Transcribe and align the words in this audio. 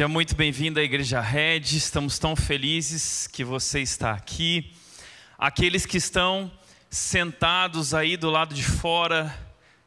Seja 0.00 0.08
muito 0.08 0.34
bem-vindo 0.34 0.80
à 0.80 0.82
Igreja 0.82 1.20
Red. 1.20 1.76
Estamos 1.76 2.18
tão 2.18 2.34
felizes 2.34 3.26
que 3.26 3.44
você 3.44 3.80
está 3.80 4.12
aqui. 4.12 4.72
Aqueles 5.36 5.84
que 5.84 5.98
estão 5.98 6.50
sentados 6.88 7.92
aí 7.92 8.16
do 8.16 8.30
lado 8.30 8.54
de 8.54 8.64
fora, 8.64 9.38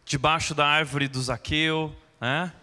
debaixo 0.05 0.53
da 0.53 0.67
árvore 0.67 1.07
do 1.07 1.19
Zaqueu, 1.19 1.95
né? 2.21 2.53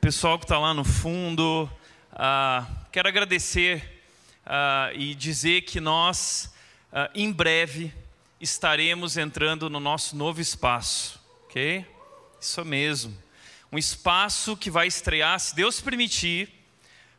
Pessoal 0.00 0.38
que 0.38 0.44
está 0.44 0.56
lá 0.56 0.72
no 0.72 0.84
fundo. 0.84 1.68
Ah, 2.12 2.64
quero 2.92 3.08
agradecer 3.08 4.04
ah, 4.46 4.92
e 4.94 5.16
dizer 5.16 5.62
que 5.62 5.80
nós, 5.80 6.54
ah, 6.92 7.10
em 7.12 7.32
breve, 7.32 7.92
estaremos 8.40 9.16
entrando 9.16 9.68
no 9.68 9.80
nosso 9.80 10.14
novo 10.14 10.40
espaço, 10.40 11.20
ok? 11.46 11.84
Isso 12.40 12.64
mesmo 12.64 13.18
um 13.72 13.78
espaço 13.78 14.56
que 14.56 14.70
vai 14.70 14.86
estrear, 14.86 15.40
se 15.40 15.56
Deus 15.56 15.80
permitir, 15.80 16.63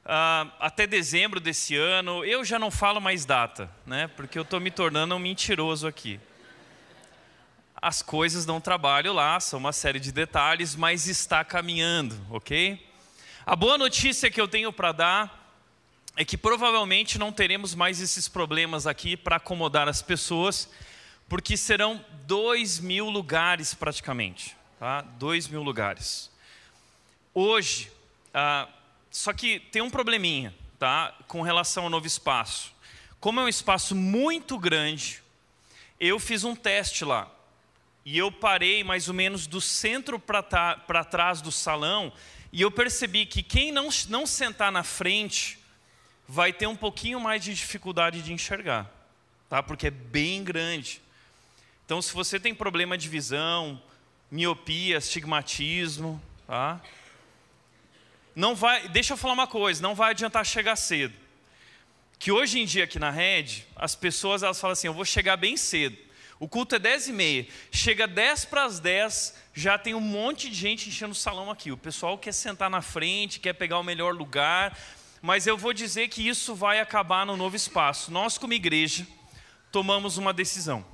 uh, 0.05 0.51
até 0.59 0.85
dezembro 0.85 1.39
desse 1.39 1.75
ano. 1.75 2.23
Eu 2.23 2.45
já 2.45 2.59
não 2.59 2.69
falo 2.69 3.01
mais 3.01 3.25
data, 3.25 3.69
né? 3.85 4.07
Porque 4.07 4.37
eu 4.37 4.43
estou 4.43 4.59
me 4.59 4.71
tornando 4.71 5.15
um 5.15 5.19
mentiroso 5.19 5.87
aqui. 5.87 6.19
As 7.75 8.01
coisas 8.01 8.45
dão 8.45 8.61
trabalho 8.61 9.13
lá, 9.13 9.39
são 9.39 9.59
uma 9.59 9.73
série 9.73 9.99
de 9.99 10.11
detalhes, 10.11 10.75
mas 10.75 11.07
está 11.07 11.43
caminhando, 11.43 12.15
ok? 12.29 12.83
A 13.45 13.55
boa 13.55 13.77
notícia 13.77 14.31
que 14.31 14.39
eu 14.39 14.47
tenho 14.47 14.71
para 14.71 14.91
dar 14.91 15.45
é 16.15 16.23
que 16.23 16.37
provavelmente 16.37 17.19
não 17.19 17.31
teremos 17.31 17.75
mais 17.75 17.99
esses 17.99 18.27
problemas 18.27 18.87
aqui 18.87 19.17
para 19.17 19.35
acomodar 19.35 19.87
as 19.87 20.01
pessoas, 20.01 20.69
porque 21.27 21.57
serão 21.57 22.03
dois 22.25 22.79
mil 22.79 23.09
lugares 23.09 23.73
praticamente, 23.73 24.55
tá? 24.79 25.01
Dois 25.01 25.47
mil 25.47 25.61
lugares. 25.61 26.31
Hoje, 27.33 27.91
ah, 28.33 28.67
só 29.15 29.31
que 29.31 29.61
tem 29.61 29.81
um 29.81 29.89
probleminha, 29.89 30.53
tá? 30.77 31.15
Com 31.29 31.41
relação 31.41 31.85
ao 31.85 31.89
novo 31.89 32.05
espaço. 32.05 32.73
Como 33.17 33.39
é 33.39 33.43
um 33.43 33.47
espaço 33.47 33.95
muito 33.95 34.59
grande, 34.59 35.23
eu 35.97 36.19
fiz 36.19 36.43
um 36.43 36.53
teste 36.53 37.05
lá. 37.05 37.31
E 38.03 38.17
eu 38.17 38.29
parei 38.29 38.83
mais 38.83 39.07
ou 39.07 39.13
menos 39.13 39.47
do 39.47 39.61
centro 39.61 40.19
para 40.19 41.05
trás 41.05 41.41
do 41.41 41.49
salão. 41.49 42.11
E 42.51 42.61
eu 42.61 42.69
percebi 42.69 43.25
que 43.25 43.41
quem 43.41 43.71
não, 43.71 43.87
não 44.09 44.27
sentar 44.27 44.69
na 44.69 44.83
frente 44.83 45.57
vai 46.27 46.51
ter 46.51 46.67
um 46.67 46.75
pouquinho 46.75 47.17
mais 47.17 47.41
de 47.41 47.53
dificuldade 47.53 48.21
de 48.21 48.33
enxergar, 48.33 48.91
tá? 49.49 49.63
Porque 49.63 49.87
é 49.87 49.91
bem 49.91 50.43
grande. 50.43 51.01
Então, 51.85 52.01
se 52.01 52.13
você 52.13 52.37
tem 52.37 52.53
problema 52.53 52.97
de 52.97 53.07
visão, 53.07 53.81
miopia, 54.29 54.97
astigmatismo, 54.97 56.21
tá? 56.45 56.81
Não 58.35 58.53
vai, 58.53 58.87
deixa 58.89 59.13
eu 59.13 59.17
falar 59.17 59.33
uma 59.33 59.47
coisa, 59.47 59.81
não 59.81 59.95
vai 59.95 60.11
adiantar 60.11 60.45
chegar 60.45 60.75
cedo. 60.75 61.13
Que 62.19 62.31
hoje 62.31 62.59
em 62.59 62.65
dia 62.65 62.83
aqui 62.83 62.99
na 62.99 63.09
rede, 63.09 63.65
as 63.75 63.95
pessoas 63.95 64.43
elas 64.43 64.59
falam 64.59 64.73
assim, 64.73 64.87
eu 64.87 64.93
vou 64.93 65.05
chegar 65.05 65.37
bem 65.37 65.55
cedo. 65.55 65.97
O 66.37 66.47
culto 66.47 66.75
é 66.75 66.79
10 66.79 67.07
e 67.07 67.13
meia. 67.13 67.47
Chega 67.71 68.07
10 68.07 68.45
para 68.45 68.65
as 68.65 68.79
10, 68.79 69.35
já 69.53 69.77
tem 69.77 69.93
um 69.93 70.01
monte 70.01 70.49
de 70.49 70.55
gente 70.55 70.89
enchendo 70.89 71.13
o 71.13 71.15
salão 71.15 71.49
aqui. 71.49 71.71
O 71.71 71.77
pessoal 71.77 72.17
quer 72.17 72.33
sentar 72.33 72.69
na 72.69 72.81
frente, 72.81 73.39
quer 73.39 73.53
pegar 73.53 73.79
o 73.79 73.83
melhor 73.83 74.13
lugar. 74.13 74.77
Mas 75.21 75.47
eu 75.47 75.57
vou 75.57 75.73
dizer 75.73 76.09
que 76.09 76.27
isso 76.27 76.53
vai 76.53 76.79
acabar 76.79 77.25
no 77.25 77.37
novo 77.37 77.55
espaço. 77.55 78.11
Nós, 78.11 78.37
como 78.37 78.53
igreja, 78.53 79.07
tomamos 79.71 80.17
uma 80.17 80.33
decisão. 80.33 80.85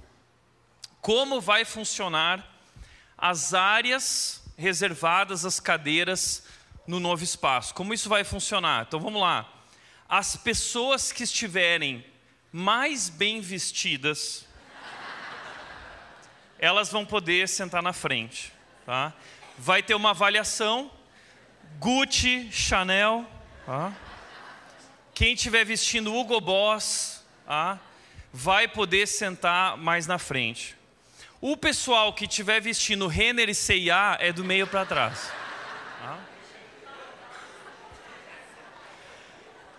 Como 1.01 1.41
vai 1.41 1.65
funcionar 1.65 2.47
as 3.17 3.53
áreas 3.53 4.43
reservadas, 4.55 5.43
as 5.43 5.59
cadeiras 5.59 6.43
no 6.85 6.99
novo 6.99 7.23
espaço. 7.23 7.73
Como 7.73 7.93
isso 7.93 8.09
vai 8.09 8.23
funcionar? 8.23 8.85
Então 8.87 8.99
vamos 8.99 9.21
lá. 9.21 9.47
As 10.07 10.35
pessoas 10.35 11.11
que 11.11 11.23
estiverem 11.23 12.05
mais 12.51 13.09
bem 13.09 13.39
vestidas, 13.39 14.45
elas 16.59 16.89
vão 16.89 17.05
poder 17.05 17.47
sentar 17.47 17.81
na 17.81 17.93
frente. 17.93 18.51
Tá? 18.85 19.13
Vai 19.57 19.81
ter 19.81 19.95
uma 19.95 20.09
avaliação, 20.09 20.91
Gucci, 21.79 22.51
Chanel. 22.51 23.25
Tá? 23.65 23.93
Quem 25.13 25.33
estiver 25.33 25.63
vestindo 25.63 26.13
Hugo 26.13 26.41
Boss, 26.41 27.23
tá? 27.45 27.79
vai 28.33 28.67
poder 28.67 29.07
sentar 29.07 29.77
mais 29.77 30.07
na 30.07 30.17
frente. 30.17 30.75
O 31.39 31.57
pessoal 31.57 32.13
que 32.13 32.25
estiver 32.25 32.61
vestindo 32.61 33.07
Renner 33.07 33.49
e 33.49 33.55
C&A 33.55 34.17
é 34.19 34.31
do 34.31 34.43
meio 34.43 34.67
para 34.67 34.85
trás. 34.85 35.31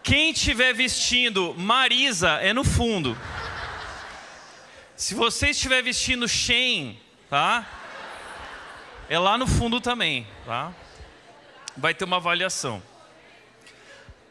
Quem 0.02 0.30
estiver 0.32 0.74
vestindo 0.74 1.54
Marisa 1.54 2.32
é 2.40 2.52
no 2.52 2.64
fundo. 2.64 3.16
Se 4.96 5.14
você 5.14 5.50
estiver 5.50 5.82
vestindo 5.82 6.28
Shein, 6.28 7.00
tá? 7.30 7.66
É 9.08 9.18
lá 9.18 9.38
no 9.38 9.46
fundo 9.46 9.80
também, 9.80 10.26
tá? 10.44 10.72
Vai 11.76 11.94
ter 11.94 12.04
uma 12.04 12.16
avaliação. 12.16 12.82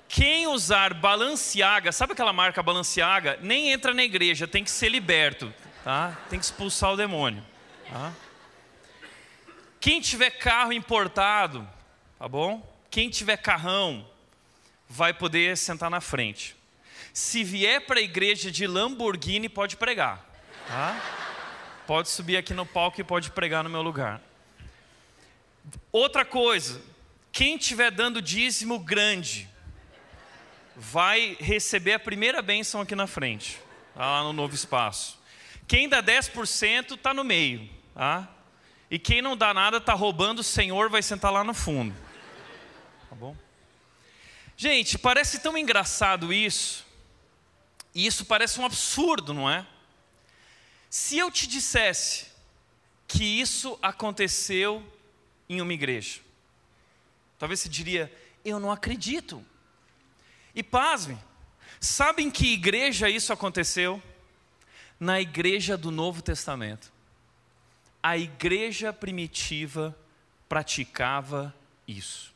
Quem 0.08 0.46
usar 0.46 0.94
Balenciaga, 0.94 1.92
sabe 1.94 2.14
aquela 2.14 2.34
marca 2.34 2.62
Balenciaga? 2.62 3.40
Nem 3.42 3.72
entra 3.72 3.94
na 3.94 4.04
igreja, 4.04 4.46
tem 4.46 4.64
que 4.64 4.72
ser 4.72 4.90
liberto, 4.90 5.54
tá? 5.86 6.18
Tem 6.30 6.38
que 6.38 6.44
expulsar 6.44 6.92
o 6.92 6.98
demônio, 6.98 7.42
tá? 7.90 8.12
Quem 9.80 10.02
tiver 10.02 10.32
carro 10.32 10.74
importado, 10.74 11.68
tá 12.20 12.28
bom? 12.28 12.62
Quem 12.90 13.10
tiver 13.10 13.38
carrão, 13.38 14.06
vai 14.92 15.14
poder 15.14 15.56
sentar 15.56 15.90
na 15.90 16.02
frente. 16.02 16.54
Se 17.14 17.46
vier 17.46 17.86
para 17.86 18.00
a 18.00 18.04
igreja 18.04 18.52
de 18.52 18.68
Lamborghini, 18.68 19.48
pode 19.48 19.78
pregar. 19.78 20.24
Tá? 20.68 21.02
Pode 21.88 22.10
subir 22.10 22.36
aqui 22.36 22.54
no 22.54 22.66
palco 22.66 23.00
e 23.00 23.04
pode 23.04 23.32
pregar 23.32 23.64
no 23.64 23.70
meu 23.70 23.82
lugar. 23.82 24.22
Outra 25.94 26.26
coisa, 26.26 26.82
quem 27.32 27.56
estiver 27.56 27.90
dando 27.90 28.22
dízimo 28.22 28.78
grande, 28.80 29.50
vai 30.76 31.38
receber 31.40 31.94
a 31.94 32.00
primeira 32.00 32.42
bênção 32.42 32.82
aqui 32.82 32.94
na 32.94 33.08
frente, 33.08 33.60
tá? 33.96 34.02
lá 34.02 34.24
no 34.24 34.34
novo 34.34 34.54
espaço. 34.54 35.18
Quem 35.68 35.88
dá 35.88 36.04
10% 36.04 36.96
está 36.96 37.14
no 37.14 37.24
meio. 37.24 37.70
Tá? 37.96 38.28
E 38.90 39.00
quem 39.00 39.22
não 39.22 39.38
dá 39.38 39.54
nada 39.54 39.78
está 39.78 39.94
roubando 39.94 40.40
o 40.40 40.44
Senhor, 40.44 40.90
vai 40.90 41.02
sentar 41.02 41.32
lá 41.32 41.46
no 41.46 41.54
fundo. 41.54 41.96
Tá 43.10 43.16
bom? 43.16 43.36
Gente, 44.62 44.96
parece 45.00 45.40
tão 45.40 45.58
engraçado 45.58 46.32
isso, 46.32 46.86
e 47.96 48.06
isso 48.06 48.24
parece 48.26 48.60
um 48.60 48.66
absurdo, 48.66 49.34
não 49.34 49.50
é? 49.50 49.66
Se 50.88 51.18
eu 51.18 51.32
te 51.32 51.48
dissesse 51.48 52.28
que 53.08 53.24
isso 53.24 53.80
aconteceu 53.82 54.86
em 55.50 55.62
uma 55.62 55.74
igreja, 55.74 56.20
talvez 57.40 57.60
você 57.60 57.70
diria, 57.70 58.16
eu 58.46 58.60
não 58.60 58.72
acredito. 58.72 59.44
E 60.54 60.62
pasme, 60.62 61.18
sabem 61.80 62.30
que 62.30 62.54
igreja 62.54 63.10
isso 63.10 63.34
aconteceu? 63.34 64.00
Na 65.00 65.20
igreja 65.20 65.76
do 65.76 65.90
Novo 65.90 66.22
Testamento. 66.22 66.94
a 68.04 68.16
igreja 68.16 68.94
primitiva 68.94 69.98
praticava 70.48 71.52
isso. 71.88 72.31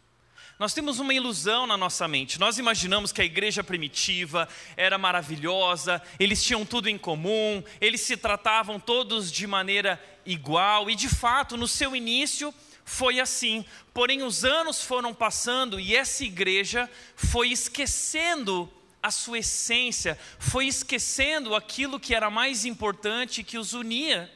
Nós 0.57 0.74
temos 0.74 1.00
uma 1.00 1.13
ilusão 1.13 1.68
na 1.68 1.75
nossa 1.75 2.07
mente. 2.07 2.40
Nós 2.40 2.57
imaginamos 2.57 3.12
que 3.12 3.22
a 3.22 3.25
igreja 3.25 3.62
primitiva 3.62 4.48
era 4.78 4.98
maravilhosa, 4.98 6.02
eles 6.18 6.42
tinham 6.42 6.66
tudo 6.66 6.88
em 6.88 6.98
comum, 6.98 7.62
eles 7.81 8.00
se 8.02 8.16
tratavam 8.16 8.80
todos 8.80 9.30
de 9.30 9.46
maneira 9.46 10.02
igual, 10.25 10.90
e 10.90 10.96
de 10.96 11.10
fato, 11.10 11.57
no 11.57 11.68
seu 11.68 11.94
início 11.94 12.54
foi 12.86 13.19
assim. 13.19 13.66
Porém, 13.94 14.24
os 14.24 14.46
anos 14.46 14.81
foram 14.81 15.13
passando 15.13 15.78
e 15.78 15.94
essa 15.94 16.24
igreja 16.24 16.90
foi 17.18 17.50
esquecendo 17.50 18.72
a 19.04 19.12
sua 19.12 19.40
essência, 19.40 20.18
foi 20.40 20.68
esquecendo 20.68 21.54
aquilo 21.54 22.00
que 22.00 22.16
era 22.16 22.30
mais 22.30 22.63
importante 22.63 23.44
que 23.44 23.57
os 23.57 23.74
unia. 23.74 24.31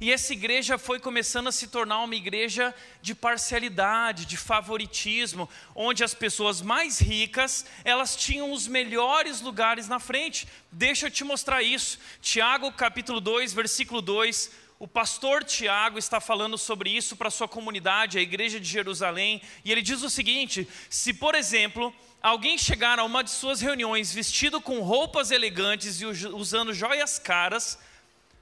E 0.00 0.12
essa 0.12 0.32
igreja 0.32 0.76
foi 0.76 0.98
começando 0.98 1.48
a 1.48 1.52
se 1.52 1.68
tornar 1.68 2.02
uma 2.02 2.14
igreja 2.14 2.74
de 3.00 3.14
parcialidade, 3.14 4.26
de 4.26 4.36
favoritismo, 4.36 5.48
onde 5.74 6.02
as 6.02 6.14
pessoas 6.14 6.60
mais 6.60 6.98
ricas, 6.98 7.64
elas 7.84 8.16
tinham 8.16 8.52
os 8.52 8.66
melhores 8.66 9.40
lugares 9.40 9.88
na 9.88 9.98
frente. 9.98 10.48
Deixa 10.70 11.06
eu 11.06 11.10
te 11.10 11.24
mostrar 11.24 11.62
isso. 11.62 11.98
Tiago 12.20 12.72
capítulo 12.72 13.20
2, 13.20 13.52
versículo 13.52 14.02
2, 14.02 14.50
o 14.78 14.88
pastor 14.88 15.44
Tiago 15.44 15.98
está 15.98 16.20
falando 16.20 16.58
sobre 16.58 16.90
isso 16.90 17.16
para 17.16 17.30
sua 17.30 17.46
comunidade, 17.46 18.18
a 18.18 18.20
igreja 18.20 18.58
de 18.58 18.68
Jerusalém, 18.68 19.40
e 19.64 19.70
ele 19.70 19.80
diz 19.80 20.02
o 20.02 20.10
seguinte: 20.10 20.68
se, 20.90 21.14
por 21.14 21.34
exemplo, 21.34 21.94
alguém 22.20 22.58
chegar 22.58 22.98
a 22.98 23.04
uma 23.04 23.22
de 23.22 23.30
suas 23.30 23.60
reuniões 23.60 24.12
vestido 24.12 24.60
com 24.60 24.80
roupas 24.80 25.30
elegantes 25.30 26.00
e 26.00 26.06
usando 26.06 26.74
joias 26.74 27.18
caras, 27.18 27.78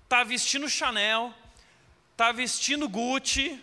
está 0.04 0.24
vestindo 0.24 0.68
Chanel, 0.68 1.34
está 2.12 2.30
vestindo 2.30 2.88
Gucci, 2.88 3.58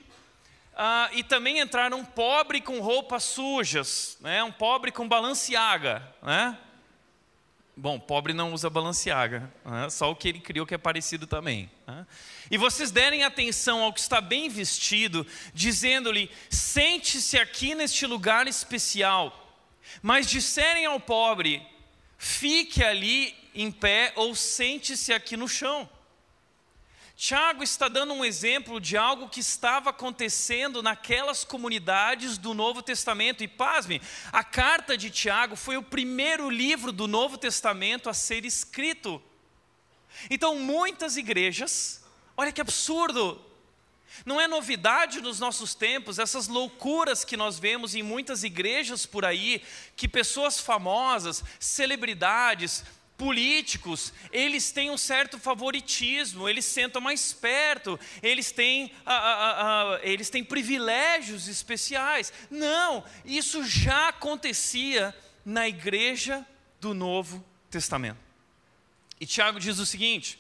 uh, 0.73 1.13
e 1.13 1.23
também 1.23 1.59
entrar 1.59 1.93
um 1.93 2.03
pobre 2.03 2.61
com 2.61 2.79
roupas 2.79 3.23
sujas, 3.23 4.17
né? 4.21 4.43
um 4.43 4.51
pobre 4.51 4.91
com 4.91 5.07
Balenciaga. 5.07 6.01
Né? 6.21 6.57
Bom, 7.75 7.99
pobre 7.99 8.33
não 8.33 8.53
usa 8.53 8.69
Balenciaga, 8.69 9.51
né? 9.63 9.89
só 9.89 10.09
o 10.11 10.15
que 10.15 10.27
ele 10.27 10.39
criou 10.39 10.65
que 10.65 10.73
é 10.73 10.77
parecido 10.77 11.27
também. 11.27 11.69
Né? 11.85 12.07
E 12.49 12.57
vocês 12.57 12.91
derem 12.91 13.23
atenção 13.23 13.83
ao 13.83 13.93
que 13.93 13.99
está 13.99 14.19
bem 14.19 14.49
vestido, 14.49 15.25
dizendo-lhe: 15.53 16.31
sente-se 16.49 17.37
aqui 17.37 17.75
neste 17.75 18.05
lugar 18.05 18.47
especial. 18.47 19.45
Mas 20.01 20.29
disserem 20.29 20.85
ao 20.85 20.99
pobre: 20.99 21.65
fique 22.17 22.83
ali 22.83 23.35
em 23.53 23.71
pé 23.71 24.11
ou 24.15 24.33
sente-se 24.33 25.13
aqui 25.13 25.37
no 25.37 25.47
chão. 25.47 25.89
Tiago 27.19 27.61
está 27.61 27.89
dando 27.89 28.13
um 28.13 28.23
exemplo 28.23 28.79
de 28.79 28.95
algo 28.95 29.27
que 29.27 29.41
estava 29.41 29.89
acontecendo 29.89 30.81
naquelas 30.81 31.43
comunidades 31.43 32.37
do 32.37 32.53
Novo 32.53 32.81
Testamento. 32.81 33.43
E 33.43 33.47
pasme, 33.47 34.01
a 34.31 34.41
carta 34.41 34.97
de 34.97 35.09
Tiago 35.09 35.57
foi 35.57 35.75
o 35.75 35.83
primeiro 35.83 36.49
livro 36.49 36.93
do 36.93 37.09
Novo 37.09 37.37
Testamento 37.37 38.09
a 38.09 38.13
ser 38.13 38.45
escrito. 38.45 39.21
Então, 40.29 40.55
muitas 40.55 41.17
igrejas, 41.17 42.01
olha 42.37 42.53
que 42.53 42.61
absurdo, 42.61 43.45
não 44.25 44.39
é 44.39 44.47
novidade 44.47 45.19
nos 45.19 45.41
nossos 45.41 45.75
tempos 45.75 46.19
essas 46.19 46.47
loucuras 46.47 47.25
que 47.25 47.35
nós 47.35 47.59
vemos 47.59 47.95
em 47.95 48.01
muitas 48.01 48.45
igrejas 48.45 49.05
por 49.05 49.25
aí, 49.25 49.61
que 49.93 50.07
pessoas 50.07 50.57
famosas, 50.57 51.43
celebridades, 51.59 52.85
políticos, 53.19 54.13
eles 54.31 54.71
têm 54.71 54.89
um 54.89 54.97
certo 54.97 55.37
favoritismo, 55.37 56.47
eles 56.47 56.63
sentam 56.63 57.01
mais 57.01 57.33
perto, 57.33 57.99
eles 58.23 58.49
têm, 58.49 58.93
ah, 59.05 59.13
ah, 59.13 59.55
ah, 59.61 59.99
eles 60.01 60.29
têm 60.29 60.41
privilégios 60.41 61.49
especiais. 61.49 62.31
Não, 62.49 63.03
isso 63.25 63.61
já 63.65 64.07
acontecia 64.07 65.13
na 65.43 65.67
igreja 65.67 66.47
do 66.79 66.93
Novo 66.93 67.45
Testamento. 67.69 68.17
E 69.19 69.25
Tiago 69.25 69.59
diz 69.59 69.79
o 69.79 69.85
seguinte: 69.85 70.39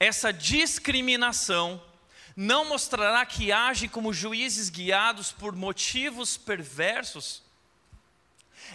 essa 0.00 0.32
discriminação 0.32 1.82
não 2.34 2.64
mostrará 2.64 3.26
que 3.26 3.52
agem 3.52 3.90
como 3.90 4.12
juízes 4.12 4.70
guiados 4.70 5.32
por 5.32 5.54
motivos 5.54 6.38
perversos. 6.38 7.42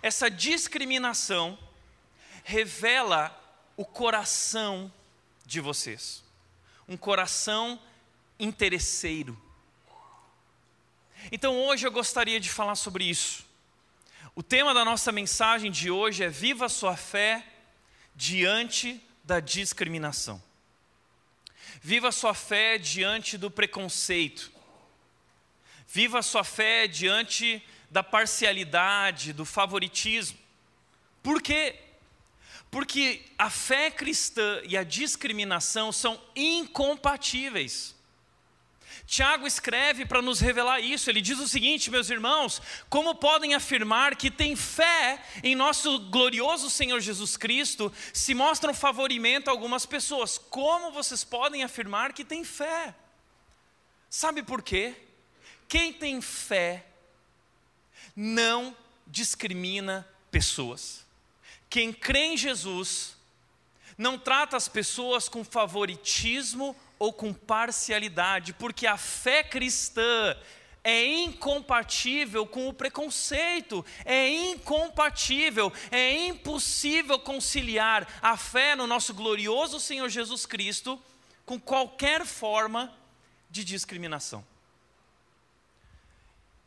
Essa 0.03 0.29
discriminação 0.29 1.57
revela 2.51 3.31
o 3.77 3.85
coração 3.85 4.91
de 5.45 5.61
vocês. 5.61 6.21
Um 6.85 6.97
coração 6.97 7.79
interesseiro. 8.37 9.41
Então 11.31 11.57
hoje 11.63 11.87
eu 11.87 11.91
gostaria 11.91 12.39
de 12.41 12.49
falar 12.49 12.75
sobre 12.75 13.05
isso. 13.05 13.45
O 14.35 14.43
tema 14.43 14.73
da 14.73 14.83
nossa 14.83 15.11
mensagem 15.13 15.71
de 15.71 15.89
hoje 15.89 16.23
é 16.23 16.29
Viva 16.29 16.67
sua 16.67 16.97
fé 16.97 17.45
diante 18.13 19.01
da 19.23 19.39
discriminação. 19.39 20.41
Viva 21.81 22.11
sua 22.11 22.33
fé 22.33 22.77
diante 22.77 23.37
do 23.37 23.49
preconceito. 23.49 24.51
Viva 25.87 26.21
sua 26.21 26.43
fé 26.43 26.85
diante 26.85 27.63
da 27.89 28.03
parcialidade, 28.03 29.31
do 29.31 29.45
favoritismo. 29.45 30.37
Por 31.23 31.41
quê? 31.41 31.90
Porque 32.71 33.21
a 33.37 33.49
fé 33.49 33.91
cristã 33.91 34.61
e 34.63 34.77
a 34.77 34.83
discriminação 34.83 35.91
são 35.91 36.19
incompatíveis. 36.33 37.93
Tiago 39.05 39.45
escreve 39.45 40.05
para 40.05 40.21
nos 40.21 40.39
revelar 40.39 40.79
isso. 40.79 41.09
Ele 41.09 41.19
diz 41.19 41.37
o 41.37 41.47
seguinte, 41.47 41.91
meus 41.91 42.09
irmãos: 42.09 42.61
como 42.89 43.13
podem 43.13 43.53
afirmar 43.53 44.15
que 44.15 44.31
têm 44.31 44.55
fé 44.55 45.21
em 45.43 45.53
nosso 45.53 45.99
glorioso 46.09 46.69
Senhor 46.69 47.01
Jesus 47.01 47.35
Cristo 47.35 47.91
se 48.13 48.33
mostram 48.33 48.73
favorimento 48.73 49.49
a 49.49 49.53
algumas 49.53 49.85
pessoas? 49.85 50.37
Como 50.37 50.93
vocês 50.93 51.25
podem 51.25 51.61
afirmar 51.61 52.13
que 52.13 52.23
têm 52.23 52.45
fé? 52.45 52.95
Sabe 54.09 54.43
por 54.43 54.61
quê? 54.61 54.95
Quem 55.67 55.91
tem 55.91 56.21
fé 56.21 56.85
não 58.15 58.73
discrimina 59.05 60.07
pessoas. 60.31 61.00
Quem 61.71 61.93
crê 61.93 62.33
em 62.33 62.37
Jesus 62.37 63.15
não 63.97 64.19
trata 64.19 64.57
as 64.57 64.67
pessoas 64.67 65.29
com 65.29 65.41
favoritismo 65.41 66.75
ou 66.99 67.13
com 67.13 67.33
parcialidade, 67.33 68.51
porque 68.51 68.85
a 68.85 68.97
fé 68.97 69.41
cristã 69.41 70.35
é 70.83 71.05
incompatível 71.05 72.45
com 72.45 72.67
o 72.67 72.73
preconceito, 72.73 73.85
é 74.03 74.27
incompatível, 74.27 75.71
é 75.89 76.11
impossível 76.27 77.17
conciliar 77.17 78.05
a 78.21 78.35
fé 78.35 78.75
no 78.75 78.85
nosso 78.85 79.13
glorioso 79.13 79.79
Senhor 79.79 80.09
Jesus 80.09 80.45
Cristo 80.45 81.01
com 81.45 81.57
qualquer 81.57 82.25
forma 82.25 82.93
de 83.49 83.63
discriminação. 83.63 84.50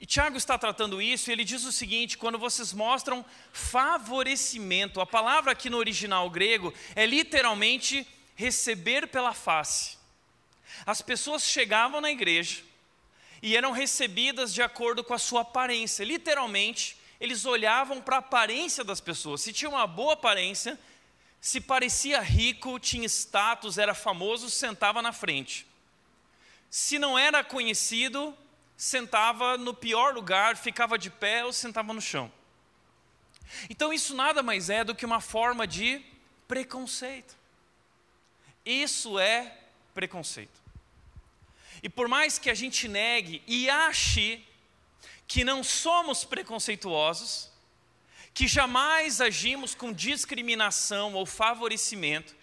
E 0.01 0.07
Tiago 0.07 0.37
está 0.37 0.59
tratando 0.59 1.01
isso 1.01 1.31
e 1.31 1.33
ele 1.33 1.45
diz 1.45 1.65
o 1.65 1.73
seguinte: 1.73 2.19
quando 2.19 2.39
vocês 2.39 2.73
mostram 2.73 3.25
favorecimento, 3.53 5.01
a 5.01 5.07
palavra 5.07 5.53
aqui 5.53 5.71
no 5.71 5.79
original 5.79 6.29
grego 6.29 6.75
é 6.95 7.07
literalmente 7.07 8.07
receber 8.35 9.09
pela 9.09 9.33
face. 9.33 9.97
As 10.85 11.01
pessoas 11.01 11.45
chegavam 11.45 12.01
na 12.01 12.11
igreja 12.11 12.63
e 13.41 13.57
eram 13.57 13.73
recebidas 13.73 14.53
de 14.53 14.63
acordo 14.63 15.05
com 15.05 15.15
a 15.15 15.19
sua 15.19 15.43
aparência. 15.43 16.05
Literalmente, 16.05 16.97
eles 17.21 17.45
olhavam 17.45 18.01
para 18.01 18.17
a 18.17 18.19
aparência 18.19 18.83
das 18.83 19.01
pessoas. 19.01 19.43
Se 19.43 19.53
tinha 19.53 19.69
uma 19.69 19.87
boa 19.87 20.15
aparência, 20.15 20.79
se 21.41 21.61
parecia 21.61 22.21
rico, 22.21 22.81
tinha 22.81 23.07
status, 23.07 23.79
era 23.79 23.95
famoso, 23.95 24.51
sentava 24.51 25.01
na 25.01 25.13
frente. 25.13 25.67
Se 26.71 26.99
não 26.99 27.19
era 27.19 27.45
conhecido, 27.45 28.37
sentava 28.77 29.57
no 29.57 29.73
pior 29.73 30.15
lugar, 30.15 30.57
ficava 30.57 30.99
de 30.99 31.11
pé 31.11 31.45
ou 31.45 31.53
sentava 31.53 31.93
no 31.93 32.01
chão. 32.01 32.31
Então 33.69 33.93
isso 33.93 34.15
nada 34.15 34.43
mais 34.43 34.71
é 34.71 34.83
do 34.85 34.95
que 34.95 35.07
uma 35.07 35.21
forma 35.21 35.67
de 35.67 36.03
preconceito. 36.49 37.37
Isso 38.65 39.19
é 39.19 39.59
preconceito. 39.95 40.63
E 41.83 41.89
por 41.89 42.09
mais 42.09 42.39
que 42.39 42.51
a 42.51 42.55
gente 42.55 42.89
negue 42.89 43.43
e 43.47 43.69
ache 43.69 44.43
que 45.27 45.45
não 45.45 45.63
somos 45.63 46.25
preconceituosos, 46.25 47.51
que 48.33 48.49
jamais 48.49 49.21
agimos 49.21 49.75
com 49.75 49.93
discriminação 49.93 51.15
ou 51.15 51.25
favorecimento, 51.25 52.35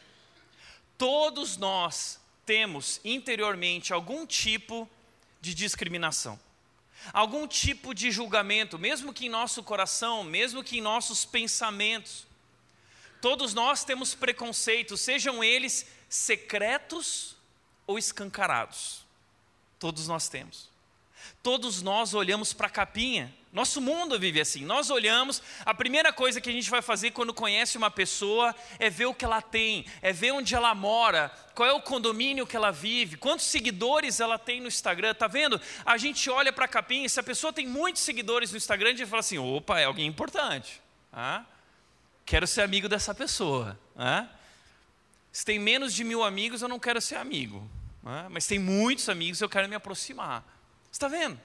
todos 0.98 1.58
nós 1.58 2.20
temos 2.46 3.02
interiormente 3.04 3.92
algum 3.92 4.26
tipo 4.26 4.88
de 4.88 5.01
de 5.42 5.54
discriminação, 5.56 6.40
algum 7.12 7.48
tipo 7.48 7.94
de 7.94 8.12
julgamento, 8.12 8.78
mesmo 8.78 9.12
que 9.12 9.26
em 9.26 9.30
nosso 9.30 9.64
coração, 9.64 10.24
mesmo 10.24 10.64
que 10.64 10.78
em 10.78 10.82
nossos 10.82 11.26
pensamentos. 11.26 12.28
Todos 13.20 13.54
nós 13.54 13.84
temos 13.84 14.16
preconceitos, 14.16 15.02
sejam 15.02 15.44
eles 15.44 15.88
secretos 16.08 17.36
ou 17.88 17.98
escancarados. 17.98 19.06
Todos 19.80 20.08
nós 20.08 20.30
temos. 20.30 20.70
Todos 21.42 21.82
nós 21.82 22.14
olhamos 22.14 22.54
para 22.54 22.68
a 22.68 22.70
capinha. 22.70 23.36
Nosso 23.52 23.82
mundo 23.82 24.18
vive 24.18 24.40
assim. 24.40 24.64
Nós 24.64 24.90
olhamos, 24.90 25.42
a 25.66 25.74
primeira 25.74 26.14
coisa 26.14 26.40
que 26.40 26.50
a 26.50 26.54
gente 26.54 26.70
vai 26.70 26.82
fazer 26.82 27.12
quando 27.12 27.34
conhece 27.34 27.78
uma 27.78 27.92
pessoa 27.92 28.56
é 28.80 28.90
ver 28.90 29.08
o 29.08 29.14
que 29.14 29.26
ela 29.26 29.42
tem, 29.42 29.86
é 30.02 30.14
ver 30.14 30.32
onde 30.32 30.56
ela 30.56 30.74
mora, 30.74 31.30
qual 31.54 31.68
é 31.68 31.74
o 31.74 31.82
condomínio 31.82 32.48
que 32.48 32.56
ela 32.56 32.72
vive, 32.72 33.18
quantos 33.18 33.46
seguidores 33.46 34.22
ela 34.22 34.40
tem 34.40 34.62
no 34.62 34.70
Instagram. 34.70 35.14
Tá 35.14 35.28
vendo? 35.28 35.60
A 35.86 35.98
gente 35.98 36.30
olha 36.30 36.54
para 36.54 36.64
a 36.64 36.68
capinha, 36.68 37.10
se 37.10 37.20
a 37.20 37.24
pessoa 37.24 37.52
tem 37.52 37.68
muitos 37.68 38.02
seguidores 38.04 38.52
no 38.52 38.58
Instagram, 38.58 38.90
a 38.90 38.96
gente 38.96 39.06
fala 39.06 39.20
assim: 39.20 39.38
opa, 39.38 39.80
é 39.80 39.84
alguém 39.84 40.08
importante. 40.08 40.82
Ah? 41.12 41.44
Quero 42.26 42.48
ser 42.48 42.62
amigo 42.62 42.88
dessa 42.88 43.14
pessoa. 43.14 43.78
Ah? 43.98 44.28
Se 45.30 45.44
tem 45.44 45.60
menos 45.60 45.94
de 45.94 46.06
mil 46.06 46.24
amigos, 46.24 46.62
eu 46.62 46.70
não 46.70 46.80
quero 46.80 47.02
ser 47.02 47.16
amigo. 47.16 47.70
Ah? 48.06 48.28
Mas 48.30 48.48
tem 48.48 48.60
muitos 48.60 49.10
amigos, 49.10 49.42
eu 49.42 49.50
quero 49.50 49.68
me 49.68 49.76
aproximar. 49.76 50.42
Está 50.90 51.10
vendo? 51.10 51.38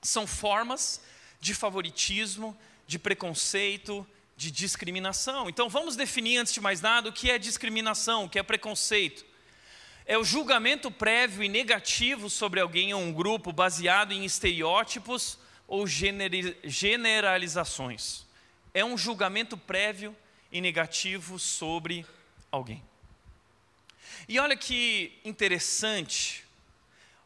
São 0.00 0.26
formas 0.26 1.02
de 1.40 1.54
favoritismo, 1.54 2.56
de 2.86 2.98
preconceito, 2.98 4.06
de 4.36 4.50
discriminação. 4.50 5.48
Então 5.48 5.68
vamos 5.68 5.96
definir 5.96 6.38
antes 6.38 6.52
de 6.52 6.60
mais 6.60 6.80
nada 6.80 7.08
o 7.08 7.12
que 7.12 7.30
é 7.30 7.38
discriminação, 7.38 8.24
o 8.24 8.28
que 8.28 8.38
é 8.38 8.42
preconceito. 8.42 9.24
É 10.04 10.16
o 10.16 10.24
julgamento 10.24 10.90
prévio 10.90 11.42
e 11.42 11.48
negativo 11.48 12.30
sobre 12.30 12.60
alguém 12.60 12.94
ou 12.94 13.00
um 13.00 13.12
grupo 13.12 13.52
baseado 13.52 14.12
em 14.12 14.24
estereótipos 14.24 15.38
ou 15.66 15.84
generalizações. 15.86 18.24
É 18.72 18.84
um 18.84 18.96
julgamento 18.96 19.56
prévio 19.56 20.14
e 20.52 20.60
negativo 20.60 21.40
sobre 21.40 22.06
alguém. 22.52 22.84
E 24.28 24.38
olha 24.38 24.56
que 24.56 25.12
interessante, 25.24 26.44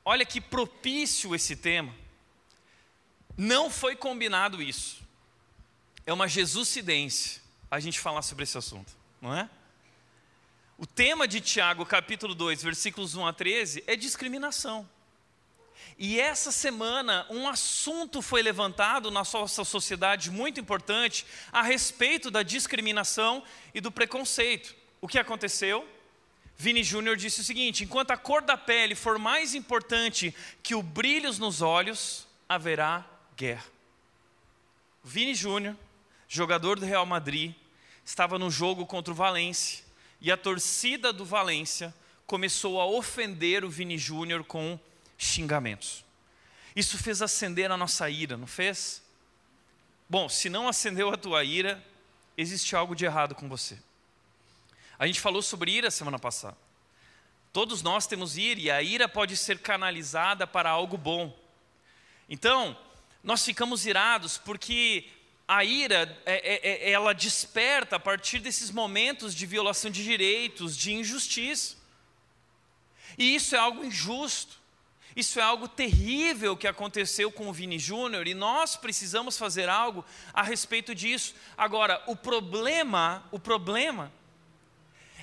olha 0.05 0.25
que 0.25 0.41
propício 0.41 1.35
esse 1.35 1.57
tema. 1.57 1.93
Não 3.37 3.71
foi 3.71 3.97
combinado 3.97 4.63
isso. 4.63 5.03
É 6.07 6.13
uma 6.13 6.29
Jesuscidência 6.29 7.41
a 7.71 7.79
gente 7.79 8.01
falar 8.01 8.23
sobre 8.23 8.45
esse 8.45 8.59
assunto, 8.59 8.93
não 9.21 9.35
é? 9.35 9.49
O 10.77 10.87
tema 10.87 11.29
de 11.29 11.41
Tiago, 11.41 11.85
capítulo 11.85 12.35
2, 12.35 12.63
versículos 12.63 13.15
1 13.15 13.27
a 13.27 13.33
13, 13.33 13.85
é 13.87 13.95
discriminação. 13.95 14.89
E 15.99 16.19
essa 16.19 16.51
semana, 16.51 17.27
um 17.29 17.47
assunto 17.47 18.23
foi 18.23 18.43
levantado 18.43 19.11
na 19.11 19.21
nossa 19.21 19.65
sociedade 19.65 20.31
muito 20.31 20.59
importante 20.59 21.27
a 21.53 21.61
respeito 21.63 22.31
da 22.31 22.43
discriminação 22.43 23.45
e 23.75 23.81
do 23.81 23.93
preconceito. 23.93 24.75
O 25.01 25.07
que 25.07 25.19
aconteceu? 25.19 25.87
Vini 26.57 26.83
Júnior 26.83 27.17
disse 27.17 27.43
o 27.43 27.45
seguinte: 27.45 27.85
enquanto 27.85 28.13
a 28.13 28.17
cor 28.17 28.41
da 28.41 28.57
pele 28.57 28.95
for 28.95 29.19
mais 29.19 29.55
importante 29.55 30.35
que 30.63 30.75
o 30.75 30.83
brilho 30.83 31.31
nos 31.35 31.61
olhos, 31.61 32.27
haverá 32.49 33.05
guerra. 33.41 33.65
Vini 35.03 35.35
Júnior, 35.35 35.75
jogador 36.29 36.79
do 36.79 36.85
Real 36.85 37.07
Madrid, 37.07 37.55
estava 38.05 38.39
no 38.39 38.51
jogo 38.51 38.85
contra 38.85 39.15
o 39.15 39.17
Valência 39.17 39.83
e 40.21 40.31
a 40.31 40.37
torcida 40.37 41.11
do 41.11 41.25
Valência 41.25 41.95
começou 42.27 42.79
a 42.79 42.85
ofender 42.85 43.65
o 43.65 43.71
Vini 43.71 43.97
Júnior 43.97 44.45
com 44.45 44.79
xingamentos. 45.17 46.05
Isso 46.77 46.99
fez 46.99 47.23
acender 47.23 47.71
a 47.71 47.79
nossa 47.79 48.11
ira, 48.11 48.37
não 48.37 48.47
fez? 48.47 49.03
Bom, 50.07 50.29
se 50.29 50.51
não 50.51 50.69
acendeu 50.69 51.09
a 51.09 51.17
tua 51.17 51.43
ira, 51.43 51.83
existe 52.37 52.77
algo 52.77 52.95
de 52.95 53.07
errado 53.07 53.35
com 53.35 53.49
você. 53.49 53.79
A 54.99 55.07
gente 55.07 55.19
falou 55.19 55.41
sobre 55.41 55.73
ira 55.73 55.91
semana 55.91 56.19
passada. 56.19 56.59
Todos 57.55 57.81
nós 57.81 58.07
temos 58.07 58.37
ira 58.37 58.61
e 58.61 58.71
a 58.71 58.83
ira 58.83 59.09
pode 59.09 59.35
ser 59.35 59.61
canalizada 59.61 60.47
para 60.47 60.69
algo 60.69 60.99
bom. 60.99 61.35
Então, 62.29 62.77
nós 63.23 63.45
ficamos 63.45 63.87
irados 63.87 64.39
porque 64.39 65.09
a 65.47 65.65
ira, 65.65 66.17
é, 66.25 66.35
é, 66.35 66.89
é, 66.89 66.93
ela 66.93 67.13
desperta 67.13 67.97
a 67.97 68.01
partir 68.01 68.39
desses 68.39 68.71
momentos 68.71 69.35
de 69.35 69.45
violação 69.47 69.91
de 69.91 70.05
direitos, 70.05 70.77
de 70.77 70.93
injustiça. 70.93 71.77
E 73.19 73.35
isso 73.35 73.57
é 73.57 73.59
algo 73.59 73.85
injusto. 73.85 74.61
Isso 75.17 75.41
é 75.41 75.43
algo 75.43 75.67
terrível 75.67 76.57
que 76.57 76.69
aconteceu 76.69 77.33
com 77.33 77.49
o 77.49 77.53
Vini 77.53 77.81
Júnior 77.81 78.29
e 78.29 78.33
nós 78.33 78.77
precisamos 78.77 79.37
fazer 79.37 79.69
algo 79.69 80.05
a 80.33 80.43
respeito 80.43 80.95
disso. 80.95 81.35
Agora, 81.59 82.01
o 82.07 82.15
problema, 82.15 83.27
o 83.33 83.39
problema 83.39 84.13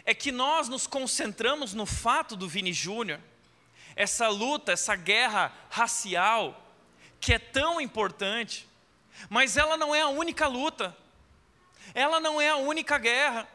é 0.04 0.14
que 0.14 0.32
nós 0.32 0.68
nos 0.68 0.86
concentramos 0.86 1.74
no 1.74 1.86
fato 1.86 2.36
do 2.36 2.50
Vini 2.50 2.74
Júnior, 2.74 3.20
essa 3.96 4.28
luta, 4.28 4.74
essa 4.74 4.96
guerra 4.96 5.54
racial, 5.70 6.67
que 7.20 7.34
é 7.34 7.40
tão 7.40 7.80
importante, 7.82 8.68
mas 9.30 9.58
ela 9.58 9.78
não 9.78 9.94
é 9.94 10.02
a 10.02 10.08
única 10.08 10.48
luta, 10.48 10.96
ela 11.94 12.20
não 12.20 12.40
é 12.40 12.50
a 12.50 12.58
única 12.58 12.98
guerra. 12.98 13.48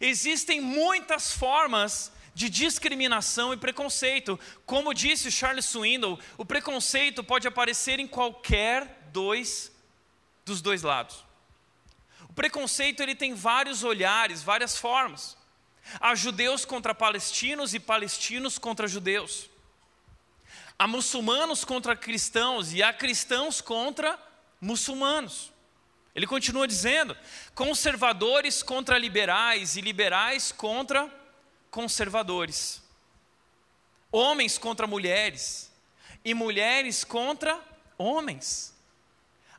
Existem 0.00 0.60
muitas 0.60 1.32
formas 1.32 2.12
de 2.34 2.48
discriminação 2.48 3.52
e 3.52 3.56
preconceito. 3.56 4.38
Como 4.64 4.94
disse 4.94 5.30
Charles 5.30 5.66
Swindoll, 5.66 6.18
o 6.36 6.44
preconceito 6.44 7.24
pode 7.24 7.48
aparecer 7.48 7.98
em 7.98 8.06
qualquer 8.06 9.08
dois 9.12 9.72
dos 10.44 10.60
dois 10.62 10.82
lados. 10.82 11.24
O 12.28 12.32
preconceito 12.32 13.02
ele 13.02 13.14
tem 13.14 13.34
vários 13.34 13.82
olhares, 13.82 14.42
várias 14.42 14.76
formas. 14.76 15.36
Há 16.00 16.14
judeus 16.14 16.64
contra 16.64 16.94
palestinos 16.94 17.74
e 17.74 17.80
palestinos 17.80 18.58
contra 18.58 18.86
judeus. 18.86 19.50
Há 20.78 20.86
muçulmanos 20.86 21.64
contra 21.64 21.96
cristãos 21.96 22.72
e 22.72 22.82
há 22.82 22.92
cristãos 22.92 23.60
contra 23.60 24.16
muçulmanos. 24.60 25.52
Ele 26.14 26.26
continua 26.26 26.68
dizendo: 26.68 27.16
conservadores 27.54 28.62
contra 28.62 28.96
liberais 28.96 29.76
e 29.76 29.80
liberais 29.80 30.52
contra 30.52 31.12
conservadores. 31.70 32.82
Homens 34.10 34.56
contra 34.56 34.86
mulheres 34.86 35.70
e 36.24 36.32
mulheres 36.32 37.02
contra 37.02 37.58
homens. 37.98 38.74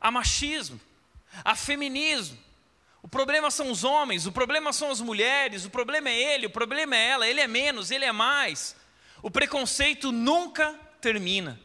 Há 0.00 0.10
machismo, 0.10 0.80
há 1.44 1.54
feminismo. 1.54 2.38
O 3.02 3.08
problema 3.08 3.50
são 3.50 3.70
os 3.70 3.84
homens, 3.84 4.26
o 4.26 4.32
problema 4.32 4.72
são 4.72 4.90
as 4.90 5.00
mulheres, 5.00 5.64
o 5.64 5.70
problema 5.70 6.08
é 6.08 6.34
ele, 6.34 6.46
o 6.46 6.50
problema 6.50 6.96
é 6.96 7.08
ela, 7.08 7.26
ele 7.26 7.40
é 7.40 7.46
menos, 7.46 7.90
ele 7.90 8.04
é 8.04 8.12
mais. 8.12 8.76
O 9.22 9.30
preconceito 9.30 10.12
nunca 10.12 10.78
termina, 11.00 11.58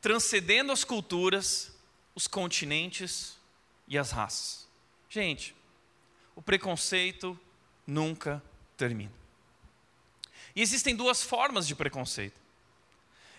transcendendo 0.00 0.72
as 0.72 0.84
culturas, 0.84 1.72
os 2.14 2.26
continentes 2.26 3.36
e 3.88 3.98
as 3.98 4.10
raças. 4.10 4.68
Gente, 5.08 5.54
o 6.36 6.42
preconceito 6.42 7.38
nunca 7.86 8.42
termina. 8.76 9.12
E 10.54 10.62
existem 10.62 10.94
duas 10.94 11.22
formas 11.22 11.66
de 11.66 11.74
preconceito. 11.74 12.40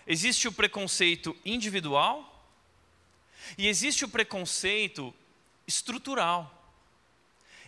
Existe 0.06 0.48
o 0.48 0.52
preconceito 0.52 1.36
individual 1.44 2.28
e 3.56 3.68
existe 3.68 4.04
o 4.04 4.08
preconceito 4.08 5.14
estrutural. 5.66 6.58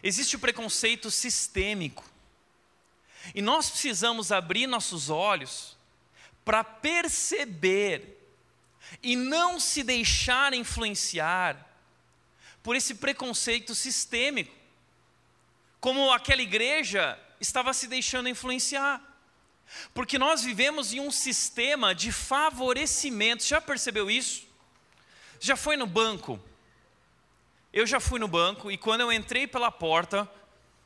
Existe 0.03 0.37
o 0.37 0.39
preconceito 0.39 1.11
sistêmico. 1.11 2.05
E 3.35 3.41
nós 3.41 3.71
precisamos 3.71 4.31
abrir 4.31 4.67
nossos 4.67 5.09
olhos 5.09 5.77
para 6.45 6.63
perceber 6.63 8.19
e 9.03 9.17
não 9.17 9.59
se 9.59 9.83
deixar 9.83 10.53
influenciar 10.53 11.57
por 12.63 12.77
esse 12.77 12.95
preconceito 12.95 13.75
sistêmico, 13.75 14.55
como 15.81 16.11
aquela 16.11 16.43
igreja 16.43 17.19
estava 17.41 17.73
se 17.75 17.87
deixando 17.87 18.29
influenciar. 18.29 19.03
Porque 19.93 20.19
nós 20.19 20.43
vivemos 20.43 20.93
em 20.93 21.01
um 21.01 21.11
sistema 21.11 21.95
de 21.95 22.13
favorecimento. 22.13 23.45
Já 23.45 23.61
percebeu 23.61 24.11
isso? 24.11 24.47
Já 25.41 25.57
foi 25.57 25.77
no 25.77 25.87
banco? 25.87 26.41
Eu 27.73 27.87
já 27.87 28.01
fui 28.01 28.19
no 28.19 28.29
banco 28.29 28.71
e 28.71 28.79
quando 28.79 29.01
eu 29.01 29.13
entrei 29.13 29.47
pela 29.47 29.71
porta, 29.71 30.31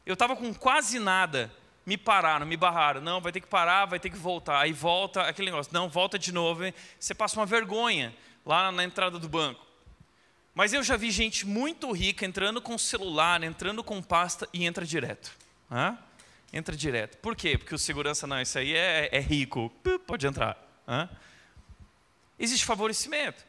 eu 0.07 0.15
estava 0.15 0.35
com 0.35 0.55
quase 0.55 0.99
nada 0.99 1.53
me 1.89 1.97
pararam, 1.97 2.45
me 2.45 2.55
barraram. 2.55 3.01
Não, 3.01 3.19
vai 3.19 3.33
ter 3.33 3.41
que 3.41 3.47
parar, 3.47 3.87
vai 3.87 3.99
ter 3.99 4.11
que 4.11 4.19
voltar. 4.19 4.61
Aí 4.61 4.75
volta 4.75 5.23
aquele 5.23 5.51
negócio. 5.51 5.73
Não, 5.73 5.89
volta 5.89 6.19
de 6.19 6.31
novo. 6.31 6.63
Hein? 6.63 6.75
Você 7.01 7.15
passa 7.15 7.41
uma 7.41 7.47
vergonha 7.47 8.15
lá 8.45 8.71
na 8.71 8.85
entrada 8.85 9.19
do 9.19 9.27
banco. 9.27 9.67
Mas 10.55 10.75
eu 10.75 10.83
já 10.83 10.99
vi 10.99 11.11
gente 11.11 11.47
muito 11.47 11.91
rica 11.91 12.27
entrando 12.27 12.61
com 12.61 12.77
celular, 12.77 13.43
entrando 13.43 13.83
com 13.83 14.03
pasta 14.03 14.47
e 14.53 14.67
entra 14.67 14.85
direto. 14.85 15.33
Hã? 15.71 15.97
Entra 16.53 16.77
direto. 16.77 17.17
Por 17.19 17.35
quê? 17.35 17.57
Porque 17.57 17.75
o 17.75 17.79
segurança, 17.79 18.27
não, 18.27 18.39
isso 18.39 18.59
aí 18.59 18.75
é, 18.75 19.09
é 19.11 19.21
rico. 19.21 19.73
Pode 20.07 20.27
entrar. 20.27 20.63
Hã? 20.87 21.09
Existe 22.39 22.67
favorecimento. 22.67 23.47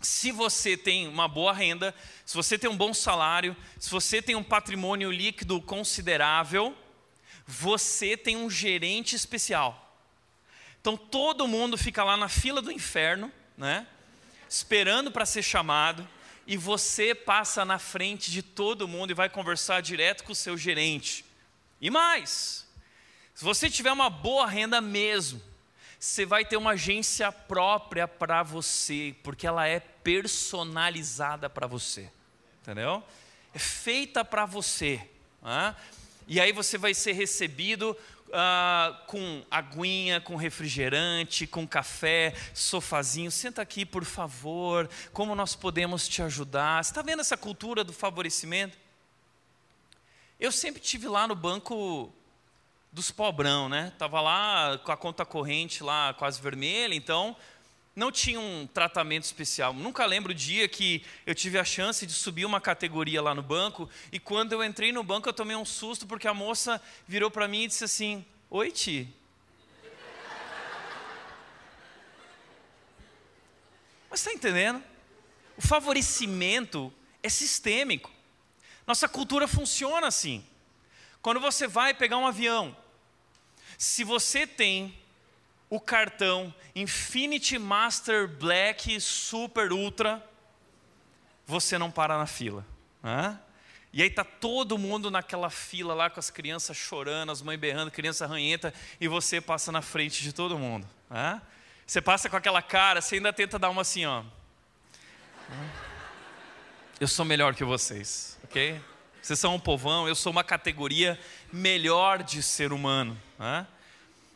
Se 0.00 0.32
você 0.32 0.76
tem 0.76 1.06
uma 1.06 1.28
boa 1.28 1.52
renda, 1.52 1.94
se 2.26 2.34
você 2.34 2.58
tem 2.58 2.68
um 2.68 2.76
bom 2.76 2.92
salário, 2.92 3.56
se 3.78 3.88
você 3.88 4.20
tem 4.20 4.34
um 4.34 4.42
patrimônio 4.42 5.12
líquido 5.12 5.60
considerável, 5.60 6.76
você 7.52 8.16
tem 8.16 8.34
um 8.36 8.48
gerente 8.48 9.14
especial. 9.14 9.94
Então 10.80 10.96
todo 10.96 11.46
mundo 11.46 11.76
fica 11.76 12.02
lá 12.02 12.16
na 12.16 12.28
fila 12.28 12.62
do 12.62 12.72
inferno, 12.72 13.30
né? 13.56 13.86
Esperando 14.48 15.10
para 15.12 15.26
ser 15.26 15.42
chamado, 15.42 16.08
e 16.46 16.56
você 16.56 17.14
passa 17.14 17.64
na 17.64 17.78
frente 17.78 18.30
de 18.30 18.42
todo 18.42 18.88
mundo 18.88 19.10
e 19.10 19.14
vai 19.14 19.28
conversar 19.28 19.80
direto 19.80 20.24
com 20.24 20.32
o 20.32 20.36
seu 20.36 20.56
gerente. 20.56 21.24
E 21.80 21.90
mais, 21.90 22.66
se 23.34 23.44
você 23.44 23.70
tiver 23.70 23.92
uma 23.92 24.10
boa 24.10 24.46
renda 24.46 24.80
mesmo, 24.80 25.40
você 26.00 26.26
vai 26.26 26.44
ter 26.44 26.56
uma 26.56 26.72
agência 26.72 27.30
própria 27.30 28.08
para 28.08 28.42
você, 28.42 29.14
porque 29.22 29.46
ela 29.46 29.68
é 29.68 29.78
personalizada 29.78 31.48
para 31.48 31.66
você, 31.66 32.10
entendeu? 32.62 33.04
É 33.54 33.58
feita 33.58 34.24
para 34.24 34.44
você. 34.46 35.08
Né? 35.40 35.76
E 36.32 36.40
aí 36.40 36.50
você 36.50 36.78
vai 36.78 36.94
ser 36.94 37.12
recebido 37.12 37.90
uh, 37.90 39.06
com 39.06 39.44
aguinha, 39.50 40.18
com 40.18 40.34
refrigerante, 40.34 41.46
com 41.46 41.68
café, 41.68 42.34
sofazinho. 42.54 43.30
Senta 43.30 43.60
aqui, 43.60 43.84
por 43.84 44.02
favor. 44.02 44.88
Como 45.12 45.34
nós 45.34 45.54
podemos 45.54 46.08
te 46.08 46.22
ajudar? 46.22 46.82
Você 46.82 46.90
está 46.90 47.02
vendo 47.02 47.20
essa 47.20 47.36
cultura 47.36 47.84
do 47.84 47.92
favorecimento? 47.92 48.78
Eu 50.40 50.50
sempre 50.50 50.80
tive 50.80 51.06
lá 51.06 51.28
no 51.28 51.34
banco 51.34 52.10
dos 52.90 53.10
pobrão, 53.10 53.68
né? 53.68 53.92
Tava 53.98 54.18
lá 54.22 54.78
com 54.78 54.90
a 54.90 54.96
conta 54.96 55.26
corrente 55.26 55.82
lá 55.82 56.14
quase 56.14 56.40
vermelha, 56.40 56.94
então 56.94 57.36
não 57.94 58.10
tinha 58.10 58.40
um 58.40 58.66
tratamento 58.66 59.24
especial. 59.24 59.74
Nunca 59.74 60.06
lembro 60.06 60.32
o 60.32 60.34
dia 60.34 60.66
que 60.66 61.04
eu 61.26 61.34
tive 61.34 61.58
a 61.58 61.64
chance 61.64 62.06
de 62.06 62.12
subir 62.12 62.44
uma 62.44 62.60
categoria 62.60 63.20
lá 63.20 63.34
no 63.34 63.42
banco 63.42 63.88
e 64.10 64.18
quando 64.18 64.52
eu 64.52 64.64
entrei 64.64 64.92
no 64.92 65.02
banco 65.02 65.28
eu 65.28 65.32
tomei 65.32 65.56
um 65.56 65.64
susto 65.64 66.06
porque 66.06 66.26
a 66.26 66.34
moça 66.34 66.80
virou 67.06 67.30
para 67.30 67.46
mim 67.46 67.64
e 67.64 67.68
disse 67.68 67.84
assim: 67.84 68.24
"Oi, 68.48 68.70
Ti". 68.70 69.08
Mas 74.08 74.20
está 74.20 74.32
entendendo? 74.32 74.82
O 75.56 75.62
favorecimento 75.62 76.92
é 77.22 77.28
sistêmico. 77.28 78.10
Nossa 78.86 79.08
cultura 79.08 79.46
funciona 79.46 80.06
assim. 80.06 80.44
Quando 81.22 81.40
você 81.40 81.66
vai 81.66 81.94
pegar 81.94 82.18
um 82.18 82.26
avião, 82.26 82.76
se 83.78 84.02
você 84.02 84.46
tem 84.46 84.98
o 85.72 85.80
cartão 85.80 86.54
Infinity 86.76 87.58
Master 87.58 88.28
Black 88.28 89.00
Super 89.00 89.72
Ultra, 89.72 90.22
você 91.46 91.78
não 91.78 91.90
para 91.90 92.18
na 92.18 92.26
fila. 92.26 92.62
Né? 93.02 93.40
E 93.90 94.02
aí 94.02 94.10
tá 94.10 94.22
todo 94.22 94.76
mundo 94.76 95.10
naquela 95.10 95.48
fila 95.48 95.94
lá 95.94 96.10
com 96.10 96.20
as 96.20 96.28
crianças 96.28 96.76
chorando, 96.76 97.32
as 97.32 97.40
mães 97.40 97.58
berrando, 97.58 97.90
criança 97.90 98.26
ranhenta, 98.26 98.74
e 99.00 99.08
você 99.08 99.40
passa 99.40 99.72
na 99.72 99.80
frente 99.80 100.22
de 100.22 100.34
todo 100.34 100.58
mundo. 100.58 100.86
Né? 101.08 101.40
Você 101.86 102.02
passa 102.02 102.28
com 102.28 102.36
aquela 102.36 102.60
cara, 102.60 103.00
você 103.00 103.14
ainda 103.14 103.32
tenta 103.32 103.58
dar 103.58 103.70
uma 103.70 103.80
assim, 103.80 104.04
ó. 104.04 104.22
Eu 107.00 107.08
sou 107.08 107.24
melhor 107.24 107.54
que 107.54 107.64
vocês, 107.64 108.38
ok? 108.44 108.78
Vocês 109.22 109.38
são 109.38 109.54
um 109.54 109.58
povão, 109.58 110.06
eu 110.06 110.14
sou 110.14 110.32
uma 110.32 110.44
categoria 110.44 111.18
melhor 111.50 112.22
de 112.22 112.42
ser 112.42 112.74
humano. 112.74 113.18
Né? 113.38 113.66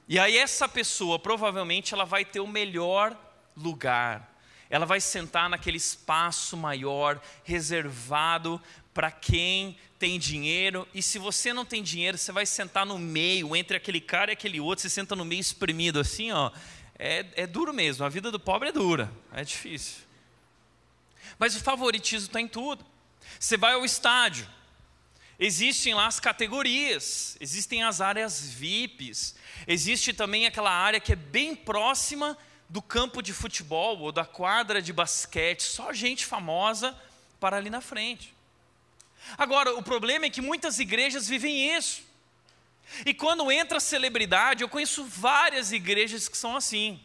E 0.09 0.19
aí 0.19 0.37
essa 0.37 0.69
pessoa 0.69 1.19
provavelmente 1.19 1.93
ela 1.93 2.05
vai 2.05 2.25
ter 2.25 2.41
o 2.41 2.47
melhor 2.47 3.17
lugar. 3.57 4.35
Ela 4.69 4.87
vai 4.87 5.01
sentar 5.01 5.49
naquele 5.49 5.77
espaço 5.77 6.57
maior, 6.57 7.21
reservado 7.45 8.61
para 8.93 9.11
quem 9.11 9.77
tem 9.99 10.19
dinheiro. 10.19 10.87
E 10.95 11.03
se 11.03 11.19
você 11.19 11.53
não 11.53 11.65
tem 11.65 11.83
dinheiro, 11.83 12.19
você 12.19 12.33
vai 12.33 12.47
sentar 12.47 12.85
no 12.85 12.99
meio, 12.99 13.55
entre 13.55 13.77
aquele 13.77 14.01
cara 14.01 14.31
e 14.31 14.35
aquele 14.35 14.61
outro, 14.61 14.83
você 14.83 14.91
senta 14.91 15.15
no 15.15 15.25
meio 15.25 15.41
espremido 15.41 16.01
assim, 16.01 16.33
ó. 16.33 16.51
É, 16.99 17.27
é 17.35 17.47
duro 17.47 17.75
mesmo, 17.75 18.05
a 18.05 18.09
vida 18.09 18.31
do 18.31 18.40
pobre 18.40 18.71
é 18.71 18.73
dura, 18.73 19.12
é 19.33 19.45
difícil. 19.45 19.99
Mas 21.38 21.55
o 21.55 21.61
favoritismo 21.61 22.27
está 22.27 22.40
em 22.40 22.49
tudo. 22.49 22.85
Você 23.38 23.57
vai 23.57 23.75
ao 23.75 23.85
estádio, 23.85 24.47
Existem 25.38 25.92
lá 25.92 26.07
as 26.07 26.18
categorias, 26.18 27.37
existem 27.40 27.83
as 27.83 28.01
áreas 28.01 28.40
VIPs, 28.40 29.35
existe 29.66 30.14
também 30.14 30.46
aquela 30.46 30.70
área 30.70 30.99
que 30.99 31.12
é 31.12 31.16
bem 31.16 31.55
próxima 31.55 32.37
do 32.68 32.81
campo 32.81 33.20
de 33.20 33.35
futebol 33.35 33.99
ou 33.99 34.11
da 34.11 34.25
quadra 34.25 34.81
de 34.81 34.92
basquete, 34.92 35.62
só 35.62 35.92
gente 35.92 36.25
famosa 36.25 36.96
para 37.38 37.59
ali 37.59 37.68
na 37.68 37.83
frente. 37.83 38.35
Agora, 39.37 39.75
o 39.75 39.83
problema 39.83 40.25
é 40.25 40.31
que 40.31 40.40
muitas 40.40 40.79
igrejas 40.79 41.29
vivem 41.29 41.77
isso. 41.77 42.03
E 43.05 43.12
quando 43.12 43.51
entra 43.51 43.81
celebridade, 43.81 44.62
eu 44.62 44.68
conheço 44.68 45.05
várias 45.05 45.72
igrejas 45.72 46.29
que 46.29 46.37
são 46.37 46.57
assim. 46.57 47.01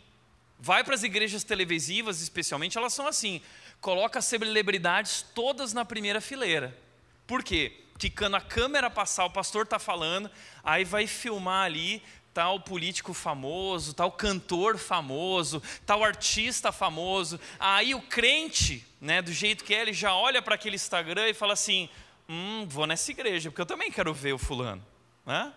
Vai 0.60 0.84
para 0.84 0.94
as 0.94 1.04
igrejas 1.04 1.44
televisivas, 1.44 2.22
especialmente, 2.22 2.78
elas 2.78 2.94
são 2.94 3.08
assim. 3.08 3.41
Coloca 3.82 4.20
as 4.20 4.26
celebridades 4.26 5.26
todas 5.34 5.74
na 5.74 5.84
primeira 5.84 6.22
fileira. 6.22 6.78
Por 7.26 7.44
quê? 7.44 7.81
Quando 8.10 8.36
a 8.36 8.42
câmera 8.42 8.90
passar, 8.90 9.26
o 9.26 9.30
pastor 9.30 9.64
está 9.64 9.80
falando, 9.80 10.30
aí 10.64 10.84
vai 10.84 11.08
filmar 11.08 11.66
ali 11.66 12.02
tal 12.34 12.60
político 12.60 13.14
famoso, 13.14 13.94
tal 13.94 14.12
cantor 14.12 14.78
famoso, 14.78 15.62
tal 15.86 16.04
artista 16.04 16.72
famoso. 16.72 17.40
Aí 17.60 17.94
o 17.94 18.02
crente, 18.02 18.86
né, 19.00 19.22
do 19.22 19.32
jeito 19.32 19.64
que 19.64 19.74
é, 19.74 19.82
ele 19.82 19.94
já 19.94 20.16
olha 20.16 20.42
para 20.42 20.56
aquele 20.56 20.76
Instagram 20.76 21.28
e 21.28 21.34
fala 21.34 21.54
assim: 21.54 21.90
hum, 22.28 22.66
vou 22.68 22.88
nessa 22.88 23.12
igreja, 23.12 23.50
porque 23.50 23.62
eu 23.62 23.66
também 23.66 23.92
quero 23.92 24.14
ver 24.14 24.34
o 24.34 24.38
fulano. 24.38 24.86
Né? 25.26 25.54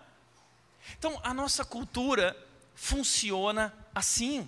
Então 0.97 1.19
a 1.23 1.33
nossa 1.33 1.63
cultura 1.63 2.35
funciona 2.75 3.73
assim. 3.93 4.47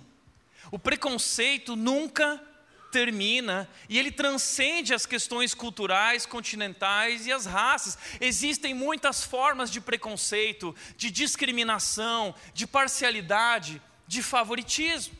O 0.70 0.78
preconceito 0.78 1.74
nunca 1.74 2.40
termina 2.90 3.68
e 3.88 3.98
ele 3.98 4.10
transcende 4.10 4.94
as 4.94 5.06
questões 5.06 5.54
culturais, 5.54 6.26
continentais 6.26 7.26
e 7.26 7.32
as 7.32 7.46
raças. 7.46 7.98
Existem 8.20 8.74
muitas 8.74 9.22
formas 9.22 9.70
de 9.70 9.80
preconceito, 9.80 10.74
de 10.96 11.10
discriminação, 11.10 12.34
de 12.52 12.66
parcialidade, 12.66 13.80
de 14.06 14.22
favoritismo. 14.22 15.16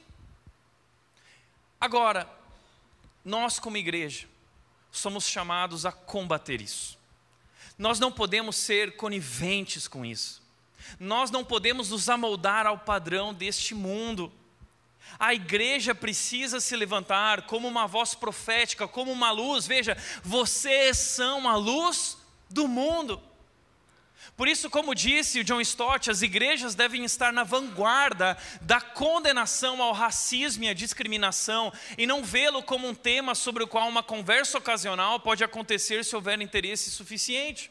Agora, 1.81 2.29
nós 3.25 3.59
como 3.59 3.77
igreja 3.77 4.27
somos 4.91 5.29
chamados 5.29 5.87
a 5.87 5.93
combater 5.93 6.61
isso. 6.61 6.99
Nós 7.77 8.01
não 8.01 8.11
podemos 8.11 8.57
ser 8.57 8.97
coniventes 8.97 9.87
com 9.87 10.05
isso. 10.05 10.43
Nós 10.99 11.31
não 11.31 11.45
podemos 11.45 11.91
nos 11.91 12.09
amoldar 12.09 12.67
ao 12.67 12.79
padrão 12.79 13.33
deste 13.33 13.75
mundo. 13.75 14.33
A 15.19 15.35
igreja 15.35 15.95
precisa 15.95 16.61
se 16.61 16.75
levantar 16.75 17.43
como 17.43 17.69
uma 17.69 17.87
voz 17.87 18.15
profética, 18.15 18.89
como 18.89 19.13
uma 19.13 19.31
luz. 19.31 19.67
Veja, 19.67 19.97
vocês 20.23 20.97
são 20.97 21.49
a 21.49 21.55
luz 21.55 22.19
do 22.51 22.67
mundo. 22.67 23.23
Por 24.37 24.47
isso, 24.47 24.71
como 24.71 24.95
disse 24.95 25.41
o 25.41 25.45
John 25.45 25.61
Stott, 25.61 26.11
as 26.11 26.23
igrejas 26.23 26.77
devem 26.77 27.05
estar 27.05 27.33
na 27.33 27.43
vanguarda 27.43 28.39
da 28.61 28.81
condenação 28.81 29.83
ao 29.83 29.93
racismo 29.93 30.63
e 30.63 30.69
à 30.69 30.73
discriminação 30.73 31.73
e 31.99 32.07
não 32.07 32.23
vê-lo 32.23 32.63
como 32.63 32.87
um 32.87 32.95
tema 32.95 33.35
sobre 33.35 33.65
o 33.65 33.67
qual 33.67 33.89
uma 33.89 34.01
conversa 34.01 34.57
ocasional 34.57 35.19
pode 35.19 35.43
acontecer 35.43 36.05
se 36.05 36.15
houver 36.15 36.41
interesse 36.41 36.89
suficiente. 36.89 37.69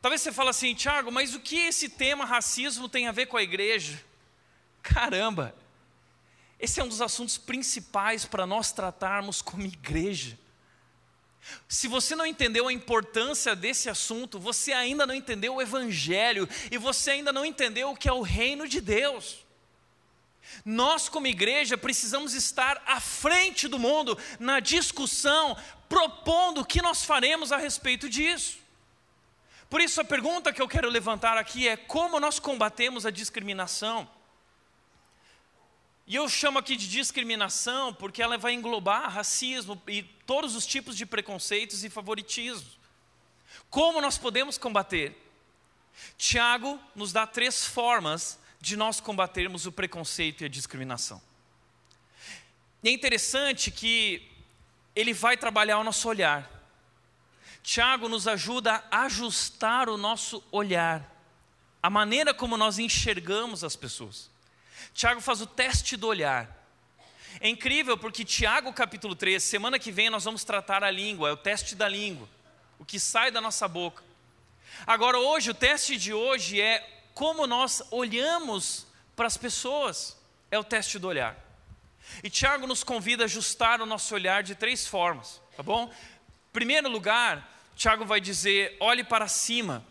Talvez 0.00 0.20
você 0.20 0.30
fale 0.30 0.50
assim, 0.50 0.74
Tiago, 0.74 1.10
mas 1.10 1.34
o 1.34 1.40
que 1.40 1.58
esse 1.58 1.88
tema 1.88 2.24
racismo 2.24 2.88
tem 2.88 3.08
a 3.08 3.12
ver 3.12 3.26
com 3.26 3.36
a 3.36 3.42
igreja? 3.42 4.00
Caramba, 4.80 5.54
esse 6.60 6.78
é 6.78 6.84
um 6.84 6.88
dos 6.88 7.00
assuntos 7.00 7.38
principais 7.38 8.24
para 8.24 8.46
nós 8.46 8.70
tratarmos 8.70 9.40
como 9.40 9.64
igreja. 9.64 10.38
Se 11.66 11.88
você 11.88 12.14
não 12.14 12.26
entendeu 12.26 12.68
a 12.68 12.72
importância 12.72 13.56
desse 13.56 13.88
assunto, 13.88 14.38
você 14.38 14.72
ainda 14.72 15.06
não 15.06 15.14
entendeu 15.14 15.54
o 15.54 15.62
Evangelho 15.62 16.48
e 16.70 16.76
você 16.76 17.12
ainda 17.12 17.32
não 17.32 17.46
entendeu 17.46 17.90
o 17.90 17.96
que 17.96 18.08
é 18.08 18.12
o 18.12 18.20
reino 18.20 18.68
de 18.68 18.80
Deus. 18.80 19.38
Nós, 20.64 21.08
como 21.08 21.26
igreja, 21.26 21.78
precisamos 21.78 22.34
estar 22.34 22.82
à 22.86 23.00
frente 23.00 23.66
do 23.66 23.78
mundo 23.78 24.18
na 24.38 24.60
discussão, 24.60 25.56
propondo 25.88 26.60
o 26.60 26.64
que 26.64 26.82
nós 26.82 27.04
faremos 27.04 27.52
a 27.52 27.56
respeito 27.56 28.08
disso. 28.08 28.58
Por 29.70 29.80
isso, 29.80 30.00
a 30.00 30.04
pergunta 30.04 30.52
que 30.52 30.60
eu 30.60 30.68
quero 30.68 30.90
levantar 30.90 31.38
aqui 31.38 31.68
é: 31.68 31.76
como 31.76 32.20
nós 32.20 32.38
combatemos 32.38 33.06
a 33.06 33.10
discriminação? 33.10 34.08
E 36.06 36.16
eu 36.16 36.28
chamo 36.28 36.58
aqui 36.58 36.76
de 36.76 36.88
discriminação 36.88 37.94
porque 37.94 38.22
ela 38.22 38.36
vai 38.36 38.52
englobar 38.52 39.10
racismo 39.10 39.80
e 39.86 40.02
todos 40.02 40.56
os 40.56 40.66
tipos 40.66 40.96
de 40.96 41.06
preconceitos 41.06 41.84
e 41.84 41.90
favoritismos. 41.90 42.78
Como 43.68 44.00
nós 44.00 44.18
podemos 44.18 44.58
combater? 44.58 45.16
Tiago 46.16 46.80
nos 46.94 47.12
dá 47.12 47.26
três 47.26 47.64
formas 47.64 48.38
de 48.60 48.76
nós 48.76 49.00
combatermos 49.00 49.66
o 49.66 49.72
preconceito 49.72 50.42
e 50.42 50.44
a 50.44 50.48
discriminação. 50.48 51.20
E 52.82 52.88
é 52.88 52.92
interessante 52.92 53.70
que 53.70 54.26
ele 54.94 55.12
vai 55.12 55.36
trabalhar 55.36 55.78
o 55.78 55.84
nosso 55.84 56.08
olhar. 56.08 56.50
Tiago 57.62 58.08
nos 58.08 58.26
ajuda 58.26 58.82
a 58.90 59.02
ajustar 59.02 59.88
o 59.88 59.96
nosso 59.96 60.42
olhar, 60.50 61.08
a 61.82 61.90
maneira 61.90 62.32
como 62.32 62.56
nós 62.56 62.78
enxergamos 62.78 63.62
as 63.62 63.76
pessoas. 63.76 64.30
Tiago 64.92 65.20
faz 65.20 65.40
o 65.40 65.46
teste 65.46 65.96
do 65.96 66.06
olhar. 66.06 66.58
É 67.40 67.48
incrível 67.48 67.96
porque 67.96 68.24
Tiago 68.24 68.72
capítulo 68.72 69.14
3, 69.14 69.42
semana 69.42 69.78
que 69.78 69.92
vem 69.92 70.10
nós 70.10 70.24
vamos 70.24 70.44
tratar 70.44 70.82
a 70.82 70.90
língua, 70.90 71.28
é 71.28 71.32
o 71.32 71.36
teste 71.36 71.74
da 71.74 71.88
língua, 71.88 72.28
o 72.78 72.84
que 72.84 72.98
sai 72.98 73.30
da 73.30 73.40
nossa 73.40 73.68
boca. 73.68 74.02
Agora 74.86 75.18
hoje, 75.18 75.50
o 75.50 75.54
teste 75.54 75.96
de 75.96 76.12
hoje 76.12 76.60
é 76.60 76.86
como 77.14 77.46
nós 77.46 77.82
olhamos 77.90 78.86
para 79.14 79.26
as 79.26 79.36
pessoas, 79.36 80.16
é 80.50 80.58
o 80.58 80.64
teste 80.64 80.98
do 80.98 81.06
olhar. 81.06 81.36
E 82.22 82.30
Tiago 82.30 82.66
nos 82.66 82.82
convida 82.82 83.24
a 83.24 83.26
ajustar 83.26 83.80
o 83.80 83.86
nosso 83.86 84.14
olhar 84.14 84.42
de 84.42 84.54
três 84.54 84.86
formas, 84.86 85.40
tá 85.56 85.62
bom? 85.62 85.92
Primeiro 86.52 86.88
lugar, 86.88 87.48
Tiago 87.76 88.04
vai 88.04 88.20
dizer: 88.20 88.76
olhe 88.80 89.04
para 89.04 89.28
cima, 89.28 89.84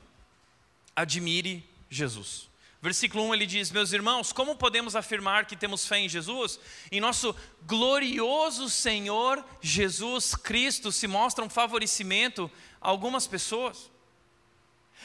admire 0.95 1.67
Jesus. 1.89 2.48
Versículo 2.81 3.25
1 3.25 3.33
ele 3.33 3.45
diz: 3.45 3.71
Meus 3.71 3.91
irmãos, 3.91 4.31
como 4.31 4.55
podemos 4.55 4.95
afirmar 4.95 5.45
que 5.45 5.55
temos 5.55 5.85
fé 5.85 5.99
em 5.99 6.07
Jesus? 6.07 6.59
Em 6.91 7.01
nosso 7.01 7.35
glorioso 7.63 8.69
Senhor 8.69 9.43
Jesus 9.61 10.33
Cristo 10.33 10.91
se 10.91 11.05
mostra 11.05 11.43
um 11.43 11.49
favorecimento 11.49 12.49
a 12.79 12.89
algumas 12.89 13.27
pessoas. 13.27 13.91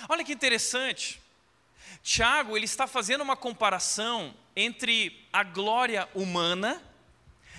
Olha 0.08 0.24
que 0.24 0.32
interessante. 0.32 1.20
Tiago 2.02 2.56
ele 2.56 2.64
está 2.64 2.86
fazendo 2.86 3.22
uma 3.22 3.36
comparação 3.36 4.34
entre 4.54 5.26
a 5.32 5.42
glória 5.42 6.08
humana 6.14 6.80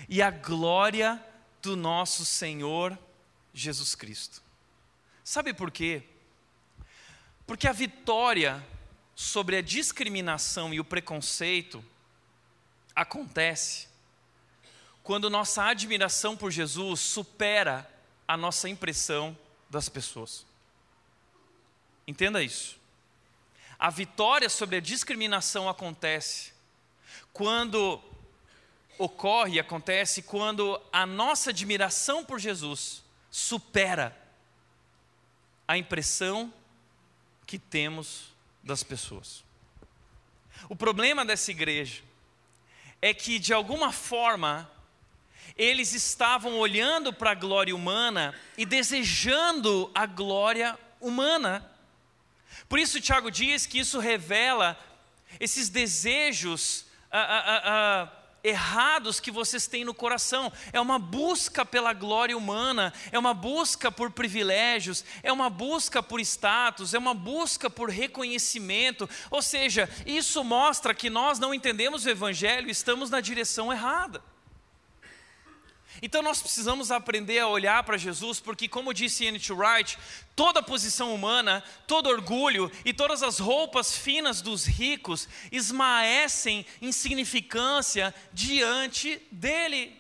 e 0.08 0.21
a 0.21 0.32
glória 0.32 1.21
do 1.62 1.75
nosso 1.75 2.23
Senhor 2.23 2.97
Jesus 3.54 3.95
Cristo. 3.95 4.41
Sabe 5.23 5.54
por 5.54 5.71
quê? 5.71 6.04
Porque 7.45 7.67
a 7.67 7.73
vitória 7.73 8.63
sobre 9.15 9.56
a 9.56 9.62
discriminação 9.62 10.73
e 10.73 10.80
o 10.80 10.86
preconceito 10.86 11.84
acontece 12.93 13.88
quando 15.01 15.30
nossa 15.30 15.63
admiração 15.63 16.36
por 16.36 16.51
Jesus 16.51 16.99
supera 16.99 17.89
a 18.28 18.36
nossa 18.36 18.67
impressão 18.67 19.38
das 19.69 19.88
pessoas. 19.88 20.45
Entenda 22.08 22.43
isso. 22.43 22.78
A 23.78 23.89
vitória 23.89 24.49
sobre 24.49 24.78
a 24.78 24.82
discriminação 24.82 25.69
acontece 25.69 26.54
quando 27.32 28.01
ocorre, 28.97 29.60
acontece 29.60 30.21
quando 30.21 30.82
a 30.91 31.06
nossa 31.06 31.51
admiração 31.51 32.23
por 32.23 32.39
Jesus 32.39 33.04
supera 33.30 34.15
a 35.67 35.78
impressão 35.78 36.54
que 37.45 37.60
temos 37.60 38.34
das 38.65 38.84
pessoas. 38.84 39.45
O 40.67 40.75
problema 40.75 41.23
dessa 41.23 41.51
igreja 41.51 42.01
é 43.01 43.13
que, 43.13 43.38
de 43.38 43.54
alguma 43.54 43.91
forma, 43.91 44.69
eles 45.56 45.93
estavam 45.93 46.58
olhando 46.58 47.13
para 47.13 47.32
a 47.32 47.36
glória 47.36 47.75
humana 47.75 48.34
e 48.58 48.65
desejando 48.65 49.91
a 49.93 50.08
glória 50.08 50.78
humana. 50.99 51.71
Por 52.67 52.80
isso, 52.80 52.99
Tiago 52.99 53.30
diz 53.30 53.67
que 53.67 53.80
isso 53.80 53.99
revela 53.99 54.78
esses 55.39 55.69
desejos. 55.69 56.86
Ah, 57.12 57.21
ah, 57.21 57.62
ah, 57.63 58.24
errados 58.45 59.19
que 59.19 59.31
vocês 59.31 59.67
têm 59.67 59.84
no 59.84 59.93
coração. 59.93 60.51
É 60.71 60.79
uma 60.79 60.99
busca 60.99 61.65
pela 61.65 61.93
glória 61.93 62.38
humana, 62.38 62.93
é 63.12 63.17
uma 63.17 63.34
busca 63.34 63.91
por 63.91 64.12
privilégios, 64.12 65.03
é 65.23 65.31
uma 65.31 65.49
busca 65.49 66.03
por 66.03 66.19
status, 66.19 66.93
é 66.93 66.99
uma 66.99 67.13
busca 67.13 67.69
por 67.69 67.89
reconhecimento. 67.89 69.10
Ou 69.31 69.41
seja, 69.41 69.89
isso 70.05 70.43
mostra 70.43 70.93
que 70.93 71.10
nós 71.10 71.39
não 71.39 71.53
entendemos 71.53 72.05
o 72.05 72.10
Evangelho 72.10 72.67
e 72.67 72.71
estamos 72.71 73.10
na 73.10 73.19
direção 73.19 73.73
errada. 73.73 74.34
Então 76.01 76.21
nós 76.21 76.41
precisamos 76.41 76.91
aprender 76.91 77.39
a 77.39 77.47
olhar 77.47 77.84
para 77.84 77.97
Jesus, 77.97 78.39
porque, 78.39 78.67
como 78.67 78.93
disse 78.93 79.25
N.T. 79.25 79.53
Wright, 79.53 79.97
toda 80.36 80.62
posição 80.62 81.13
humana, 81.13 81.63
todo 81.88 82.10
orgulho 82.10 82.71
e 82.84 82.93
todas 82.93 83.23
as 83.23 83.39
roupas 83.39 83.95
finas 83.95 84.41
dos 84.41 84.65
ricos 84.65 85.27
esmaecem 85.51 86.65
insignificância 86.81 88.13
diante 88.34 89.21
dele. 89.31 89.95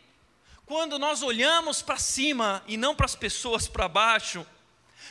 Quando 0.65 0.97
nós 0.97 1.21
olhamos 1.21 1.81
para 1.81 1.97
cima 1.97 2.63
e 2.67 2.75
não 2.75 2.95
para 2.95 3.05
as 3.05 3.15
pessoas 3.15 3.67
para 3.67 3.87
baixo, 3.87 4.45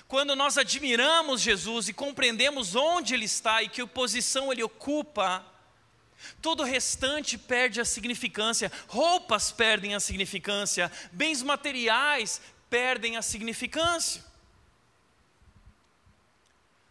quando 0.06 0.36
nós 0.36 0.58
admiramos 0.58 1.40
Jesus 1.40 1.88
e 1.88 1.92
compreendemos 1.92 2.74
onde 2.74 3.14
Ele 3.14 3.24
está 3.24 3.62
e 3.62 3.68
que 3.68 3.84
posição 3.86 4.52
Ele 4.52 4.62
ocupa, 4.62 5.44
Todo 6.40 6.60
o 6.60 6.66
restante 6.66 7.36
perde 7.36 7.80
a 7.80 7.84
significância, 7.84 8.70
roupas 8.88 9.50
perdem 9.50 9.94
a 9.94 10.00
significância, 10.00 10.90
bens 11.12 11.42
materiais 11.42 12.40
perdem 12.68 13.16
a 13.16 13.22
significância. 13.22 14.24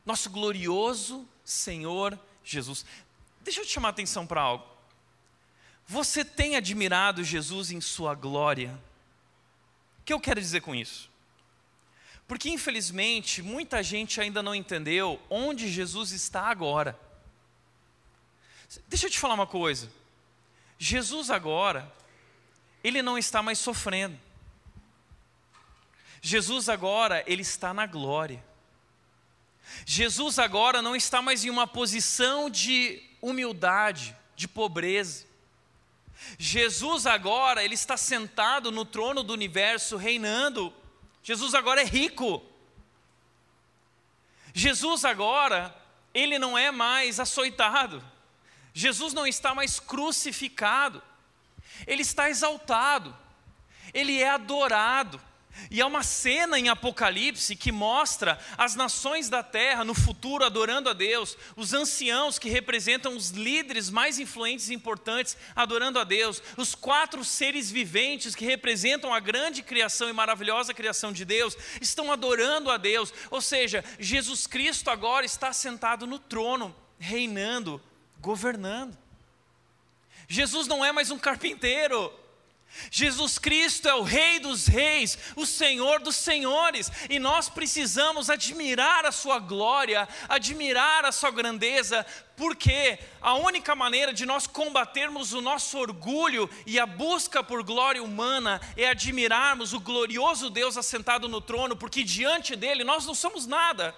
Nosso 0.05 0.29
glorioso 0.29 1.27
Senhor 1.43 2.17
Jesus. 2.43 2.85
Deixa 3.41 3.61
eu 3.61 3.65
te 3.65 3.71
chamar 3.71 3.89
a 3.89 3.91
atenção 3.91 4.25
para 4.25 4.41
algo. 4.41 4.65
Você 5.85 6.23
tem 6.23 6.55
admirado 6.55 7.23
Jesus 7.23 7.71
em 7.71 7.81
sua 7.81 8.15
glória? 8.15 8.79
O 9.99 10.03
que 10.03 10.13
eu 10.13 10.19
quero 10.19 10.39
dizer 10.39 10.61
com 10.61 10.73
isso? 10.73 11.09
Porque 12.27 12.49
infelizmente 12.49 13.41
muita 13.41 13.83
gente 13.83 14.19
ainda 14.21 14.41
não 14.41 14.55
entendeu 14.55 15.21
onde 15.29 15.69
Jesus 15.69 16.11
está 16.11 16.43
agora. 16.43 16.97
Deixa 18.87 19.07
eu 19.07 19.09
te 19.09 19.19
falar 19.19 19.33
uma 19.33 19.47
coisa. 19.47 19.91
Jesus 20.77 21.29
agora, 21.29 21.91
ele 22.83 23.01
não 23.01 23.17
está 23.17 23.41
mais 23.41 23.59
sofrendo. 23.59 24.19
Jesus 26.21 26.69
agora, 26.69 27.23
ele 27.27 27.41
está 27.41 27.73
na 27.73 27.85
glória. 27.85 28.43
Jesus 29.85 30.39
agora 30.39 30.81
não 30.81 30.95
está 30.95 31.21
mais 31.21 31.43
em 31.43 31.49
uma 31.49 31.67
posição 31.67 32.49
de 32.49 33.01
humildade, 33.21 34.15
de 34.35 34.47
pobreza. 34.47 35.25
Jesus 36.37 37.05
agora, 37.05 37.63
ele 37.63 37.73
está 37.73 37.97
sentado 37.97 38.71
no 38.71 38.85
trono 38.85 39.23
do 39.23 39.33
universo, 39.33 39.97
reinando. 39.97 40.73
Jesus 41.21 41.53
agora 41.53 41.81
é 41.81 41.85
rico. 41.85 42.43
Jesus 44.53 45.03
agora, 45.03 45.75
ele 46.13 46.37
não 46.37 46.57
é 46.57 46.71
mais 46.71 47.19
açoitado. 47.19 48.03
Jesus 48.73 49.13
não 49.13 49.27
está 49.27 49.53
mais 49.53 49.79
crucificado, 49.79 51.01
ele 51.85 52.01
está 52.01 52.29
exaltado, 52.29 53.15
ele 53.93 54.19
é 54.19 54.29
adorado. 54.29 55.21
E 55.69 55.79
há 55.81 55.85
uma 55.85 56.01
cena 56.01 56.57
em 56.57 56.69
Apocalipse 56.69 57.55
que 57.55 57.71
mostra 57.71 58.39
as 58.57 58.73
nações 58.73 59.29
da 59.29 59.43
terra 59.43 59.83
no 59.83 59.93
futuro 59.93 60.43
adorando 60.43 60.89
a 60.89 60.93
Deus, 60.93 61.37
os 61.55 61.73
anciãos 61.73 62.39
que 62.39 62.49
representam 62.49 63.15
os 63.15 63.29
líderes 63.29 63.89
mais 63.89 64.17
influentes 64.17 64.69
e 64.69 64.73
importantes 64.73 65.37
adorando 65.55 65.99
a 65.99 66.03
Deus, 66.03 66.41
os 66.57 66.73
quatro 66.73 67.23
seres 67.23 67.69
viventes 67.69 68.33
que 68.33 68.45
representam 68.45 69.13
a 69.13 69.19
grande 69.19 69.61
criação 69.61 70.09
e 70.09 70.13
maravilhosa 70.13 70.73
criação 70.73 71.11
de 71.11 71.23
Deus, 71.23 71.55
estão 71.79 72.11
adorando 72.11 72.71
a 72.71 72.77
Deus. 72.77 73.13
Ou 73.29 73.41
seja, 73.41 73.85
Jesus 73.99 74.47
Cristo 74.47 74.89
agora 74.89 75.23
está 75.23 75.53
sentado 75.53 76.07
no 76.07 76.17
trono, 76.17 76.75
reinando 76.97 77.79
governando. 78.23 78.97
Jesus 80.29 80.65
não 80.65 80.83
é 80.83 80.93
mais 80.93 81.11
um 81.11 81.19
carpinteiro. 81.19 82.11
Jesus 82.89 83.37
Cristo 83.37 83.87
é 83.87 83.93
o 83.93 84.01
Rei 84.01 84.39
dos 84.39 84.65
Reis, 84.65 85.15
o 85.35 85.45
Senhor 85.45 85.99
dos 85.99 86.15
Senhores, 86.15 86.89
e 87.07 87.19
nós 87.19 87.47
precisamos 87.47 88.31
admirar 88.31 89.05
a 89.05 89.11
Sua 89.11 89.37
glória, 89.37 90.07
admirar 90.27 91.05
a 91.05 91.11
Sua 91.11 91.29
grandeza, 91.29 92.03
porque 92.35 92.97
a 93.21 93.35
única 93.35 93.75
maneira 93.75 94.11
de 94.11 94.25
nós 94.25 94.47
combatermos 94.47 95.33
o 95.33 95.41
nosso 95.41 95.77
orgulho 95.77 96.49
e 96.65 96.79
a 96.79 96.85
busca 96.85 97.43
por 97.43 97.61
glória 97.61 98.01
humana 98.01 98.59
é 98.75 98.89
admirarmos 98.89 99.73
o 99.73 99.79
glorioso 99.79 100.49
Deus 100.49 100.75
assentado 100.75 101.27
no 101.27 101.41
trono, 101.41 101.75
porque 101.75 102.03
diante 102.03 102.55
dele 102.55 102.83
nós 102.83 103.05
não 103.05 103.13
somos 103.13 103.45
nada, 103.45 103.93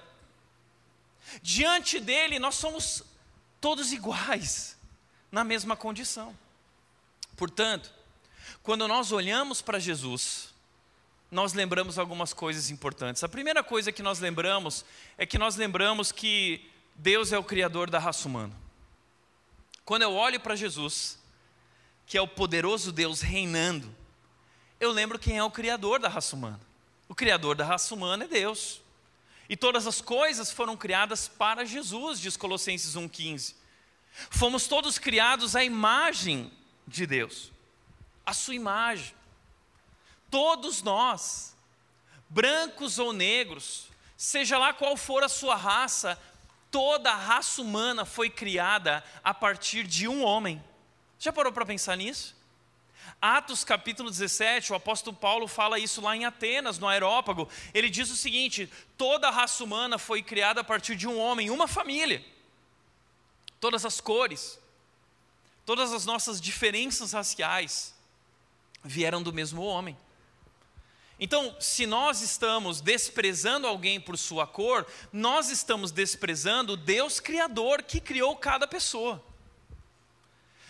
diante 1.42 1.98
dele 1.98 2.40
nós 2.40 2.56
somos 2.56 3.15
todos 3.60 3.92
iguais, 3.92 4.78
na 5.32 5.44
mesma 5.44 5.76
condição. 5.76 6.36
Portanto, 7.36 7.92
quando 8.64 8.88
nós 8.88 9.12
olhamos 9.12 9.62
para 9.62 9.80
Jesus, 9.80 10.54
nós 11.30 11.54
lembramos 11.54 12.00
algumas 12.00 12.34
coisas 12.34 12.70
importantes. 12.70 13.24
A 13.24 13.30
primeira 13.30 13.64
coisa 13.64 13.92
que 13.92 14.04
nós 14.04 14.20
lembramos 14.20 14.86
é 15.18 15.26
que 15.26 15.38
nós 15.38 15.56
lembramos 15.56 16.12
que 16.12 16.70
Deus 16.96 17.34
é 17.34 17.38
o 17.38 17.44
Criador 17.44 17.90
da 17.90 18.00
raça 18.00 18.28
humana. 18.28 18.56
Quando 19.84 20.04
eu 20.04 20.14
olho 20.14 20.40
para 20.40 20.56
Jesus, 20.56 21.20
que 22.06 22.18
é 22.18 22.22
o 22.22 22.28
poderoso 22.28 22.92
Deus 22.92 23.22
reinando, 23.22 23.94
eu 24.80 24.92
lembro 24.92 25.20
quem 25.20 25.38
é 25.38 25.44
o 25.44 25.52
Criador 25.52 26.00
da 26.00 26.10
raça 26.10 26.36
humana. 26.36 26.60
O 27.08 27.16
Criador 27.16 27.56
da 27.56 27.66
raça 27.66 27.94
humana 27.94 28.24
é 28.26 28.28
Deus. 28.28 28.82
E 29.48 29.56
todas 29.56 29.86
as 29.86 30.02
coisas 30.02 30.52
foram 30.52 30.76
criadas 30.76 31.28
para 31.28 31.66
Jesus, 31.66 32.20
diz 32.20 32.36
Colossenses 32.36 32.96
1,15. 32.96 33.56
Fomos 34.30 34.68
todos 34.68 34.98
criados 34.98 35.56
à 35.56 35.64
imagem 35.64 36.52
de 36.88 37.06
Deus, 37.06 37.52
a 38.26 38.34
sua 38.34 38.56
imagem. 38.56 39.14
Todos 40.32 40.82
nós, 40.82 41.56
brancos 42.30 42.98
ou 42.98 43.14
negros, 43.14 43.88
seja 44.18 44.58
lá 44.58 44.74
qual 44.74 44.98
for 44.98 45.24
a 45.24 45.30
sua 45.30 45.56
raça, 45.56 46.20
toda 46.72 47.12
a 47.12 47.16
raça 47.16 47.62
humana 47.62 48.04
foi 48.04 48.30
criada 48.30 49.04
a 49.24 49.34
partir 49.34 49.86
de 49.86 50.08
um 50.08 50.24
homem. 50.24 50.64
Já 51.20 51.32
parou 51.32 51.52
para 51.52 51.66
pensar 51.66 51.96
nisso? 51.96 52.35
Atos 53.22 53.64
capítulo 53.64 54.10
17, 54.10 54.72
o 54.72 54.76
apóstolo 54.76 55.16
Paulo 55.16 55.48
fala 55.48 55.80
isso 55.80 56.02
lá 56.02 56.16
em 56.16 56.26
Atenas, 56.26 56.78
no 56.78 56.88
Aerópago. 56.88 57.50
Ele 57.74 57.90
diz 57.90 58.10
o 58.10 58.16
seguinte: 58.16 58.70
toda 58.98 59.28
a 59.28 59.32
raça 59.32 59.64
humana 59.64 59.98
foi 59.98 60.22
criada 60.22 60.62
a 60.62 60.64
partir 60.64 60.96
de 60.96 61.08
um 61.08 61.20
homem, 61.20 61.50
uma 61.50 61.68
família. 61.68 62.24
Todas 63.60 63.86
as 63.86 64.00
cores, 64.00 64.60
todas 65.66 65.92
as 65.94 66.06
nossas 66.06 66.40
diferenças 66.40 67.14
raciais 67.14 67.96
vieram 68.84 69.24
do 69.24 69.34
mesmo 69.34 69.64
homem. 69.64 69.98
Então, 71.20 71.56
se 71.62 71.86
nós 71.86 72.22
estamos 72.22 72.82
desprezando 72.82 73.66
alguém 73.66 74.00
por 74.02 74.18
sua 74.18 74.46
cor, 74.46 74.86
nós 75.14 75.50
estamos 75.50 75.92
desprezando 75.92 76.76
Deus 76.76 77.20
Criador 77.22 77.82
que 77.84 78.02
criou 78.02 78.36
cada 78.36 78.68
pessoa. 78.68 79.24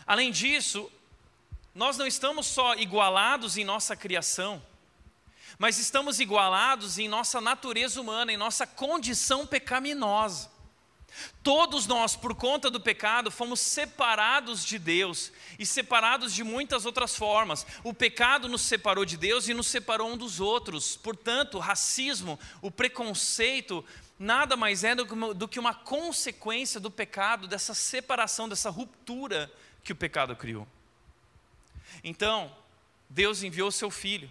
Além 0.05 0.31
disso, 0.31 0.91
nós 1.75 1.97
não 1.97 2.07
estamos 2.07 2.47
só 2.47 2.73
igualados 2.75 3.57
em 3.57 3.65
nossa 3.65 3.97
criação, 3.97 4.63
mas 5.59 5.77
estamos 5.77 6.21
igualados 6.21 6.97
em 6.97 7.09
nossa 7.09 7.41
natureza 7.41 7.99
humana, 7.99 8.31
em 8.31 8.37
nossa 8.37 8.65
condição 8.65 9.45
pecaminosa. 9.45 10.49
Todos 11.43 11.85
nós, 11.85 12.15
por 12.15 12.33
conta 12.33 12.69
do 12.69 12.79
pecado, 12.79 13.29
fomos 13.29 13.59
separados 13.59 14.65
de 14.65 14.79
Deus 14.79 15.33
e 15.59 15.65
separados 15.65 16.33
de 16.33 16.43
muitas 16.43 16.85
outras 16.85 17.15
formas. 17.15 17.65
O 17.83 17.93
pecado 17.93 18.47
nos 18.47 18.61
separou 18.61 19.05
de 19.05 19.17
Deus 19.17 19.47
e 19.47 19.53
nos 19.53 19.67
separou 19.67 20.09
um 20.09 20.17
dos 20.17 20.39
outros. 20.39 20.95
Portanto, 20.97 21.55
o 21.55 21.61
racismo, 21.61 22.39
o 22.61 22.71
preconceito, 22.71 23.83
nada 24.17 24.57
mais 24.57 24.83
é 24.83 24.95
do 24.95 25.47
que 25.47 25.59
uma 25.59 25.73
consequência 25.73 26.79
do 26.79 26.91
pecado, 26.91 27.47
dessa 27.47 27.73
separação, 27.73 28.47
dessa 28.47 28.69
ruptura 28.69 29.51
que 29.83 29.93
o 29.93 29.95
pecado 29.95 30.35
criou. 30.35 30.67
Então, 32.07 32.55
Deus 33.09 33.41
enviou 33.41 33.71
seu 33.71 33.89
filho, 33.89 34.29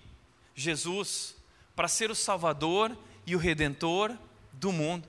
Jesus, 0.54 1.34
para 1.74 1.88
ser 1.88 2.08
o 2.08 2.14
Salvador 2.14 2.96
e 3.26 3.34
o 3.34 3.38
Redentor 3.38 4.16
do 4.52 4.70
mundo. 4.70 5.08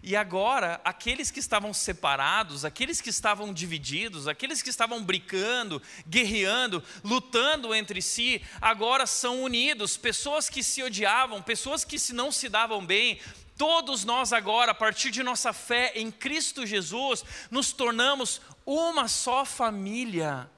E 0.00 0.14
agora, 0.14 0.80
aqueles 0.84 1.32
que 1.32 1.40
estavam 1.40 1.74
separados, 1.74 2.64
aqueles 2.64 3.00
que 3.00 3.10
estavam 3.10 3.52
divididos, 3.52 4.28
aqueles 4.28 4.62
que 4.62 4.70
estavam 4.70 5.02
brincando, 5.02 5.82
guerreando, 6.06 6.80
lutando 7.02 7.74
entre 7.74 8.00
si, 8.00 8.40
agora 8.60 9.04
são 9.04 9.42
unidos. 9.42 9.96
Pessoas 9.96 10.48
que 10.48 10.62
se 10.62 10.80
odiavam, 10.84 11.42
pessoas 11.42 11.84
que 11.84 11.98
se 11.98 12.12
não 12.12 12.30
se 12.30 12.48
davam 12.48 12.86
bem, 12.86 13.18
todos 13.56 14.04
nós 14.04 14.32
agora, 14.32 14.70
a 14.70 14.76
partir 14.76 15.10
de 15.10 15.24
nossa 15.24 15.52
fé 15.52 15.90
em 15.96 16.08
Cristo 16.08 16.64
Jesus, 16.64 17.24
nos 17.50 17.72
tornamos 17.72 18.40
uma 18.64 19.08
só 19.08 19.44
família. 19.44 20.48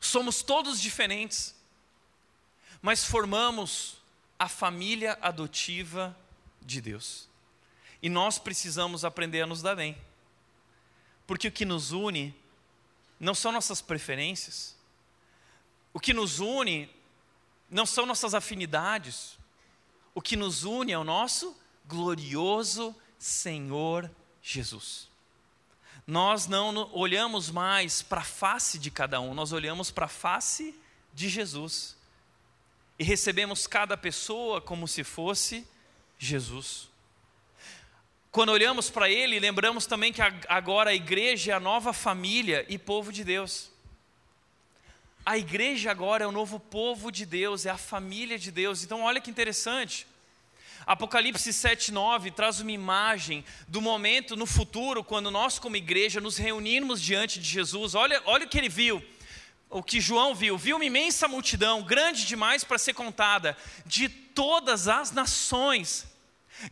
Somos 0.00 0.42
todos 0.42 0.80
diferentes, 0.80 1.54
mas 2.80 3.04
formamos 3.04 3.98
a 4.38 4.48
família 4.48 5.18
adotiva 5.20 6.16
de 6.62 6.80
Deus. 6.80 7.28
E 8.00 8.08
nós 8.08 8.38
precisamos 8.38 9.04
aprender 9.04 9.42
a 9.42 9.46
nos 9.46 9.60
dar 9.62 9.74
bem. 9.74 9.96
Porque 11.26 11.48
o 11.48 11.52
que 11.52 11.64
nos 11.64 11.90
une 11.90 12.34
não 13.18 13.34
são 13.34 13.50
nossas 13.50 13.82
preferências, 13.82 14.76
o 15.92 15.98
que 15.98 16.14
nos 16.14 16.38
une 16.38 16.88
não 17.68 17.84
são 17.84 18.06
nossas 18.06 18.34
afinidades, 18.34 19.36
o 20.14 20.22
que 20.22 20.36
nos 20.36 20.64
une 20.64 20.92
é 20.92 20.98
o 20.98 21.04
nosso 21.04 21.56
glorioso 21.86 22.94
Senhor 23.18 24.10
Jesus. 24.40 25.08
Nós 26.08 26.46
não 26.46 26.90
olhamos 26.94 27.50
mais 27.50 28.00
para 28.00 28.22
a 28.22 28.24
face 28.24 28.78
de 28.78 28.90
cada 28.90 29.20
um, 29.20 29.34
nós 29.34 29.52
olhamos 29.52 29.90
para 29.90 30.06
a 30.06 30.08
face 30.08 30.74
de 31.12 31.28
Jesus. 31.28 31.94
E 32.98 33.04
recebemos 33.04 33.66
cada 33.66 33.94
pessoa 33.94 34.58
como 34.58 34.88
se 34.88 35.04
fosse 35.04 35.68
Jesus. 36.18 36.88
Quando 38.32 38.52
olhamos 38.52 38.88
para 38.88 39.10
Ele, 39.10 39.38
lembramos 39.38 39.84
também 39.84 40.10
que 40.10 40.22
agora 40.48 40.92
a 40.92 40.94
igreja 40.94 41.52
é 41.52 41.54
a 41.54 41.60
nova 41.60 41.92
família 41.92 42.64
e 42.70 42.78
povo 42.78 43.12
de 43.12 43.22
Deus. 43.22 43.70
A 45.26 45.36
igreja 45.36 45.90
agora 45.90 46.24
é 46.24 46.26
o 46.26 46.32
novo 46.32 46.58
povo 46.58 47.12
de 47.12 47.26
Deus, 47.26 47.66
é 47.66 47.70
a 47.70 47.76
família 47.76 48.38
de 48.38 48.50
Deus. 48.50 48.82
Então, 48.82 49.02
olha 49.02 49.20
que 49.20 49.30
interessante. 49.30 50.06
Apocalipse 50.88 51.50
7,9 51.50 52.32
traz 52.32 52.60
uma 52.60 52.72
imagem 52.72 53.44
do 53.68 53.78
momento 53.78 54.34
no 54.34 54.46
futuro, 54.46 55.04
quando 55.04 55.30
nós, 55.30 55.58
como 55.58 55.76
igreja, 55.76 56.18
nos 56.18 56.38
reunirmos 56.38 56.98
diante 56.98 57.38
de 57.38 57.46
Jesus. 57.46 57.94
Olha, 57.94 58.22
olha 58.24 58.46
o 58.46 58.48
que 58.48 58.56
ele 58.56 58.70
viu, 58.70 59.04
o 59.68 59.82
que 59.82 60.00
João 60.00 60.34
viu: 60.34 60.56
viu 60.56 60.76
uma 60.76 60.84
imensa 60.86 61.28
multidão, 61.28 61.82
grande 61.82 62.24
demais 62.24 62.64
para 62.64 62.78
ser 62.78 62.94
contada, 62.94 63.54
de 63.84 64.08
todas 64.08 64.88
as 64.88 65.12
nações 65.12 66.06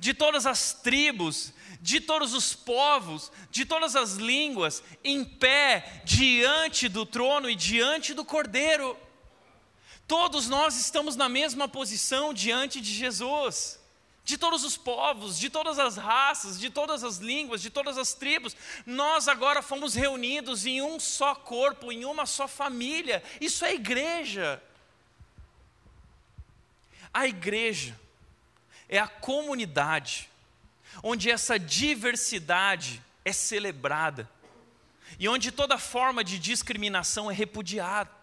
de 0.00 0.12
todas 0.12 0.46
as 0.46 0.72
tribos, 0.72 1.52
de 1.80 2.00
todos 2.00 2.34
os 2.34 2.54
povos, 2.54 3.30
de 3.52 3.64
todas 3.64 3.94
as 3.94 4.14
línguas, 4.14 4.82
em 5.04 5.24
pé 5.24 6.02
diante 6.04 6.88
do 6.88 7.06
trono 7.06 7.48
e 7.48 7.54
diante 7.54 8.12
do 8.12 8.24
Cordeiro. 8.24 8.98
Todos 10.08 10.48
nós 10.48 10.76
estamos 10.76 11.14
na 11.14 11.28
mesma 11.28 11.68
posição 11.68 12.34
diante 12.34 12.80
de 12.80 12.92
Jesus. 12.92 13.78
De 14.26 14.36
todos 14.36 14.64
os 14.64 14.76
povos, 14.76 15.38
de 15.38 15.48
todas 15.48 15.78
as 15.78 15.96
raças, 15.96 16.58
de 16.58 16.68
todas 16.68 17.04
as 17.04 17.18
línguas, 17.18 17.62
de 17.62 17.70
todas 17.70 17.96
as 17.96 18.12
tribos, 18.12 18.56
nós 18.84 19.28
agora 19.28 19.62
fomos 19.62 19.94
reunidos 19.94 20.66
em 20.66 20.82
um 20.82 20.98
só 20.98 21.32
corpo, 21.32 21.92
em 21.92 22.04
uma 22.04 22.26
só 22.26 22.48
família. 22.48 23.22
Isso 23.40 23.64
é 23.64 23.72
igreja. 23.72 24.60
A 27.14 27.28
igreja 27.28 27.96
é 28.88 28.98
a 28.98 29.06
comunidade 29.06 30.28
onde 31.04 31.30
essa 31.30 31.56
diversidade 31.56 33.00
é 33.24 33.32
celebrada 33.32 34.28
e 35.20 35.28
onde 35.28 35.52
toda 35.52 35.78
forma 35.78 36.24
de 36.24 36.36
discriminação 36.36 37.30
é 37.30 37.34
repudiada. 37.34 38.15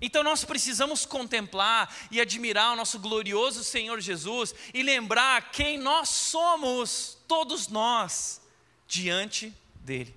Então 0.00 0.22
nós 0.22 0.44
precisamos 0.44 1.06
contemplar 1.06 1.94
e 2.10 2.20
admirar 2.20 2.72
o 2.72 2.76
nosso 2.76 2.98
glorioso 2.98 3.64
Senhor 3.64 4.00
Jesus 4.00 4.54
e 4.74 4.82
lembrar 4.82 5.50
quem 5.50 5.78
nós 5.78 6.10
somos, 6.10 7.16
todos 7.26 7.68
nós, 7.68 8.40
diante 8.86 9.54
dele. 9.80 10.14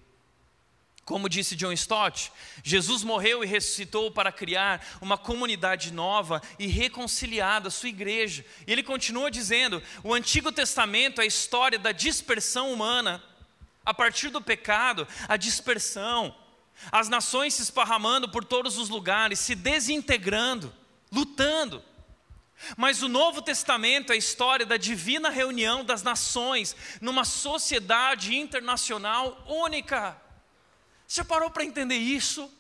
Como 1.06 1.28
disse 1.28 1.56
John 1.56 1.72
Stott, 1.72 2.32
Jesus 2.64 3.02
morreu 3.02 3.44
e 3.44 3.48
ressuscitou 3.48 4.12
para 4.12 4.32
criar 4.32 4.86
uma 5.02 5.18
comunidade 5.18 5.92
nova 5.92 6.40
e 6.60 6.68
reconciliada, 6.68 7.72
sua 7.72 7.90
igreja. 7.90 8.46
E 8.68 8.72
ele 8.72 8.84
continua 8.84 9.32
dizendo: 9.32 9.82
o 10.04 10.14
Antigo 10.14 10.52
Testamento 10.52 11.20
é 11.20 11.24
a 11.24 11.28
história 11.28 11.80
da 11.80 11.92
dispersão 11.92 12.72
humana. 12.72 13.24
A 13.84 13.92
partir 13.92 14.30
do 14.30 14.40
pecado, 14.40 15.08
a 15.28 15.36
dispersão, 15.36 16.36
as 16.92 17.10
nações 17.10 17.54
se 17.54 17.62
esparramando 17.62 18.30
por 18.30 18.44
todos 18.44 18.78
os 18.78 18.90
lugares, 18.90 19.40
se 19.40 19.56
desintegrando, 19.56 20.74
lutando. 21.12 21.84
Mas 22.76 23.02
o 23.02 23.08
Novo 23.08 23.42
Testamento 23.42 24.12
é 24.12 24.16
a 24.16 24.18
história 24.18 24.66
da 24.66 24.78
divina 24.78 25.30
reunião 25.30 25.84
das 25.84 26.04
nações 26.04 26.76
numa 27.00 27.24
sociedade 27.24 28.36
internacional 28.36 29.44
única. 29.48 30.20
Você 31.08 31.24
parou 31.24 31.50
para 31.50 31.64
entender 31.64 31.98
isso? 31.98 32.52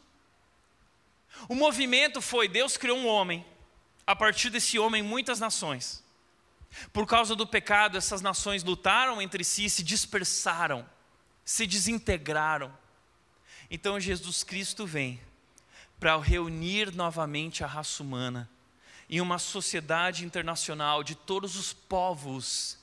O 1.48 1.56
movimento 1.56 2.22
foi: 2.22 2.48
Deus 2.48 2.78
criou 2.78 2.98
um 2.98 3.08
homem, 3.08 3.46
a 4.08 4.16
partir 4.16 4.50
desse 4.50 4.80
homem, 4.80 5.04
muitas 5.04 5.40
nações. 5.40 6.04
Por 6.94 7.06
causa 7.06 7.36
do 7.36 7.48
pecado, 7.48 7.98
essas 7.98 8.22
nações 8.22 8.64
lutaram 8.64 9.22
entre 9.22 9.44
si, 9.44 9.70
se 9.70 9.84
dispersaram, 9.84 10.88
se 11.44 11.66
desintegraram. 11.66 12.76
Então 13.70 14.00
Jesus 14.00 14.44
Cristo 14.44 14.86
vem 14.86 15.20
para 16.00 16.18
reunir 16.18 16.94
novamente 16.94 17.64
a 17.64 17.68
raça 17.68 18.02
humana 18.02 18.50
em 19.10 19.20
uma 19.20 19.40
sociedade 19.40 20.24
internacional 20.24 21.04
de 21.04 21.16
todos 21.16 21.56
os 21.56 21.74
povos, 21.74 22.78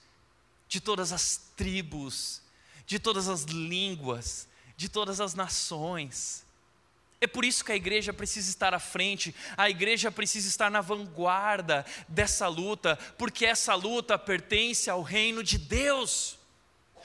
de 0.69 0.81
todas 0.81 1.13
as 1.13 1.51
tribos, 1.57 2.43
de 2.87 2.99
todas 2.99 3.29
as 3.29 3.43
línguas, 3.43 4.49
de 4.77 4.89
todas 4.89 5.21
as 5.21 5.35
nações. 5.35 6.45
É 7.21 7.27
por 7.27 7.45
isso 7.45 7.65
que 7.65 7.73
a 7.73 7.77
igreja 7.77 8.13
precisa 8.13 8.51
estar 8.51 8.75
à 8.75 8.79
frente, 8.79 9.35
a 9.57 9.71
igreja 9.71 10.13
precisa 10.13 10.49
estar 10.49 10.71
na 10.71 10.81
vanguarda 10.81 11.87
dessa 12.09 12.47
luta, 12.47 12.97
porque 13.17 13.47
essa 13.47 13.75
luta 13.75 14.19
pertence 14.19 14.91
ao 14.91 15.03
reino 15.03 15.43
de 15.43 15.59
Deus. 15.59 16.39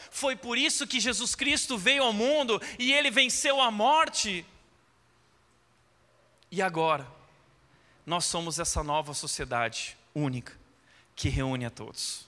Foi 0.09 0.35
por 0.35 0.57
isso 0.57 0.87
que 0.87 0.99
Jesus 0.99 1.35
Cristo 1.35 1.77
veio 1.77 2.03
ao 2.03 2.13
mundo 2.13 2.61
e 2.79 2.91
ele 2.91 3.11
venceu 3.11 3.61
a 3.61 3.69
morte. 3.69 4.45
E 6.49 6.61
agora, 6.61 7.07
nós 8.05 8.25
somos 8.25 8.59
essa 8.59 8.83
nova 8.83 9.13
sociedade 9.13 9.97
única 10.13 10.57
que 11.15 11.29
reúne 11.29 11.65
a 11.65 11.69
todos. 11.69 12.25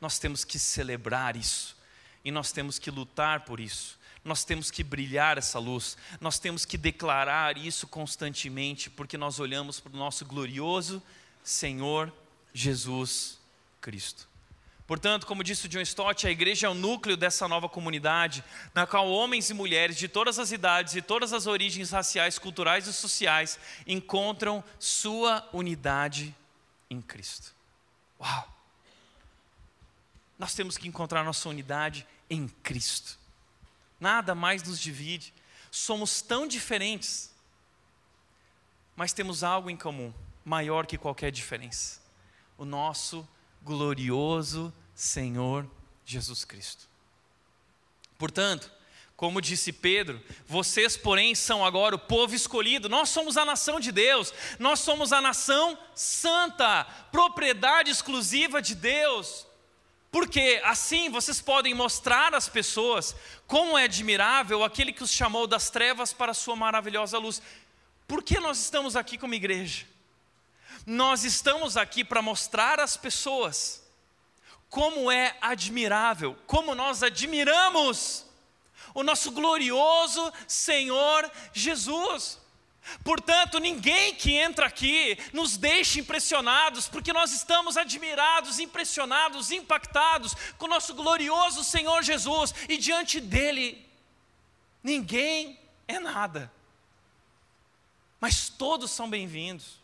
Nós 0.00 0.18
temos 0.18 0.44
que 0.44 0.58
celebrar 0.58 1.36
isso 1.36 1.76
e 2.24 2.30
nós 2.30 2.52
temos 2.52 2.78
que 2.78 2.90
lutar 2.90 3.44
por 3.44 3.60
isso. 3.60 3.98
Nós 4.24 4.44
temos 4.44 4.70
que 4.70 4.84
brilhar 4.84 5.36
essa 5.36 5.58
luz, 5.58 5.96
nós 6.20 6.38
temos 6.38 6.64
que 6.64 6.78
declarar 6.78 7.58
isso 7.58 7.88
constantemente, 7.88 8.88
porque 8.88 9.18
nós 9.18 9.40
olhamos 9.40 9.80
para 9.80 9.92
o 9.92 9.96
nosso 9.96 10.24
glorioso 10.24 11.02
Senhor 11.42 12.12
Jesus 12.54 13.38
Cristo. 13.80 14.31
Portanto, 14.86 15.26
como 15.26 15.44
disse 15.44 15.66
o 15.66 15.68
John 15.68 15.80
Stott, 15.80 16.26
a 16.26 16.30
igreja 16.30 16.66
é 16.66 16.70
o 16.70 16.74
núcleo 16.74 17.16
dessa 17.16 17.46
nova 17.46 17.68
comunidade, 17.68 18.44
na 18.74 18.86
qual 18.86 19.08
homens 19.08 19.48
e 19.48 19.54
mulheres 19.54 19.96
de 19.96 20.08
todas 20.08 20.38
as 20.38 20.50
idades 20.50 20.96
e 20.96 21.02
todas 21.02 21.32
as 21.32 21.46
origens 21.46 21.90
raciais, 21.90 22.38
culturais 22.38 22.86
e 22.86 22.92
sociais 22.92 23.58
encontram 23.86 24.62
sua 24.78 25.48
unidade 25.52 26.34
em 26.90 27.00
Cristo. 27.00 27.54
Uau! 28.20 28.52
Nós 30.38 30.54
temos 30.54 30.76
que 30.76 30.88
encontrar 30.88 31.22
nossa 31.22 31.48
unidade 31.48 32.06
em 32.28 32.48
Cristo. 32.48 33.18
Nada 34.00 34.34
mais 34.34 34.62
nos 34.64 34.80
divide. 34.80 35.32
Somos 35.70 36.20
tão 36.20 36.46
diferentes, 36.46 37.32
mas 38.96 39.12
temos 39.12 39.44
algo 39.44 39.70
em 39.70 39.76
comum, 39.76 40.12
maior 40.44 40.86
que 40.86 40.98
qualquer 40.98 41.30
diferença: 41.30 42.00
o 42.58 42.64
nosso 42.64 43.26
glorioso 43.64 44.72
Senhor 44.94 45.68
Jesus 46.04 46.44
Cristo. 46.44 46.88
Portanto, 48.18 48.70
como 49.16 49.40
disse 49.40 49.72
Pedro, 49.72 50.20
vocês, 50.46 50.96
porém, 50.96 51.34
são 51.34 51.64
agora 51.64 51.94
o 51.94 51.98
povo 51.98 52.34
escolhido, 52.34 52.88
nós 52.88 53.08
somos 53.08 53.36
a 53.36 53.44
nação 53.44 53.78
de 53.78 53.92
Deus, 53.92 54.34
nós 54.58 54.80
somos 54.80 55.12
a 55.12 55.20
nação 55.20 55.78
santa, 55.94 56.84
propriedade 57.12 57.90
exclusiva 57.90 58.60
de 58.60 58.74
Deus. 58.74 59.46
Porque 60.10 60.60
assim 60.64 61.08
vocês 61.08 61.40
podem 61.40 61.72
mostrar 61.72 62.34
às 62.34 62.48
pessoas 62.48 63.16
como 63.46 63.78
é 63.78 63.84
admirável 63.84 64.62
aquele 64.62 64.92
que 64.92 65.02
os 65.02 65.12
chamou 65.12 65.46
das 65.46 65.70
trevas 65.70 66.12
para 66.12 66.32
a 66.32 66.34
sua 66.34 66.54
maravilhosa 66.54 67.16
luz. 67.16 67.40
Por 68.06 68.22
que 68.22 68.38
nós 68.38 68.60
estamos 68.60 68.94
aqui 68.94 69.16
como 69.16 69.34
igreja? 69.34 69.86
Nós 70.86 71.24
estamos 71.24 71.76
aqui 71.76 72.02
para 72.02 72.22
mostrar 72.22 72.80
às 72.80 72.96
pessoas 72.96 73.82
como 74.68 75.10
é 75.10 75.36
admirável, 75.40 76.36
como 76.46 76.74
nós 76.74 77.02
admiramos 77.02 78.24
o 78.94 79.02
nosso 79.02 79.30
glorioso 79.30 80.32
Senhor 80.48 81.30
Jesus. 81.52 82.40
Portanto, 83.04 83.58
ninguém 83.58 84.14
que 84.14 84.32
entra 84.32 84.66
aqui 84.66 85.16
nos 85.32 85.56
deixe 85.56 86.00
impressionados, 86.00 86.88
porque 86.88 87.12
nós 87.12 87.32
estamos 87.32 87.76
admirados, 87.76 88.58
impressionados, 88.58 89.52
impactados 89.52 90.34
com 90.58 90.66
o 90.66 90.70
nosso 90.70 90.94
glorioso 90.94 91.62
Senhor 91.62 92.02
Jesus, 92.02 92.52
e 92.68 92.76
diante 92.76 93.20
dele, 93.20 93.86
ninguém 94.82 95.60
é 95.86 96.00
nada, 96.00 96.52
mas 98.18 98.48
todos 98.48 98.90
são 98.90 99.08
bem-vindos. 99.08 99.81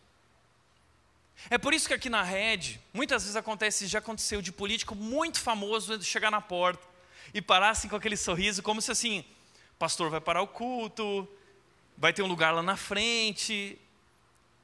É 1.51 1.57
por 1.57 1.73
isso 1.73 1.87
que 1.87 1.95
aqui 1.95 2.11
na 2.11 2.23
rede, 2.23 2.81
muitas 2.93 3.23
vezes 3.23 3.37
acontece, 3.37 3.87
já 3.87 4.01
aconteceu 4.01 4.43
de 4.43 4.51
político 4.51 4.95
muito 4.95 5.41
famoso 5.41 6.03
chegar 6.03 6.31
na 6.31 6.41
porta 6.41 6.87
e 7.33 7.41
parar 7.41 7.71
assim 7.71 7.89
com 7.89 7.97
aquele 7.97 8.17
sorriso, 8.17 8.63
como 8.63 8.83
se 8.83 8.91
assim, 8.91 9.25
pastor 9.79 10.11
vai 10.11 10.21
parar 10.21 10.43
o 10.43 10.49
culto, 10.49 11.29
vai 11.97 12.13
ter 12.13 12.23
um 12.23 12.27
lugar 12.27 12.53
lá 12.53 12.63
na 12.63 12.77
frente. 12.77 13.79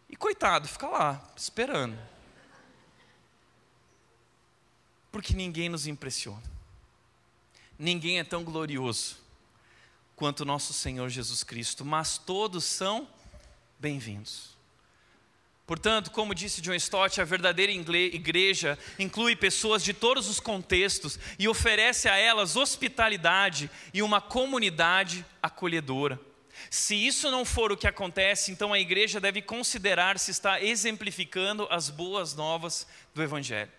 E 0.08 0.16
coitado, 0.16 0.68
fica 0.68 0.88
lá, 0.88 1.32
esperando. 1.36 1.98
Porque 5.10 5.32
ninguém 5.32 5.68
nos 5.68 5.86
impressiona. 5.86 6.42
Ninguém 7.78 8.18
é 8.18 8.24
tão 8.24 8.44
glorioso 8.44 9.16
quanto 10.16 10.44
nosso 10.44 10.72
Senhor 10.72 11.08
Jesus 11.08 11.42
Cristo, 11.42 11.84
mas 11.84 12.18
todos 12.18 12.64
são 12.64 13.08
bem-vindos. 13.78 14.53
Portanto, 15.66 16.10
como 16.10 16.34
disse 16.34 16.60
John 16.60 16.74
Stott, 16.74 17.20
a 17.20 17.24
verdadeira 17.24 17.72
igreja 17.72 18.78
inclui 18.98 19.34
pessoas 19.34 19.82
de 19.82 19.94
todos 19.94 20.28
os 20.28 20.38
contextos 20.38 21.18
e 21.38 21.48
oferece 21.48 22.06
a 22.06 22.16
elas 22.16 22.54
hospitalidade 22.54 23.70
e 23.92 24.02
uma 24.02 24.20
comunidade 24.20 25.24
acolhedora. 25.42 26.20
Se 26.70 26.94
isso 26.94 27.30
não 27.30 27.44
for 27.46 27.72
o 27.72 27.76
que 27.76 27.86
acontece, 27.86 28.52
então 28.52 28.72
a 28.72 28.78
igreja 28.78 29.18
deve 29.18 29.40
considerar 29.40 30.18
se 30.18 30.30
está 30.30 30.62
exemplificando 30.62 31.66
as 31.70 31.88
boas 31.88 32.34
novas 32.34 32.86
do 33.14 33.22
Evangelho. 33.22 33.72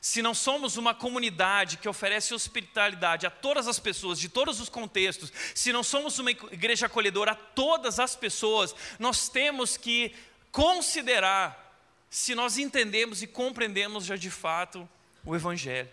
Se 0.00 0.22
não 0.22 0.32
somos 0.32 0.76
uma 0.76 0.94
comunidade 0.94 1.76
que 1.76 1.88
oferece 1.88 2.32
hospitalidade 2.32 3.26
a 3.26 3.30
todas 3.30 3.66
as 3.66 3.80
pessoas, 3.80 4.18
de 4.18 4.28
todos 4.28 4.60
os 4.60 4.68
contextos, 4.68 5.32
se 5.54 5.72
não 5.72 5.82
somos 5.82 6.18
uma 6.20 6.30
igreja 6.30 6.86
acolhedora 6.86 7.32
a 7.32 7.34
todas 7.34 7.98
as 7.98 8.14
pessoas, 8.14 8.74
nós 8.98 9.28
temos 9.28 9.76
que 9.76 10.14
considerar 10.52 11.66
se 12.10 12.34
nós 12.34 12.58
entendemos 12.58 13.22
e 13.22 13.26
compreendemos 13.26 14.04
já 14.04 14.16
de 14.16 14.30
fato 14.30 14.88
o 15.24 15.34
Evangelho 15.34 15.90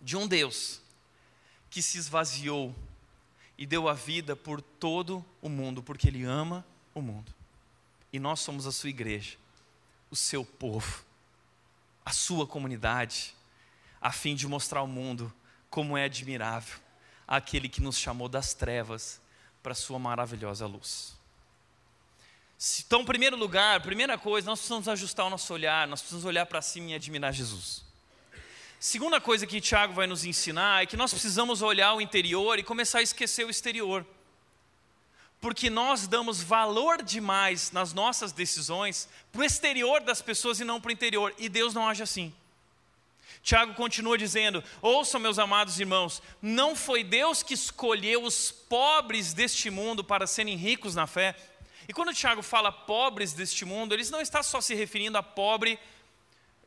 de 0.00 0.16
um 0.16 0.28
Deus 0.28 0.80
que 1.70 1.82
se 1.82 1.98
esvaziou 1.98 2.74
e 3.56 3.66
deu 3.66 3.88
a 3.88 3.94
vida 3.94 4.36
por 4.36 4.60
todo 4.60 5.24
o 5.40 5.48
mundo, 5.48 5.82
porque 5.82 6.08
Ele 6.08 6.24
ama 6.24 6.64
o 6.94 7.00
mundo. 7.00 7.32
E 8.12 8.18
nós 8.18 8.40
somos 8.40 8.66
a 8.66 8.72
sua 8.72 8.90
igreja, 8.90 9.36
o 10.10 10.16
seu 10.16 10.44
povo, 10.44 11.04
a 12.04 12.12
sua 12.12 12.46
comunidade, 12.46 13.34
a 14.00 14.12
fim 14.12 14.34
de 14.34 14.46
mostrar 14.46 14.80
ao 14.80 14.86
mundo 14.86 15.32
como 15.70 15.96
é 15.96 16.04
admirável 16.04 16.78
aquele 17.26 17.68
que 17.68 17.80
nos 17.80 17.98
chamou 17.98 18.28
das 18.28 18.54
trevas 18.54 19.20
para 19.62 19.72
a 19.72 19.76
sua 19.76 19.98
maravilhosa 19.98 20.66
luz. 20.66 21.16
Então, 22.86 23.02
em 23.02 23.04
primeiro 23.04 23.36
lugar, 23.36 23.80
primeira 23.80 24.16
coisa, 24.16 24.46
nós 24.46 24.58
precisamos 24.58 24.88
ajustar 24.88 25.26
o 25.26 25.30
nosso 25.30 25.52
olhar, 25.52 25.86
nós 25.86 26.00
precisamos 26.00 26.24
olhar 26.24 26.46
para 26.46 26.62
cima 26.62 26.90
e 26.90 26.94
admirar 26.94 27.32
Jesus. 27.32 27.84
Segunda 28.80 29.20
coisa 29.20 29.46
que 29.46 29.60
Tiago 29.60 29.92
vai 29.92 30.06
nos 30.06 30.24
ensinar 30.24 30.82
é 30.82 30.86
que 30.86 30.96
nós 30.96 31.10
precisamos 31.10 31.62
olhar 31.62 31.94
o 31.94 32.00
interior 32.00 32.58
e 32.58 32.62
começar 32.62 32.98
a 32.98 33.02
esquecer 33.02 33.44
o 33.44 33.50
exterior. 33.50 34.04
Porque 35.40 35.68
nós 35.68 36.06
damos 36.06 36.42
valor 36.42 37.02
demais 37.02 37.70
nas 37.70 37.92
nossas 37.92 38.32
decisões 38.32 39.08
para 39.30 39.42
o 39.42 39.44
exterior 39.44 40.00
das 40.00 40.22
pessoas 40.22 40.58
e 40.58 40.64
não 40.64 40.80
para 40.80 40.88
o 40.88 40.92
interior. 40.92 41.34
E 41.36 41.48
Deus 41.50 41.74
não 41.74 41.86
age 41.86 42.02
assim. 42.02 42.32
Tiago 43.42 43.74
continua 43.74 44.16
dizendo: 44.16 44.64
Ouçam, 44.80 45.20
meus 45.20 45.38
amados 45.38 45.78
irmãos, 45.78 46.22
não 46.40 46.74
foi 46.74 47.04
Deus 47.04 47.42
que 47.42 47.52
escolheu 47.52 48.24
os 48.24 48.50
pobres 48.50 49.34
deste 49.34 49.68
mundo 49.68 50.02
para 50.02 50.26
serem 50.26 50.56
ricos 50.56 50.94
na 50.94 51.06
fé. 51.06 51.36
E 51.88 51.92
quando 51.92 52.14
Tiago 52.14 52.42
fala 52.42 52.72
pobres 52.72 53.32
deste 53.32 53.64
mundo, 53.64 53.92
ele 53.92 54.08
não 54.10 54.20
está 54.20 54.42
só 54.42 54.60
se 54.60 54.74
referindo 54.74 55.18
a 55.18 55.22
pobre 55.22 55.78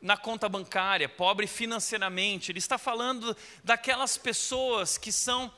na 0.00 0.16
conta 0.16 0.48
bancária, 0.48 1.08
pobre 1.08 1.46
financeiramente. 1.46 2.52
Ele 2.52 2.58
está 2.58 2.78
falando 2.78 3.36
daquelas 3.64 4.16
pessoas 4.16 4.96
que 4.96 5.10
são 5.10 5.52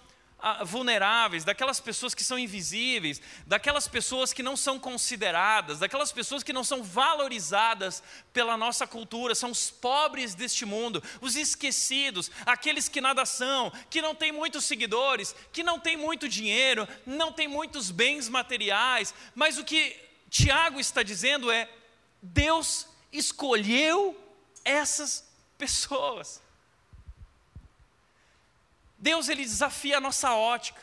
vulneráveis, 0.64 1.44
daquelas 1.44 1.80
pessoas 1.80 2.14
que 2.14 2.24
são 2.24 2.38
invisíveis, 2.38 3.20
daquelas 3.46 3.86
pessoas 3.86 4.32
que 4.32 4.42
não 4.42 4.56
são 4.56 4.78
consideradas, 4.78 5.78
daquelas 5.78 6.12
pessoas 6.12 6.42
que 6.42 6.52
não 6.52 6.64
são 6.64 6.82
valorizadas 6.82 8.02
pela 8.32 8.56
nossa 8.56 8.86
cultura, 8.86 9.34
são 9.34 9.50
os 9.50 9.70
pobres 9.70 10.34
deste 10.34 10.64
mundo, 10.64 11.02
os 11.20 11.36
esquecidos, 11.36 12.30
aqueles 12.46 12.88
que 12.88 13.00
nada 13.00 13.24
são, 13.24 13.72
que 13.88 14.02
não 14.02 14.14
têm 14.14 14.32
muitos 14.32 14.64
seguidores, 14.64 15.34
que 15.52 15.62
não 15.62 15.78
têm 15.78 15.96
muito 15.96 16.28
dinheiro, 16.28 16.88
não 17.06 17.32
têm 17.32 17.48
muitos 17.48 17.90
bens 17.90 18.28
materiais, 18.28 19.14
mas 19.34 19.58
o 19.58 19.64
que 19.64 19.96
Tiago 20.28 20.78
está 20.78 21.02
dizendo 21.02 21.50
é: 21.50 21.68
Deus 22.22 22.86
escolheu 23.12 24.16
essas 24.64 25.28
pessoas. 25.58 26.40
Deus 29.00 29.30
ele 29.30 29.42
desafia 29.42 29.96
a 29.96 30.00
nossa 30.00 30.34
ótica. 30.34 30.80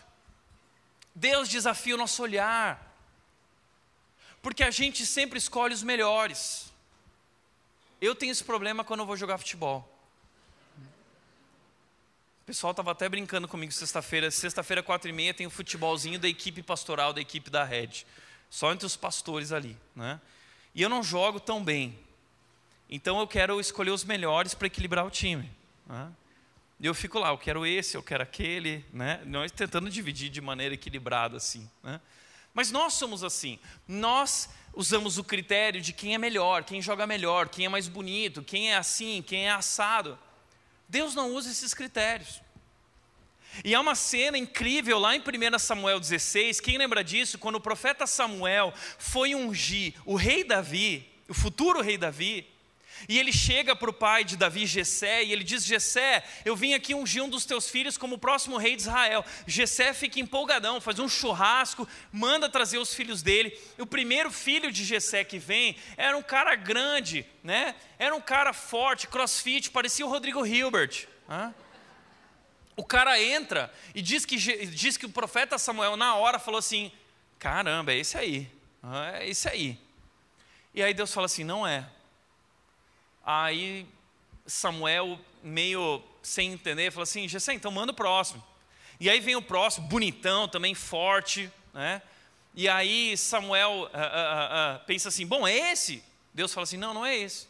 Deus 1.14 1.48
desafia 1.48 1.94
o 1.94 1.98
nosso 1.98 2.22
olhar. 2.24 2.84
Porque 4.42 4.64
a 4.64 4.72
gente 4.72 5.06
sempre 5.06 5.38
escolhe 5.38 5.74
os 5.74 5.84
melhores. 5.84 6.74
Eu 8.02 8.16
tenho 8.16 8.32
esse 8.32 8.44
problema 8.44 8.84
quando 8.84 9.02
eu 9.02 9.06
vou 9.06 9.16
jogar 9.16 9.38
futebol. 9.38 9.88
O 12.42 12.46
pessoal 12.48 12.72
estava 12.72 12.92
até 12.92 13.08
brincando 13.08 13.48
comigo 13.48 13.72
sexta-feira. 13.72 14.32
Sexta-feira, 14.32 14.82
quatro 14.82 15.10
e 15.10 15.14
meia, 15.14 15.34
tem 15.34 15.46
o 15.46 15.52
futebolzinho 15.52 16.18
da 16.18 16.28
equipe 16.28 16.64
pastoral, 16.64 17.14
da 17.14 17.22
equipe 17.22 17.52
da 17.52 17.64
rede. 17.64 18.08
Só 18.50 18.72
entre 18.72 18.86
os 18.86 18.96
pastores 18.96 19.52
ali. 19.52 19.78
Né? 19.96 20.20
E 20.74 20.82
eu 20.82 20.90
não 20.90 21.04
jogo 21.04 21.40
tão 21.40 21.64
bem. 21.64 21.98
Então 22.90 23.20
eu 23.20 23.28
quero 23.28 23.60
escolher 23.60 23.92
os 23.92 24.04
melhores 24.04 24.56
para 24.56 24.68
equilibrar 24.68 25.06
o 25.06 25.12
time. 25.12 25.52
Né? 25.86 26.12
E 26.80 26.86
eu 26.86 26.94
fico 26.94 27.18
lá, 27.18 27.30
eu 27.30 27.38
quero 27.38 27.66
esse, 27.66 27.98
eu 27.98 28.04
quero 28.04 28.22
aquele, 28.22 28.86
né? 28.94 29.22
Nós 29.26 29.52
tentando 29.52 29.90
dividir 29.90 30.30
de 30.30 30.40
maneira 30.40 30.76
equilibrada 30.76 31.38
assim, 31.38 31.70
né? 31.82 32.00
Mas 32.54 32.72
nós 32.72 32.94
somos 32.94 33.24
assim. 33.24 33.60
Nós 33.88 34.50
usamos 34.74 35.18
o 35.18 35.24
critério 35.24 35.82
de 35.82 35.92
quem 35.92 36.14
é 36.14 36.18
melhor, 36.18 36.64
quem 36.64 36.82
joga 36.82 37.08
melhor, 37.08 37.50
quem 37.50 37.66
é 37.66 37.70
mais 37.70 37.88
bonito, 37.88 38.44
quem 38.44 38.72
é 38.72 38.78
assim, 38.78 39.24
quem 39.26 39.48
é 39.48 39.52
assado. 39.52 40.18
Deus 40.88 41.16
não 41.16 41.34
usa 41.34 41.52
esses 41.52 41.74
critérios. 41.74 42.42
E 43.64 43.74
há 43.74 43.82
uma 43.82 43.96
cena 43.96 44.38
incrível 44.38 45.00
lá 45.00 45.16
em 45.16 45.20
1 45.20 45.60
Samuel 45.60 46.00
16, 46.00 46.60
quem 46.60 46.78
lembra 46.78 47.04
disso? 47.04 47.40
Quando 47.40 47.56
o 47.56 47.62
profeta 47.62 48.06
Samuel 48.06 48.72
foi 49.00 49.34
ungir 49.34 49.96
o 50.06 50.16
rei 50.16 50.44
Davi, 50.44 51.10
o 51.28 51.34
futuro 51.34 51.82
rei 51.82 51.98
Davi, 51.98 52.48
e 53.08 53.20
ele 53.20 53.32
chega 53.32 53.76
para 53.76 53.90
o 53.90 53.94
pai 53.94 54.24
de 54.24 54.38
Davi, 54.38 54.66
Jessé, 54.66 55.24
e 55.24 55.32
ele 55.32 55.44
diz: 55.44 55.66
Jessé, 55.66 56.24
eu 56.44 56.56
vim 56.56 56.74
aqui 56.74 56.96
ungir 56.96 57.24
um 57.24 57.30
dos 57.30 57.46
teus 57.46 57.70
filhos 57.70 57.98
como 57.98 58.16
o 58.16 58.20
próximo 58.20 58.58
rei 58.58 58.76
de 58.76 58.84
Israel. 58.84 59.26
Jessé 59.46 59.94
fica 59.94 60.20
empolgadão, 60.20 60.82
faz 60.82 61.00
um 61.00 61.08
churrasco, 61.08 61.88
manda 62.12 62.50
trazer 62.50 62.78
os 62.78 62.94
filhos 62.94 63.22
dele. 63.22 63.58
O 63.78 63.86
primeiro 63.86 64.32
filho 64.32 64.72
de 64.72 64.84
Jessé 64.84 65.24
que 65.24 65.38
vem 65.38 65.76
era 65.96 66.18
um 66.18 66.24
cara 66.24 66.56
grande, 66.56 67.26
né? 67.44 67.76
Era 68.00 68.16
um 68.16 68.22
cara 68.22 68.54
forte, 68.54 69.08
crossfit, 69.08 69.70
parecia 69.72 70.06
o 70.06 70.10
Rodrigo 70.10 70.46
Hilbert. 70.46 71.08
O 72.76 72.84
cara 72.84 73.22
entra 73.22 73.74
e 73.96 74.02
diz 74.02 74.26
que, 74.26 74.38
diz 74.38 74.98
que 74.98 75.06
o 75.06 75.10
profeta 75.10 75.58
Samuel, 75.58 75.98
na 75.98 76.16
hora, 76.16 76.38
falou 76.40 76.60
assim: 76.60 76.92
Caramba, 77.40 77.92
é 77.92 77.98
esse 77.98 78.18
aí, 78.18 78.52
é 79.16 79.28
esse 79.28 79.50
aí. 79.50 79.80
E 80.74 80.84
aí 80.84 80.94
Deus 80.94 81.12
fala 81.14 81.26
assim: 81.26 81.44
Não 81.44 81.66
é 81.66 81.90
Aí 83.30 83.86
Samuel, 84.46 85.20
meio 85.44 86.02
sem 86.24 86.54
entender, 86.54 86.92
falou 86.92 87.04
assim: 87.04 87.28
Gessé, 87.28 87.54
então 87.54 87.70
manda 87.70 87.92
o 87.92 87.96
próximo. 87.96 88.42
E 89.02 89.10
aí 89.10 89.20
vem 89.20 89.36
o 89.36 89.42
próximo, 89.42 89.86
bonitão, 89.90 90.48
também 90.48 90.74
forte, 90.74 91.52
né? 91.74 92.02
E 92.56 92.70
aí 92.70 93.18
Samuel 93.18 93.72
uh, 93.72 93.84
uh, 93.84 94.78
uh, 94.78 94.86
pensa 94.86 95.10
assim: 95.10 95.28
bom, 95.28 95.46
é 95.46 95.74
esse? 95.74 96.02
Deus 96.34 96.54
fala 96.54 96.64
assim: 96.64 96.78
não, 96.78 96.94
não 96.94 97.06
é 97.06 97.18
esse. 97.18 97.50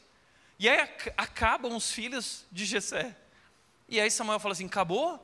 E 0.57 0.67
aí 0.67 0.79
acabam 1.15 1.75
os 1.75 1.91
filhos 1.91 2.43
de 2.51 2.65
Jessé. 2.65 3.15
E 3.87 3.99
aí 3.99 4.09
Samuel 4.09 4.39
fala 4.39 4.53
assim: 4.53 4.65
acabou? 4.65 5.23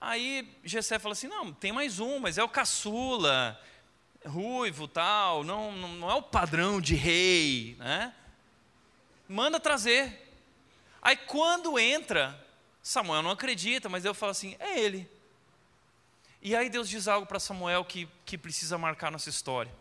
Aí 0.00 0.52
Jessé 0.64 0.98
fala 0.98 1.12
assim: 1.12 1.28
não, 1.28 1.52
tem 1.52 1.70
mais 1.70 2.00
um, 2.00 2.18
mas 2.18 2.38
é 2.38 2.42
o 2.42 2.48
caçula, 2.48 3.56
ruivo, 4.26 4.88
tal, 4.88 5.44
não, 5.44 5.70
não 5.70 6.10
é 6.10 6.14
o 6.14 6.22
padrão 6.22 6.80
de 6.80 6.96
rei, 6.96 7.76
né? 7.78 8.12
Manda 9.30 9.60
trazer. 9.60 10.28
Aí 11.00 11.16
quando 11.16 11.78
entra, 11.78 12.38
Samuel 12.82 13.22
não 13.22 13.30
acredita, 13.30 13.88
mas 13.88 14.04
eu 14.04 14.12
falo 14.12 14.32
assim: 14.32 14.56
é 14.58 14.78
ele. 14.78 15.08
E 16.42 16.56
aí 16.56 16.68
Deus 16.68 16.88
diz 16.88 17.06
algo 17.06 17.26
para 17.26 17.38
Samuel 17.38 17.84
que, 17.84 18.08
que 18.24 18.36
precisa 18.36 18.76
marcar 18.76 19.10
nossa 19.10 19.28
história. 19.28 19.72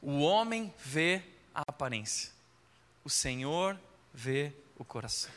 O 0.00 0.20
homem 0.20 0.72
vê 0.78 1.22
a 1.54 1.62
aparência, 1.62 2.30
o 3.04 3.10
Senhor 3.10 3.78
vê 4.14 4.52
o 4.78 4.84
coração. 4.84 5.30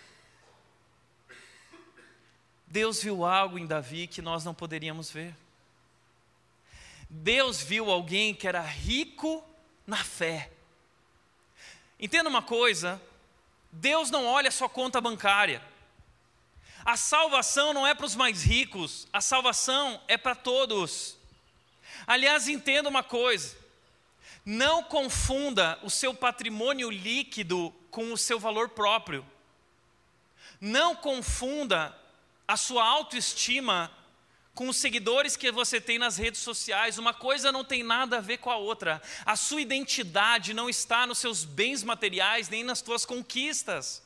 Deus 2.68 3.04
viu 3.04 3.26
algo 3.26 3.58
em 3.58 3.68
Davi 3.68 4.08
que 4.08 4.22
nós 4.22 4.44
não 4.44 4.54
poderíamos 4.54 5.12
ver. 5.12 5.36
Deus 7.10 7.62
viu 7.62 7.92
alguém 7.92 8.34
que 8.34 8.48
era 8.48 8.62
rico 8.62 9.44
na 9.86 10.04
fé, 10.04 10.50
Entenda 12.04 12.28
uma 12.28 12.42
coisa: 12.42 13.02
Deus 13.72 14.12
não 14.12 14.26
olha 14.26 14.52
sua 14.52 14.68
conta 14.68 15.00
bancária. 15.00 15.64
A 16.84 16.98
salvação 16.98 17.74
não 17.74 17.88
é 17.88 17.96
para 17.96 18.06
os 18.06 18.14
mais 18.14 18.44
ricos, 18.44 19.08
a 19.14 19.22
salvação 19.22 20.02
é 20.06 20.18
para 20.18 20.36
todos. 20.36 21.18
Aliás, 22.06 22.50
entenda 22.50 22.90
uma 22.90 23.04
coisa: 23.04 23.56
não 24.46 24.84
confunda 24.84 25.80
o 25.82 25.90
seu 25.90 26.14
patrimônio 26.14 26.92
líquido 26.92 27.74
com 27.90 28.12
o 28.12 28.18
seu 28.18 28.38
valor 28.38 28.68
próprio. 28.68 29.26
Não 30.60 30.98
confunda 30.98 31.98
a 32.46 32.58
sua 32.58 32.84
autoestima 32.84 33.90
com 34.54 34.70
os 34.70 34.78
seguidores 34.78 35.36
que 35.36 35.52
você 35.52 35.82
tem 35.82 35.98
nas 35.98 36.18
redes 36.18 36.42
sociais. 36.42 36.98
Uma 36.98 37.14
coisa 37.14 37.52
não 37.52 37.64
tem 37.64 37.82
nada 37.84 38.18
a 38.18 38.22
ver 38.22 38.38
com 38.38 38.52
a 38.52 38.58
outra. 38.58 39.02
A 39.26 39.36
sua 39.36 39.62
identidade 39.62 40.54
não 40.54 40.70
está 40.70 41.08
nos 41.08 41.18
seus 41.18 41.44
bens 41.44 41.84
materiais 41.84 42.50
nem 42.50 42.64
nas 42.64 42.80
suas 42.80 43.06
conquistas. 43.06 44.04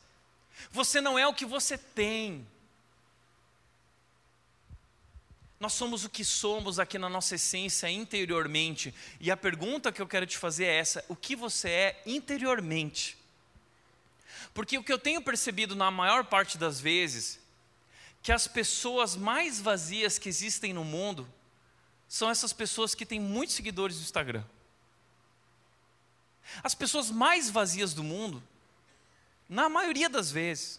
Você 0.71 1.01
não 1.01 1.19
é 1.19 1.27
o 1.27 1.33
que 1.33 1.45
você 1.45 1.77
tem. 1.77 2.47
Nós 5.59 5.73
somos 5.73 6.05
o 6.05 6.09
que 6.09 6.23
somos 6.23 6.79
aqui 6.79 6.97
na 6.97 7.09
nossa 7.09 7.35
essência 7.35 7.89
interiormente. 7.89 8.93
E 9.19 9.31
a 9.31 9.37
pergunta 9.37 9.91
que 9.91 10.01
eu 10.01 10.07
quero 10.07 10.25
te 10.25 10.37
fazer 10.37 10.65
é 10.65 10.77
essa: 10.77 11.03
o 11.09 11.15
que 11.15 11.35
você 11.35 11.69
é 11.69 12.01
interiormente? 12.05 13.17
Porque 14.53 14.77
o 14.77 14.83
que 14.83 14.93
eu 14.93 14.99
tenho 14.99 15.21
percebido 15.21 15.75
na 15.75 15.91
maior 15.91 16.25
parte 16.25 16.57
das 16.57 16.79
vezes 16.79 17.39
que 18.27 18.31
as 18.33 18.45
pessoas 18.45 19.15
mais 19.15 19.57
vazias 19.57 20.19
que 20.19 20.27
existem 20.27 20.73
no 20.73 20.83
mundo 20.83 21.25
são 22.09 22.29
essas 22.29 22.51
pessoas 22.51 22.93
que 22.93 23.05
têm 23.05 23.21
muitos 23.21 23.55
seguidores 23.55 23.95
no 23.95 24.01
Instagram. 24.01 24.43
As 26.61 26.75
pessoas 26.75 27.09
mais 27.09 27.49
vazias 27.49 27.93
do 27.93 28.03
mundo, 28.03 28.43
na 29.47 29.69
maioria 29.69 30.09
das 30.09 30.29
vezes, 30.29 30.77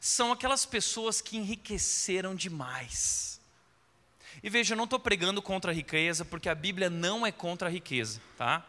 são 0.00 0.32
aquelas 0.32 0.66
pessoas 0.66 1.20
que 1.20 1.36
enriqueceram 1.36 2.34
demais. 2.34 3.40
E 4.42 4.50
veja, 4.50 4.74
eu 4.74 4.76
não 4.76 4.82
estou 4.82 4.98
pregando 4.98 5.40
contra 5.40 5.70
a 5.70 5.74
riqueza, 5.74 6.24
porque 6.24 6.48
a 6.48 6.56
Bíblia 6.56 6.90
não 6.90 7.24
é 7.24 7.30
contra 7.30 7.68
a 7.68 7.70
riqueza, 7.70 8.20
tá? 8.36 8.66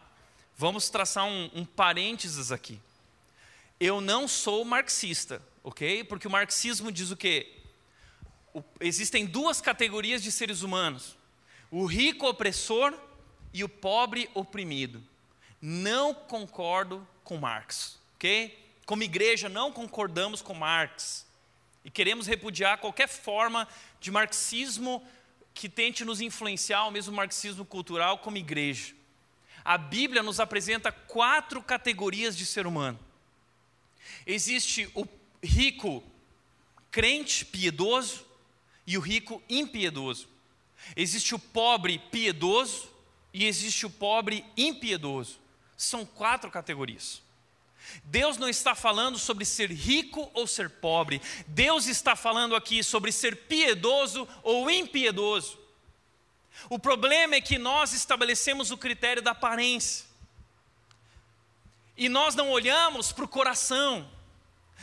Vamos 0.56 0.88
traçar 0.88 1.24
um, 1.24 1.50
um 1.52 1.64
parênteses 1.64 2.52
aqui. 2.52 2.80
Eu 3.80 4.00
não 4.00 4.28
sou 4.28 4.64
marxista, 4.64 5.42
ok? 5.64 6.04
Porque 6.04 6.28
o 6.28 6.30
marxismo 6.30 6.92
diz 6.92 7.10
o 7.10 7.16
quê? 7.16 7.55
Existem 8.80 9.26
duas 9.26 9.60
categorias 9.60 10.22
de 10.22 10.30
seres 10.30 10.62
humanos: 10.62 11.16
o 11.70 11.86
rico 11.86 12.26
opressor 12.26 12.94
e 13.52 13.64
o 13.64 13.68
pobre 13.68 14.28
oprimido. 14.34 15.02
Não 15.60 16.14
concordo 16.14 17.06
com 17.24 17.38
Marx, 17.38 17.98
ok? 18.14 18.58
Como 18.84 19.02
igreja, 19.02 19.48
não 19.48 19.72
concordamos 19.72 20.42
com 20.42 20.54
Marx 20.54 21.26
e 21.84 21.90
queremos 21.90 22.26
repudiar 22.26 22.78
qualquer 22.78 23.08
forma 23.08 23.68
de 24.00 24.10
marxismo 24.10 25.06
que 25.54 25.68
tente 25.68 26.04
nos 26.04 26.20
influenciar, 26.20 26.84
o 26.84 26.90
mesmo 26.90 27.14
marxismo 27.14 27.64
cultural, 27.64 28.18
como 28.18 28.36
igreja. 28.36 28.92
A 29.64 29.78
Bíblia 29.78 30.22
nos 30.22 30.40
apresenta 30.40 30.90
quatro 30.90 31.62
categorias 31.62 32.36
de 32.36 32.44
ser 32.44 32.66
humano. 32.66 32.98
Existe 34.26 34.90
o 34.94 35.06
rico 35.42 36.02
crente, 36.90 37.44
piedoso, 37.44 38.25
e 38.86 38.96
o 38.96 39.00
rico 39.00 39.42
impiedoso. 39.48 40.28
Existe 40.94 41.34
o 41.34 41.38
pobre 41.38 41.98
piedoso 41.98 42.88
e 43.32 43.44
existe 43.44 43.86
o 43.86 43.90
pobre 43.90 44.44
impiedoso. 44.56 45.38
São 45.76 46.06
quatro 46.06 46.50
categorias. 46.50 47.22
Deus 48.04 48.36
não 48.36 48.48
está 48.48 48.74
falando 48.74 49.18
sobre 49.18 49.44
ser 49.44 49.70
rico 49.70 50.30
ou 50.34 50.46
ser 50.46 50.70
pobre. 50.70 51.20
Deus 51.46 51.86
está 51.86 52.16
falando 52.16 52.54
aqui 52.54 52.82
sobre 52.82 53.12
ser 53.12 53.36
piedoso 53.46 54.28
ou 54.42 54.70
impiedoso. 54.70 55.58
O 56.68 56.78
problema 56.78 57.34
é 57.34 57.40
que 57.40 57.58
nós 57.58 57.92
estabelecemos 57.92 58.70
o 58.70 58.78
critério 58.78 59.22
da 59.22 59.32
aparência. 59.32 60.06
E 61.96 62.08
nós 62.08 62.34
não 62.34 62.50
olhamos 62.50 63.12
para 63.12 63.24
o 63.24 63.28
coração. 63.28 64.08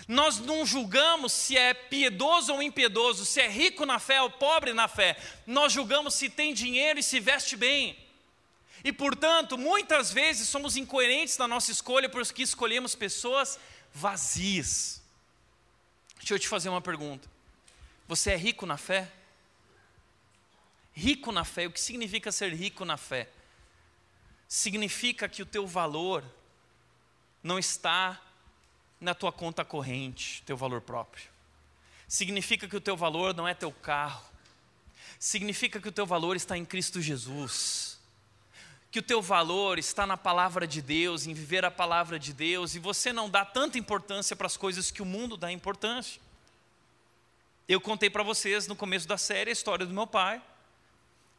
Nós 0.07 0.39
não 0.39 0.65
julgamos 0.65 1.31
se 1.31 1.57
é 1.57 1.73
piedoso 1.73 2.53
ou 2.53 2.61
impiedoso, 2.61 3.25
se 3.25 3.39
é 3.39 3.47
rico 3.47 3.85
na 3.85 3.99
fé 3.99 4.21
ou 4.21 4.29
pobre 4.29 4.73
na 4.73 4.87
fé. 4.87 5.17
Nós 5.47 5.71
julgamos 5.71 6.15
se 6.15 6.29
tem 6.29 6.53
dinheiro 6.53 6.99
e 6.99 7.03
se 7.03 7.19
veste 7.19 7.55
bem. 7.55 7.97
E 8.83 8.91
portanto, 8.91 9.57
muitas 9.57 10.11
vezes 10.11 10.49
somos 10.49 10.75
incoerentes 10.75 11.37
na 11.37 11.47
nossa 11.47 11.71
escolha 11.71 12.09
porque 12.09 12.43
escolhemos 12.43 12.95
pessoas 12.95 13.57
vazias. 13.93 15.01
Deixa 16.17 16.33
eu 16.33 16.39
te 16.39 16.47
fazer 16.47 16.69
uma 16.69 16.81
pergunta. 16.81 17.29
Você 18.07 18.31
é 18.31 18.35
rico 18.35 18.65
na 18.65 18.77
fé? 18.77 19.09
Rico 20.93 21.31
na 21.31 21.45
fé, 21.45 21.65
o 21.65 21.71
que 21.71 21.79
significa 21.79 22.31
ser 22.31 22.53
rico 22.53 22.85
na 22.85 22.97
fé? 22.97 23.29
Significa 24.47 25.27
que 25.27 25.41
o 25.41 25.45
teu 25.45 25.65
valor 25.65 26.23
não 27.41 27.57
está 27.57 28.21
na 29.03 29.13
tua 29.13 29.31
conta 29.31 29.65
corrente, 29.65 30.41
teu 30.45 30.55
valor 30.55 30.81
próprio. 30.81 31.27
Significa 32.07 32.67
que 32.67 32.77
o 32.77 32.81
teu 32.81 32.95
valor 32.95 33.35
não 33.35 33.47
é 33.47 33.53
teu 33.53 33.71
carro. 33.71 34.23
Significa 35.19 35.79
que 35.79 35.89
o 35.89 35.91
teu 35.91 36.05
valor 36.05 36.35
está 36.35 36.57
em 36.57 36.63
Cristo 36.63 37.01
Jesus. 37.01 37.99
Que 38.89 38.99
o 38.99 39.03
teu 39.03 39.21
valor 39.21 39.77
está 39.77 40.07
na 40.07 40.15
palavra 40.15 40.65
de 40.65 40.81
Deus, 40.81 41.27
em 41.27 41.33
viver 41.33 41.65
a 41.65 41.71
palavra 41.71 42.17
de 42.17 42.31
Deus, 42.31 42.75
e 42.75 42.79
você 42.79 43.11
não 43.11 43.29
dá 43.29 43.43
tanta 43.43 43.77
importância 43.77 44.35
para 44.35 44.47
as 44.47 44.55
coisas 44.55 44.89
que 44.89 45.01
o 45.01 45.05
mundo 45.05 45.35
dá 45.35 45.51
importância. 45.51 46.21
Eu 47.67 47.81
contei 47.81 48.09
para 48.09 48.23
vocês 48.23 48.67
no 48.67 48.75
começo 48.75 49.07
da 49.07 49.17
série 49.17 49.49
a 49.49 49.53
história 49.53 49.85
do 49.85 49.93
meu 49.93 50.07
pai, 50.07 50.41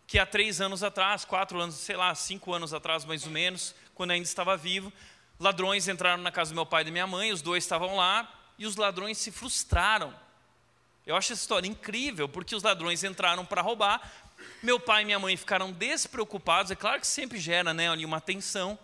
que 0.07 0.19
há 0.19 0.27
três 0.27 0.61
anos 0.61 0.83
atrás, 0.83 1.25
quatro 1.25 1.59
anos, 1.61 1.77
sei 1.77 1.97
lá, 1.97 2.15
cinco 2.15 2.53
anos 2.53 2.75
atrás 2.75 3.05
mais 3.05 3.25
ou 3.25 3.31
menos, 3.31 3.75
quando 3.95 4.11
ainda 4.11 4.27
estava 4.27 4.57
vivo, 4.57 4.93
ladrões 5.45 5.87
entraram 5.87 6.23
na 6.23 6.33
casa 6.33 6.51
do 6.51 6.55
meu 6.55 6.65
pai 6.65 6.83
e 6.83 6.85
da 6.87 6.91
minha 6.91 7.07
mãe, 7.07 7.31
os 7.31 7.43
dois 7.43 7.63
estavam 7.63 7.97
lá, 7.97 8.29
e 8.59 8.67
os 8.67 8.77
ladrões 8.77 9.19
se 9.19 9.31
frustraram. 9.31 10.13
Eu 11.07 11.15
acho 11.15 11.33
essa 11.33 11.43
história 11.43 11.69
incrível, 11.69 12.27
porque 12.27 12.57
os 12.57 12.63
ladrões 12.63 13.05
entraram 13.05 13.45
para 13.45 13.61
roubar, 13.61 14.11
meu 14.63 14.81
pai 14.81 15.03
e 15.03 15.05
minha 15.05 15.19
mãe 15.19 15.37
ficaram 15.37 15.71
despreocupados, 15.71 16.73
é 16.73 16.75
claro 16.75 16.99
que 16.99 17.07
sempre 17.07 17.39
gera 17.39 17.75
né, 17.75 17.91
uma 17.91 18.21
tensão, 18.21 18.79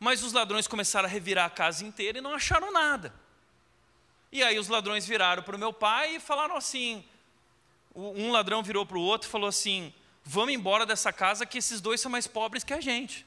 mas 0.00 0.22
os 0.22 0.32
ladrões 0.32 0.66
começaram 0.66 1.06
a 1.06 1.10
revirar 1.10 1.44
a 1.44 1.50
casa 1.50 1.84
inteira 1.84 2.18
e 2.18 2.22
não 2.22 2.32
acharam 2.32 2.72
nada. 2.72 3.12
E 4.32 4.42
aí 4.42 4.58
os 4.58 4.68
ladrões 4.68 5.06
viraram 5.06 5.42
para 5.42 5.56
o 5.56 5.58
meu 5.58 5.72
pai 5.72 6.16
e 6.16 6.20
falaram 6.20 6.56
assim: 6.56 7.04
um 7.94 8.30
ladrão 8.32 8.62
virou 8.62 8.84
para 8.84 8.98
o 8.98 9.02
outro 9.02 9.28
e 9.28 9.30
falou 9.30 9.48
assim: 9.48 9.92
vamos 10.24 10.54
embora 10.54 10.84
dessa 10.84 11.12
casa 11.12 11.46
que 11.46 11.58
esses 11.58 11.80
dois 11.80 12.00
são 12.00 12.10
mais 12.10 12.26
pobres 12.26 12.64
que 12.64 12.74
a 12.74 12.80
gente. 12.80 13.24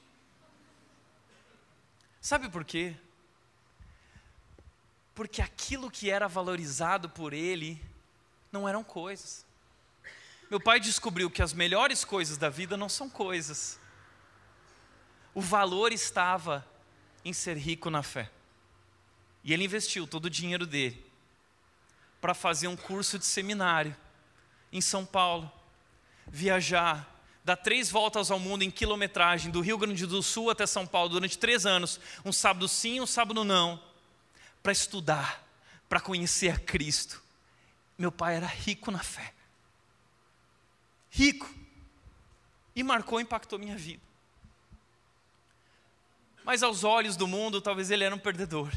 Sabe 2.21 2.49
por 2.49 2.65
quê? 2.65 2.95
Porque 5.15 5.41
aquilo 5.41 5.91
que 5.91 6.09
era 6.09 6.27
valorizado 6.27 7.09
por 7.09 7.33
ele 7.33 7.81
não 8.51 8.67
eram 8.67 8.83
coisas. 8.83 9.45
Meu 10.49 10.59
pai 10.59 10.79
descobriu 10.79 11.29
que 11.29 11.41
as 11.41 11.53
melhores 11.53 12.03
coisas 12.03 12.37
da 12.37 12.49
vida 12.49 12.75
não 12.75 12.89
são 12.89 13.09
coisas. 13.09 13.79
O 15.33 15.41
valor 15.41 15.91
estava 15.91 16.65
em 17.23 17.31
ser 17.31 17.55
rico 17.55 17.89
na 17.89 18.01
fé. 18.01 18.31
E 19.43 19.53
ele 19.53 19.63
investiu 19.63 20.07
todo 20.07 20.25
o 20.25 20.29
dinheiro 20.29 20.65
dele 20.65 21.05
para 22.19 22.33
fazer 22.33 22.67
um 22.67 22.75
curso 22.75 23.17
de 23.17 23.25
seminário 23.25 23.95
em 24.71 24.81
São 24.81 25.05
Paulo, 25.05 25.51
viajar, 26.27 27.07
dar 27.49 27.57
três 27.57 27.89
voltas 27.89 28.29
ao 28.29 28.39
mundo 28.39 28.61
em 28.61 28.69
quilometragem, 28.69 29.49
do 29.49 29.59
Rio 29.59 29.75
Grande 29.75 30.05
do 30.05 30.21
Sul 30.21 30.51
até 30.51 30.67
São 30.67 30.85
Paulo, 30.85 31.09
durante 31.09 31.35
três 31.35 31.65
anos, 31.65 31.99
um 32.23 32.31
sábado 32.31 32.67
sim, 32.67 33.01
um 33.01 33.07
sábado 33.07 33.43
não, 33.43 33.81
para 34.61 34.71
estudar, 34.71 35.43
para 35.87 35.99
conhecer 35.99 36.49
a 36.49 36.59
Cristo. 36.59 37.19
Meu 37.97 38.11
pai 38.11 38.35
era 38.35 38.45
rico 38.45 38.91
na 38.91 38.99
fé. 38.99 39.33
Rico. 41.09 41.51
E 42.75 42.83
marcou, 42.83 43.19
impactou 43.19 43.57
minha 43.57 43.75
vida. 43.75 44.03
Mas 46.43 46.61
aos 46.61 46.83
olhos 46.83 47.15
do 47.15 47.27
mundo, 47.27 47.59
talvez 47.59 47.89
ele 47.89 48.03
era 48.03 48.13
um 48.13 48.19
perdedor. 48.19 48.71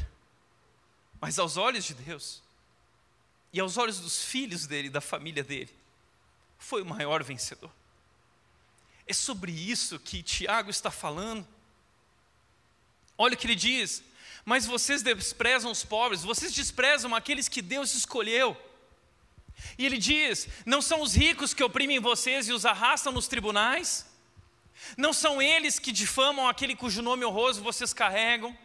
Mas 1.21 1.37
aos 1.37 1.57
olhos 1.57 1.85
de 1.85 1.93
Deus, 1.93 2.41
e 3.53 3.59
aos 3.59 3.77
olhos 3.77 3.99
dos 3.99 4.23
filhos 4.23 4.65
dele, 4.65 4.89
da 4.89 4.99
família 4.99 5.43
dele, 5.43 5.73
foi 6.57 6.81
o 6.81 6.85
maior 6.87 7.23
vencedor. 7.23 7.69
É 9.05 9.13
sobre 9.13 9.51
isso 9.51 9.99
que 9.99 10.23
Tiago 10.23 10.69
está 10.69 10.89
falando. 10.89 11.47
Olha 13.17 13.35
o 13.35 13.37
que 13.37 13.45
ele 13.45 13.55
diz: 13.55 14.03
Mas 14.45 14.65
vocês 14.65 15.01
desprezam 15.01 15.71
os 15.71 15.83
pobres, 15.83 16.23
vocês 16.23 16.53
desprezam 16.53 17.13
aqueles 17.13 17.47
que 17.49 17.61
Deus 17.61 17.93
escolheu. 17.93 18.57
E 19.77 19.85
ele 19.85 19.97
diz: 19.97 20.47
Não 20.65 20.81
são 20.81 21.01
os 21.01 21.13
ricos 21.13 21.53
que 21.53 21.63
oprimem 21.63 21.99
vocês 21.99 22.47
e 22.47 22.53
os 22.53 22.65
arrastam 22.65 23.11
nos 23.11 23.27
tribunais? 23.27 24.05
Não 24.97 25.13
são 25.13 25.41
eles 25.41 25.79
que 25.79 25.91
difamam 25.91 26.47
aquele 26.47 26.75
cujo 26.75 27.01
nome 27.01 27.25
honroso 27.25 27.61
vocês 27.61 27.93
carregam? 27.93 28.57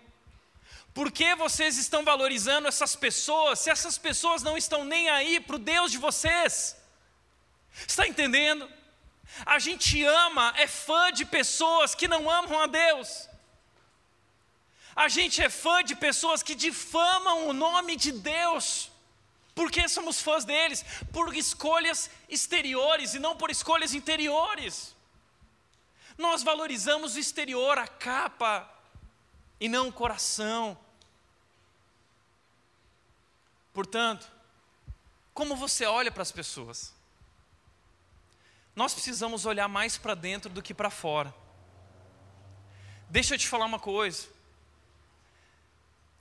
Por 0.94 1.12
que 1.12 1.34
vocês 1.34 1.76
estão 1.78 2.04
valorizando 2.04 2.66
essas 2.66 2.96
pessoas 2.96 3.60
se 3.60 3.70
essas 3.70 3.98
pessoas 3.98 4.42
não 4.42 4.56
estão 4.56 4.84
nem 4.84 5.08
aí 5.08 5.38
para 5.38 5.56
o 5.56 5.58
Deus 5.58 5.92
de 5.92 5.98
vocês? 5.98 6.76
Está 7.86 8.06
entendendo? 8.08 8.68
A 9.44 9.58
gente 9.58 10.02
ama, 10.04 10.52
é 10.56 10.66
fã 10.66 11.12
de 11.12 11.24
pessoas 11.24 11.94
que 11.94 12.08
não 12.08 12.28
amam 12.30 12.60
a 12.60 12.66
Deus. 12.66 13.28
A 14.94 15.08
gente 15.08 15.42
é 15.42 15.48
fã 15.48 15.84
de 15.84 15.94
pessoas 15.94 16.42
que 16.42 16.54
difamam 16.54 17.48
o 17.48 17.52
nome 17.52 17.94
de 17.96 18.10
Deus. 18.10 18.90
Por 19.54 19.70
que 19.70 19.88
somos 19.88 20.20
fãs 20.20 20.44
deles? 20.44 20.84
Por 21.12 21.36
escolhas 21.36 22.10
exteriores 22.28 23.14
e 23.14 23.18
não 23.18 23.36
por 23.36 23.50
escolhas 23.50 23.94
interiores. 23.94 24.94
Nós 26.16 26.42
valorizamos 26.42 27.14
o 27.14 27.18
exterior, 27.18 27.78
a 27.78 27.86
capa, 27.86 28.68
e 29.60 29.68
não 29.68 29.88
o 29.88 29.92
coração. 29.92 30.76
Portanto, 33.72 34.30
como 35.32 35.54
você 35.54 35.86
olha 35.86 36.10
para 36.10 36.22
as 36.22 36.32
pessoas? 36.32 36.92
Nós 38.78 38.94
precisamos 38.94 39.44
olhar 39.44 39.66
mais 39.66 39.98
para 39.98 40.14
dentro 40.14 40.48
do 40.48 40.62
que 40.62 40.72
para 40.72 40.88
fora. 40.88 41.34
Deixa 43.10 43.34
eu 43.34 43.38
te 43.38 43.48
falar 43.48 43.64
uma 43.64 43.80
coisa. 43.80 44.28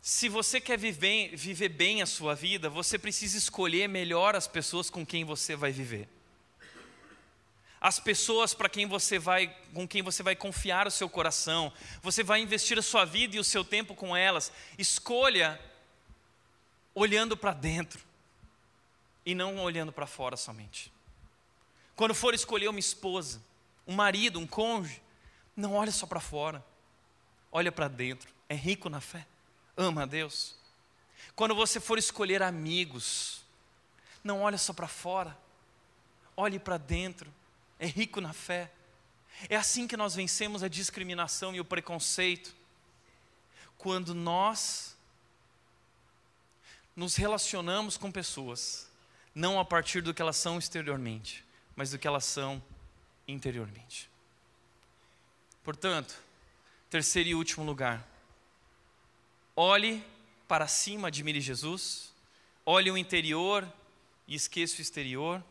Se 0.01 0.27
você 0.27 0.59
quer 0.59 0.75
viver, 0.75 1.35
viver 1.35 1.69
bem 1.69 2.01
a 2.01 2.07
sua 2.07 2.33
vida, 2.33 2.67
você 2.67 2.97
precisa 2.97 3.37
escolher 3.37 3.87
melhor 3.87 4.35
as 4.35 4.47
pessoas 4.47 4.89
com 4.89 5.05
quem 5.05 5.23
você 5.23 5.55
vai 5.55 5.71
viver 5.71 6.09
as 7.79 7.99
pessoas 7.99 8.55
para 8.55 8.67
quem 8.67 8.87
você 8.87 9.19
vai, 9.19 9.55
com 9.71 9.87
quem 9.87 10.01
você 10.01 10.23
vai 10.23 10.35
confiar 10.35 10.87
o 10.87 10.91
seu 10.91 11.07
coração. 11.07 11.71
Você 12.01 12.23
vai 12.23 12.41
investir 12.41 12.77
a 12.79 12.81
sua 12.81 13.05
vida 13.05 13.35
e 13.35 13.39
o 13.39 13.43
seu 13.43 13.63
tempo 13.63 13.93
com 13.93 14.17
elas. 14.17 14.51
Escolha 14.79 15.61
olhando 16.95 17.37
para 17.37 17.53
dentro 17.53 18.03
e 19.23 19.35
não 19.35 19.59
olhando 19.59 19.91
para 19.91 20.07
fora 20.07 20.35
somente. 20.35 20.91
Quando 21.97 22.15
for 22.15 22.33
escolher 22.33 22.69
uma 22.69 22.79
esposa, 22.79 23.41
um 23.85 23.93
marido, 23.93 24.39
um 24.39 24.47
cônjuge, 24.47 25.01
não 25.53 25.73
olha 25.73 25.91
só 25.91 26.07
para 26.07 26.21
fora. 26.21 26.65
Olha 27.51 27.73
para 27.73 27.89
dentro. 27.89 28.31
É 28.47 28.55
rico 28.55 28.89
na 28.89 29.01
fé. 29.01 29.27
Ama 29.75 30.03
a 30.03 30.05
Deus. 30.05 30.55
Quando 31.35 31.53
você 31.53 31.81
for 31.81 31.97
escolher 31.97 32.41
amigos, 32.41 33.41
não 34.23 34.41
olha 34.41 34.57
só 34.57 34.71
para 34.71 34.87
fora. 34.87 35.37
Olhe 36.37 36.57
para 36.57 36.77
dentro 36.77 37.29
é 37.79 37.85
rico 37.85 38.19
na 38.19 38.33
fé. 38.33 38.71
É 39.49 39.55
assim 39.55 39.87
que 39.87 39.97
nós 39.97 40.15
vencemos 40.15 40.63
a 40.63 40.67
discriminação 40.67 41.53
e 41.53 41.59
o 41.59 41.65
preconceito. 41.65 42.55
Quando 43.77 44.15
nós 44.15 44.95
nos 46.95 47.15
relacionamos 47.15 47.95
com 47.95 48.11
pessoas, 48.11 48.89
não 49.35 49.59
a 49.59 49.65
partir 49.65 50.01
do 50.01 50.13
que 50.13 50.21
elas 50.21 50.37
são 50.37 50.57
exteriormente, 50.57 51.45
mas 51.77 51.91
do 51.91 51.99
que 51.99 52.07
elas 52.07 52.25
são 52.25 52.61
interiormente. 53.27 54.09
Portanto, 55.63 56.19
terceiro 56.89 57.29
e 57.29 57.35
último 57.35 57.63
lugar, 57.63 58.05
olhe 59.55 60.03
para 60.47 60.67
cima, 60.67 61.09
admire 61.09 61.39
Jesus, 61.39 62.11
olhe 62.65 62.89
o 62.89 62.97
interior 62.97 63.71
e 64.27 64.35
esqueça 64.35 64.79
o 64.79 64.81
exterior. 64.81 65.43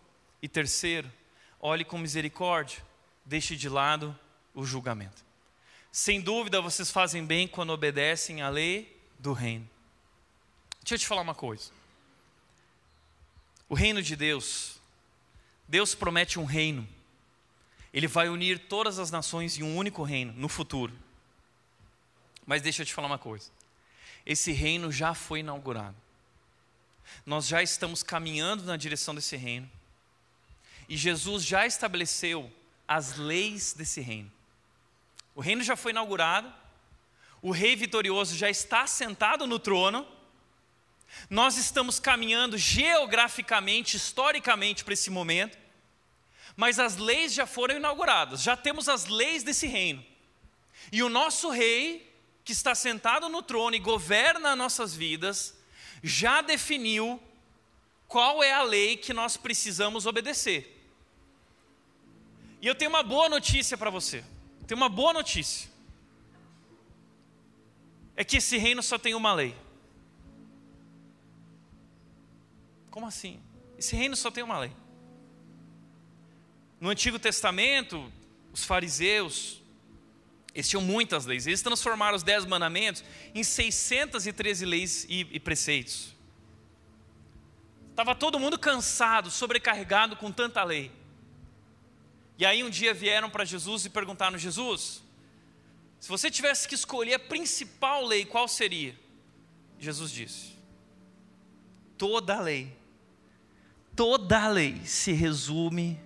E 0.43 0.49
terceiro, 0.49 1.11
olhe 1.61 1.85
com 1.85 1.97
misericórdia, 1.97 2.85
deixe 3.24 3.57
de 3.57 3.68
lado 3.68 4.18
o 4.55 4.64
julgamento. 4.64 5.24
Sem 5.91 6.20
dúvida, 6.20 6.61
vocês 6.61 6.91
fazem 6.91 7.24
bem 7.24 7.49
quando 7.49 7.70
obedecem 7.70 8.43
à 8.43 8.49
lei 8.49 9.01
do 9.18 9.33
reino. 9.33 9.68
Deixa 10.83 10.95
eu 10.95 10.99
te 10.99 11.07
falar 11.07 11.22
uma 11.22 11.35
coisa. 11.35 11.70
O 13.68 13.74
reino 13.74 14.03
de 14.03 14.14
Deus, 14.14 14.76
Deus 15.69 15.95
promete 15.95 16.39
um 16.39 16.45
reino. 16.45 16.87
Ele 17.93 18.07
vai 18.07 18.29
unir 18.29 18.59
todas 18.69 18.99
as 18.99 19.11
nações 19.11 19.59
em 19.59 19.62
um 19.62 19.77
único 19.77 20.03
reino 20.03 20.33
no 20.37 20.49
futuro. 20.49 20.93
Mas 22.45 22.62
deixa 22.62 22.83
eu 22.83 22.87
te 22.87 22.95
falar 22.95 23.09
uma 23.09 23.19
coisa. 23.19 23.51
Esse 24.25 24.53
reino 24.53 24.93
já 24.93 25.14
foi 25.14 25.41
inaugurado. 25.41 25.97
Nós 27.25 27.47
já 27.47 27.62
estamos 27.62 28.03
caminhando 28.03 28.64
na 28.64 28.77
direção 28.77 29.14
desse 29.14 29.37
reino. 29.37 29.71
E 30.89 30.97
Jesus 30.97 31.45
já 31.45 31.67
estabeleceu 31.67 32.53
as 32.87 33.17
leis 33.17 33.73
desse 33.73 34.01
reino. 34.01 34.31
O 35.35 35.41
reino 35.41 35.62
já 35.62 35.77
foi 35.77 35.91
inaugurado, 35.93 36.53
o 37.43 37.51
rei 37.51 37.77
vitorioso 37.77 38.37
já 38.37 38.49
está 38.49 38.87
sentado 38.87 39.47
no 39.47 39.59
trono, 39.59 40.07
nós 41.29 41.57
estamos 41.57 41.99
caminhando 41.99 42.57
geograficamente, 42.57 43.97
historicamente 43.97 44.85
para 44.85 44.95
esse 44.95 45.11
momento, 45.11 45.59
mas 46.57 46.79
as 46.79 46.97
leis 46.97 47.35
já 47.35 47.47
foram 47.47 47.77
inauguradas, 47.77 48.43
já 48.43 48.57
temos 48.57 48.89
as 48.89 49.07
leis 49.07 49.43
desse 49.43 49.67
reino. 49.67 50.05
E 50.91 51.03
o 51.03 51.09
nosso 51.09 51.51
rei, 51.51 52.13
que 52.45 52.53
está 52.53 52.75
sentado 52.75 53.29
no 53.29 53.43
trono 53.43 53.77
e 53.77 53.81
governa 53.81 54.57
nossas 54.57 54.95
vidas, 54.95 55.59
já 56.03 56.41
definiu 56.41 57.21
qual 58.07 58.43
é 58.43 58.53
a 58.53 58.63
lei 58.63 58.97
que 58.97 59.13
nós 59.13 59.37
precisamos 59.37 60.07
obedecer. 60.07 60.73
E 62.63 62.67
eu 62.67 62.75
tenho 62.75 62.91
uma 62.91 63.03
boa 63.03 63.29
notícia 63.29 63.77
para 63.77 63.91
você. 63.91 64.25
Tenho 64.67 64.81
uma 64.81 64.89
boa 64.89 65.13
notícia. 65.13 65.71
É 68.17 68.25
que 68.25 68.39
esse 68.39 68.57
reino 68.57 68.83
só 68.83 68.99
tem 68.99 69.15
uma 69.15 69.35
lei. 69.35 69.55
Como 72.97 73.07
assim? 73.07 73.39
Esse 73.77 73.95
reino 73.95 74.17
só 74.17 74.31
tem 74.31 74.43
uma 74.43 74.59
lei. 74.59 74.73
No 76.81 76.89
Antigo 76.89 77.19
Testamento, 77.19 78.11
os 78.55 78.65
fariseus, 78.65 79.61
eles 80.55 80.67
tinham 80.67 80.81
muitas 80.81 81.27
leis. 81.27 81.47
Eles 81.47 81.61
transformaram 81.61 82.17
os 82.17 82.23
dez 82.23 82.47
mandamentos 82.47 83.05
em 83.35 83.45
613 83.45 84.65
leis 84.65 85.07
e, 85.11 85.29
e 85.31 85.39
preceitos. 85.39 86.15
Estava 87.91 88.15
todo 88.15 88.41
mundo 88.41 88.59
cansado, 88.59 89.31
sobrecarregado 89.31 90.17
com 90.17 90.33
tanta 90.33 90.65
lei. 90.65 90.91
E 92.39 92.47
aí 92.47 92.65
um 92.65 92.71
dia 92.71 92.95
vieram 92.95 93.29
para 93.29 93.45
Jesus 93.45 93.85
e 93.85 93.91
perguntaram: 93.91 94.39
Jesus, 94.39 95.03
se 96.01 96.09
você 96.09 96.31
tivesse 96.31 96.67
que 96.67 96.75
escolher 96.75 97.13
a 97.13 97.19
principal 97.19 98.07
lei, 98.07 98.25
qual 98.25 98.49
seria? 98.49 98.99
Jesus 99.79 100.11
disse: 100.11 100.57
toda 101.99 102.37
a 102.37 102.41
lei, 102.41 102.75
toda 103.97 104.45
a 104.45 104.49
lei 104.49 104.85
se 104.85 105.13
resume 105.13 105.99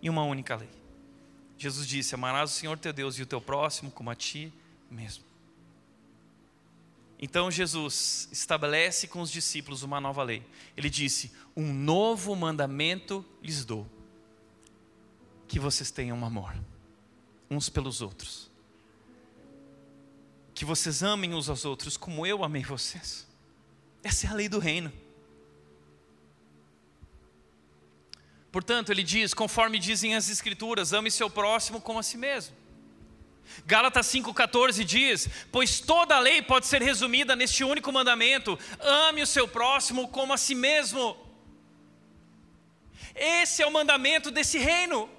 em 0.00 0.08
uma 0.08 0.22
única 0.22 0.54
lei. 0.54 0.70
Jesus 1.58 1.86
disse: 1.86 2.14
Amarás 2.14 2.52
o 2.52 2.54
Senhor 2.54 2.78
teu 2.78 2.92
Deus 2.92 3.18
e 3.18 3.22
o 3.22 3.26
teu 3.26 3.40
próximo 3.40 3.90
como 3.90 4.10
a 4.10 4.14
ti 4.14 4.52
mesmo. 4.90 5.24
Então 7.18 7.50
Jesus 7.50 8.28
estabelece 8.30 9.08
com 9.08 9.20
os 9.20 9.30
discípulos 9.30 9.82
uma 9.82 10.00
nova 10.00 10.22
lei. 10.22 10.46
Ele 10.76 10.88
disse: 10.88 11.32
Um 11.56 11.72
novo 11.72 12.34
mandamento 12.36 13.24
lhes 13.42 13.64
dou: 13.64 13.86
que 15.48 15.58
vocês 15.58 15.90
tenham 15.90 16.24
amor 16.24 16.54
uns 17.50 17.68
pelos 17.68 18.00
outros. 18.00 18.50
Que 20.54 20.64
vocês 20.64 21.02
amem 21.02 21.34
uns 21.34 21.48
aos 21.48 21.64
outros 21.64 21.96
como 21.96 22.26
eu 22.26 22.44
amei 22.44 22.62
vocês. 22.62 23.26
Essa 24.02 24.26
é 24.26 24.30
a 24.30 24.34
lei 24.34 24.48
do 24.48 24.58
reino. 24.58 24.92
Portanto, 28.54 28.92
ele 28.92 29.02
diz, 29.02 29.34
conforme 29.34 29.80
dizem 29.80 30.14
as 30.14 30.28
Escrituras, 30.28 30.92
ame 30.92 31.10
seu 31.10 31.28
próximo 31.28 31.80
como 31.80 31.98
a 31.98 32.04
si 32.04 32.16
mesmo. 32.16 32.54
Gálatas 33.66 34.06
5,14 34.06 34.84
diz: 34.84 35.28
Pois 35.50 35.80
toda 35.80 36.14
a 36.14 36.20
lei 36.20 36.40
pode 36.40 36.68
ser 36.68 36.80
resumida 36.80 37.34
neste 37.34 37.64
único 37.64 37.90
mandamento: 37.90 38.56
ame 38.78 39.22
o 39.22 39.26
seu 39.26 39.48
próximo 39.48 40.06
como 40.06 40.32
a 40.32 40.36
si 40.36 40.54
mesmo. 40.54 41.16
Esse 43.12 43.60
é 43.60 43.66
o 43.66 43.72
mandamento 43.72 44.30
desse 44.30 44.58
reino. 44.58 45.10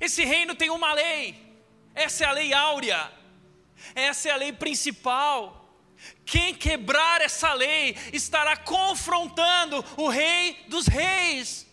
Esse 0.00 0.24
reino 0.24 0.54
tem 0.54 0.70
uma 0.70 0.94
lei, 0.94 1.36
essa 1.92 2.22
é 2.22 2.28
a 2.28 2.32
lei 2.32 2.52
áurea, 2.52 3.10
essa 3.96 4.28
é 4.28 4.30
a 4.30 4.36
lei 4.36 4.52
principal. 4.52 5.76
Quem 6.24 6.54
quebrar 6.54 7.20
essa 7.20 7.52
lei 7.52 7.96
estará 8.12 8.56
confrontando 8.56 9.84
o 9.96 10.08
Rei 10.08 10.64
dos 10.68 10.86
Reis. 10.86 11.63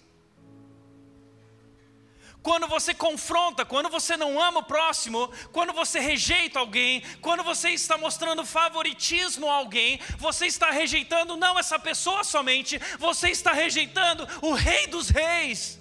Quando 2.43 2.67
você 2.67 2.93
confronta, 2.93 3.63
quando 3.63 3.87
você 3.89 4.17
não 4.17 4.41
ama 4.41 4.61
o 4.61 4.63
próximo, 4.63 5.31
quando 5.51 5.73
você 5.73 5.99
rejeita 5.99 6.57
alguém, 6.57 7.03
quando 7.21 7.43
você 7.43 7.69
está 7.69 7.97
mostrando 7.97 8.43
favoritismo 8.43 9.47
a 9.47 9.53
alguém, 9.53 9.99
você 10.17 10.47
está 10.47 10.71
rejeitando 10.71 11.37
não 11.37 11.59
essa 11.59 11.77
pessoa 11.77 12.23
somente, 12.23 12.79
você 12.97 13.29
está 13.29 13.53
rejeitando 13.53 14.27
o 14.41 14.53
Rei 14.53 14.87
dos 14.87 15.09
Reis. 15.09 15.79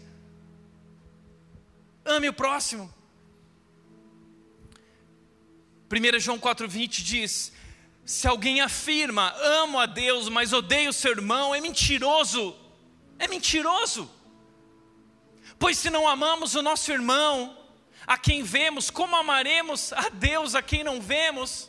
Ame 2.04 2.28
o 2.28 2.32
próximo. 2.32 2.92
1 5.90 6.20
João 6.20 6.38
4,20 6.38 7.02
diz: 7.02 7.52
Se 8.04 8.28
alguém 8.28 8.60
afirma, 8.60 9.34
amo 9.38 9.78
a 9.78 9.86
Deus, 9.86 10.28
mas 10.28 10.52
odeio 10.52 10.90
o 10.90 10.92
seu 10.92 11.12
irmão, 11.12 11.54
é 11.54 11.60
mentiroso. 11.60 12.54
É 13.18 13.26
mentiroso. 13.26 14.19
Pois 15.60 15.76
se 15.76 15.90
não 15.90 16.08
amamos 16.08 16.54
o 16.54 16.62
nosso 16.62 16.90
irmão, 16.90 17.54
a 18.06 18.16
quem 18.16 18.42
vemos, 18.42 18.88
como 18.88 19.14
amaremos 19.14 19.92
a 19.92 20.08
Deus 20.08 20.54
a 20.54 20.62
quem 20.62 20.82
não 20.82 21.02
vemos? 21.02 21.68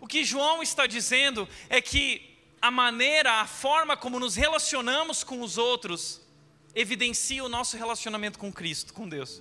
O 0.00 0.08
que 0.08 0.24
João 0.24 0.60
está 0.60 0.88
dizendo 0.88 1.48
é 1.68 1.80
que 1.80 2.36
a 2.60 2.68
maneira, 2.68 3.34
a 3.34 3.46
forma 3.46 3.96
como 3.96 4.18
nos 4.18 4.34
relacionamos 4.34 5.22
com 5.22 5.40
os 5.40 5.56
outros, 5.56 6.20
evidencia 6.74 7.44
o 7.44 7.48
nosso 7.48 7.76
relacionamento 7.76 8.40
com 8.40 8.52
Cristo, 8.52 8.92
com 8.92 9.08
Deus. 9.08 9.40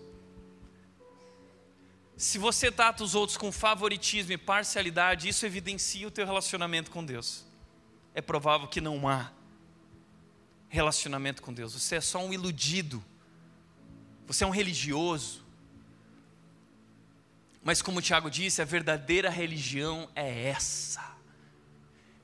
Se 2.16 2.38
você 2.38 2.72
trata 2.72 3.04
os 3.04 3.16
outros 3.16 3.36
com 3.36 3.52
favoritismo 3.52 4.32
e 4.32 4.38
parcialidade, 4.38 5.28
isso 5.28 5.44
evidencia 5.44 6.08
o 6.08 6.12
teu 6.12 6.24
relacionamento 6.24 6.92
com 6.92 7.04
Deus. 7.04 7.44
É 8.14 8.22
provável 8.22 8.68
que 8.68 8.80
não 8.80 9.08
há 9.10 9.32
relacionamento 10.70 11.42
com 11.42 11.52
Deus. 11.52 11.74
Você 11.74 11.96
é 11.96 12.02
só 12.02 12.20
um 12.20 12.32
iludido 12.32 13.04
você 14.28 14.44
é 14.44 14.48
um 14.48 14.52
religioso. 14.52 15.44
Mas 17.64 17.82
como 17.82 18.00
o 18.00 18.02
Tiago 18.02 18.30
disse, 18.30 18.62
a 18.62 18.66
verdadeira 18.66 19.30
religião 19.30 20.10
é 20.16 20.50
essa. 20.50 21.16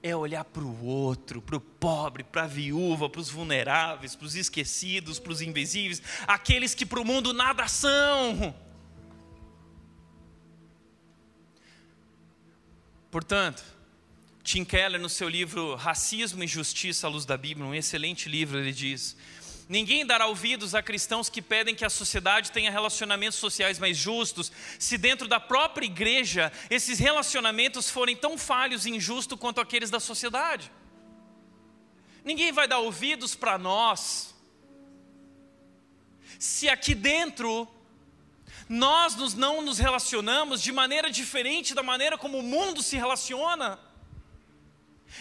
É 0.03 0.15
olhar 0.15 0.43
para 0.43 0.63
o 0.63 0.85
outro, 0.85 1.41
para 1.41 1.55
o 1.55 1.61
pobre, 1.61 2.23
para 2.23 2.43
a 2.43 2.47
viúva, 2.47 3.09
para 3.09 3.21
os 3.21 3.29
vulneráveis, 3.29 4.15
para 4.15 4.25
os 4.25 4.35
esquecidos, 4.35 5.19
para 5.19 5.31
os 5.31 5.41
invisíveis, 5.41 6.01
aqueles 6.27 6.73
que 6.73 6.85
para 6.85 6.99
o 6.99 7.05
mundo 7.05 7.33
nada 7.33 7.67
são. 7.67 8.55
Portanto, 13.11 13.63
Tim 14.43 14.63
Keller, 14.63 14.99
no 14.99 15.09
seu 15.09 15.29
livro 15.29 15.75
Racismo 15.75 16.43
e 16.43 16.47
Justiça 16.47 17.05
à 17.05 17.09
Luz 17.09 17.25
da 17.25 17.37
Bíblia, 17.37 17.65
um 17.65 17.75
excelente 17.75 18.27
livro, 18.27 18.57
ele 18.57 18.71
diz: 18.71 19.15
Ninguém 19.71 20.05
dará 20.05 20.27
ouvidos 20.27 20.75
a 20.75 20.83
cristãos 20.83 21.29
que 21.29 21.41
pedem 21.41 21.73
que 21.73 21.85
a 21.85 21.89
sociedade 21.89 22.51
tenha 22.51 22.69
relacionamentos 22.69 23.39
sociais 23.39 23.79
mais 23.79 23.95
justos, 23.95 24.51
se 24.77 24.97
dentro 24.97 25.29
da 25.29 25.39
própria 25.39 25.85
igreja 25.85 26.51
esses 26.69 26.99
relacionamentos 26.99 27.89
forem 27.89 28.13
tão 28.13 28.37
falhos 28.37 28.85
e 28.85 28.89
injustos 28.89 29.39
quanto 29.39 29.61
aqueles 29.61 29.89
da 29.89 29.97
sociedade. 29.97 30.69
Ninguém 32.21 32.51
vai 32.51 32.67
dar 32.67 32.79
ouvidos 32.79 33.33
para 33.33 33.57
nós, 33.57 34.35
se 36.37 36.67
aqui 36.67 36.93
dentro 36.93 37.65
nós 38.67 39.15
nos 39.15 39.35
não 39.35 39.61
nos 39.61 39.79
relacionamos 39.79 40.61
de 40.61 40.73
maneira 40.73 41.09
diferente 41.09 41.73
da 41.73 41.81
maneira 41.81 42.17
como 42.17 42.39
o 42.39 42.43
mundo 42.43 42.83
se 42.83 42.97
relaciona. 42.97 43.79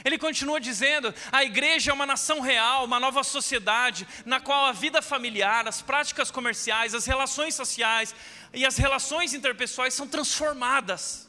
Ele 0.04 0.18
continua 0.18 0.60
dizendo: 0.60 1.12
a 1.30 1.44
igreja 1.44 1.90
é 1.90 1.94
uma 1.94 2.06
nação 2.06 2.40
real, 2.40 2.84
uma 2.84 3.00
nova 3.00 3.22
sociedade, 3.22 4.06
na 4.24 4.40
qual 4.40 4.66
a 4.66 4.72
vida 4.72 5.02
familiar, 5.02 5.66
as 5.66 5.82
práticas 5.82 6.30
comerciais, 6.30 6.94
as 6.94 7.06
relações 7.06 7.54
sociais 7.54 8.14
e 8.52 8.64
as 8.64 8.76
relações 8.76 9.34
interpessoais 9.34 9.94
são 9.94 10.06
transformadas. 10.06 11.28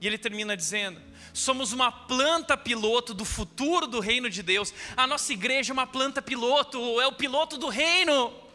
E 0.00 0.06
ele 0.06 0.18
termina 0.18 0.56
dizendo: 0.56 1.00
somos 1.34 1.72
uma 1.72 1.90
planta 1.90 2.56
piloto 2.56 3.12
do 3.12 3.24
futuro 3.24 3.86
do 3.86 4.00
reino 4.00 4.30
de 4.30 4.42
Deus. 4.42 4.72
A 4.96 5.06
nossa 5.06 5.32
igreja 5.32 5.72
é 5.72 5.74
uma 5.74 5.86
planta 5.86 6.22
piloto, 6.22 7.00
é 7.00 7.06
o 7.06 7.12
piloto 7.12 7.58
do 7.58 7.68
reino 7.68 8.47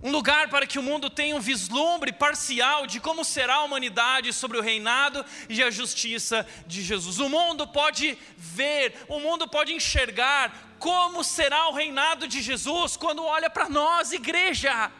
um 0.00 0.12
lugar 0.12 0.48
para 0.48 0.66
que 0.66 0.78
o 0.78 0.82
mundo 0.82 1.10
tenha 1.10 1.34
um 1.34 1.40
vislumbre 1.40 2.12
parcial 2.12 2.86
de 2.86 3.00
como 3.00 3.24
será 3.24 3.56
a 3.56 3.64
humanidade 3.64 4.32
sobre 4.32 4.56
o 4.56 4.62
reinado 4.62 5.24
e 5.48 5.60
a 5.62 5.70
justiça 5.70 6.46
de 6.66 6.82
Jesus. 6.82 7.18
O 7.18 7.28
mundo 7.28 7.66
pode 7.66 8.16
ver, 8.36 8.94
o 9.08 9.18
mundo 9.18 9.48
pode 9.48 9.72
enxergar 9.72 10.76
como 10.78 11.24
será 11.24 11.68
o 11.68 11.72
reinado 11.72 12.28
de 12.28 12.40
Jesus 12.40 12.96
quando 12.96 13.24
olha 13.24 13.50
para 13.50 13.68
nós, 13.68 14.12
igreja. 14.12 14.92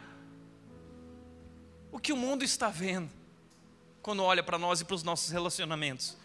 O 1.91 1.99
que 1.99 2.11
o 2.11 2.17
mundo 2.17 2.43
está 2.43 2.67
vendo 2.67 3.09
quando 4.01 4.21
olha 4.21 4.43
para 4.43 4.57
nós 4.57 4.81
e 4.81 4.85
para 4.85 4.95
os 4.95 5.03
nossos 5.03 5.31
relacionamentos. 5.31 6.17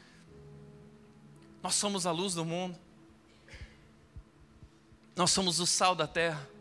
Nós 1.62 1.76
somos 1.76 2.06
a 2.06 2.10
luz 2.10 2.34
do 2.34 2.44
mundo, 2.44 2.76
nós 5.14 5.30
somos 5.30 5.60
o 5.60 5.66
sal 5.66 5.94
da 5.94 6.08
terra. 6.08 6.53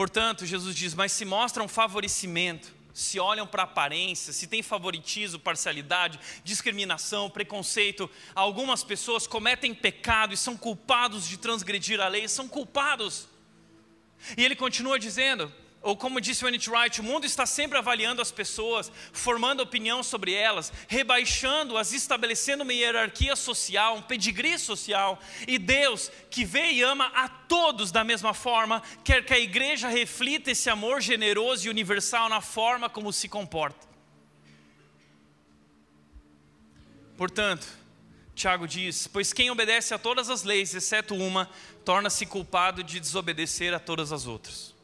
Portanto, 0.00 0.46
Jesus 0.46 0.74
diz: 0.74 0.94
Mas 0.94 1.12
se 1.12 1.26
mostram 1.26 1.68
favorecimento, 1.68 2.72
se 2.94 3.20
olham 3.20 3.46
para 3.46 3.64
a 3.64 3.66
aparência, 3.66 4.32
se 4.32 4.46
tem 4.46 4.62
favoritismo, 4.62 5.38
parcialidade, 5.38 6.18
discriminação, 6.42 7.28
preconceito, 7.28 8.08
algumas 8.34 8.82
pessoas 8.82 9.26
cometem 9.26 9.74
pecado 9.74 10.32
e 10.32 10.38
são 10.38 10.56
culpados 10.56 11.28
de 11.28 11.36
transgredir 11.36 12.00
a 12.00 12.08
lei, 12.08 12.26
são 12.28 12.48
culpados. 12.48 13.28
E 14.38 14.42
ele 14.42 14.56
continua 14.56 14.98
dizendo: 14.98 15.52
ou 15.82 15.96
como 15.96 16.20
disse 16.20 16.44
o 16.44 16.48
N.T. 16.48 16.70
Wright, 16.70 17.00
o 17.00 17.04
mundo 17.04 17.24
está 17.24 17.46
sempre 17.46 17.78
avaliando 17.78 18.20
as 18.20 18.30
pessoas, 18.30 18.92
formando 19.12 19.62
opinião 19.62 20.02
sobre 20.02 20.34
elas, 20.34 20.70
rebaixando-as, 20.88 21.94
estabelecendo 21.94 22.64
uma 22.64 22.72
hierarquia 22.72 23.34
social, 23.34 23.96
um 23.96 24.02
pedigree 24.02 24.58
social. 24.58 25.18
E 25.48 25.58
Deus, 25.58 26.12
que 26.30 26.44
vê 26.44 26.72
e 26.72 26.82
ama 26.82 27.06
a 27.14 27.28
todos 27.28 27.90
da 27.90 28.04
mesma 28.04 28.34
forma, 28.34 28.82
quer 29.02 29.24
que 29.24 29.32
a 29.32 29.38
igreja 29.38 29.88
reflita 29.88 30.50
esse 30.50 30.68
amor 30.68 31.00
generoso 31.00 31.66
e 31.66 31.70
universal 31.70 32.28
na 32.28 32.42
forma 32.42 32.90
como 32.90 33.10
se 33.10 33.26
comporta. 33.26 33.88
Portanto, 37.16 37.66
Tiago 38.34 38.68
diz: 38.68 39.06
Pois 39.06 39.32
quem 39.32 39.50
obedece 39.50 39.94
a 39.94 39.98
todas 39.98 40.28
as 40.28 40.42
leis, 40.42 40.74
exceto 40.74 41.14
uma, 41.14 41.48
torna-se 41.86 42.26
culpado 42.26 42.84
de 42.84 43.00
desobedecer 43.00 43.72
a 43.72 43.78
todas 43.78 44.12
as 44.12 44.26
outras. 44.26 44.78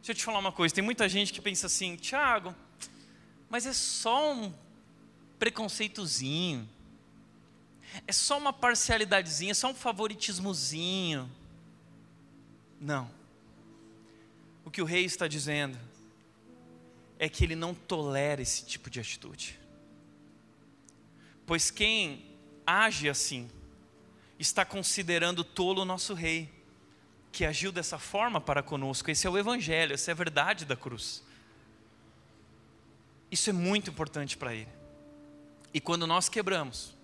Deixa 0.00 0.12
eu 0.12 0.14
te 0.14 0.24
falar 0.24 0.38
uma 0.38 0.52
coisa: 0.52 0.74
tem 0.74 0.82
muita 0.82 1.08
gente 1.08 1.32
que 1.32 1.40
pensa 1.40 1.66
assim, 1.66 1.96
Tiago, 1.96 2.54
mas 3.48 3.66
é 3.66 3.72
só 3.72 4.32
um 4.32 4.52
preconceitozinho, 5.38 6.68
é 8.06 8.12
só 8.12 8.38
uma 8.38 8.52
parcialidadezinha, 8.52 9.52
é 9.52 9.54
só 9.54 9.68
um 9.68 9.74
favoritismozinho. 9.74 11.30
Não. 12.80 13.10
O 14.64 14.70
que 14.70 14.80
o 14.80 14.84
rei 14.84 15.04
está 15.04 15.28
dizendo 15.28 15.78
é 17.18 17.28
que 17.28 17.44
ele 17.44 17.54
não 17.54 17.74
tolera 17.74 18.40
esse 18.40 18.64
tipo 18.64 18.88
de 18.88 19.00
atitude. 19.00 19.60
Pois 21.44 21.70
quem 21.70 22.24
age 22.66 23.08
assim, 23.08 23.50
está 24.38 24.64
considerando 24.64 25.44
tolo 25.44 25.82
o 25.82 25.84
nosso 25.84 26.14
rei, 26.14 26.48
que 27.32 27.44
agiu 27.44 27.70
dessa 27.70 27.98
forma 27.98 28.40
para 28.40 28.62
conosco. 28.62 29.10
Esse 29.10 29.26
é 29.26 29.30
o 29.30 29.38
Evangelho, 29.38 29.94
essa 29.94 30.10
é 30.10 30.12
a 30.12 30.16
verdade 30.16 30.64
da 30.64 30.76
cruz. 30.76 31.22
Isso 33.30 33.50
é 33.50 33.52
muito 33.52 33.90
importante 33.90 34.36
para 34.36 34.54
ele. 34.54 34.68
E 35.72 35.80
quando 35.80 36.06
nós 36.06 36.28
quebramos 36.28 36.96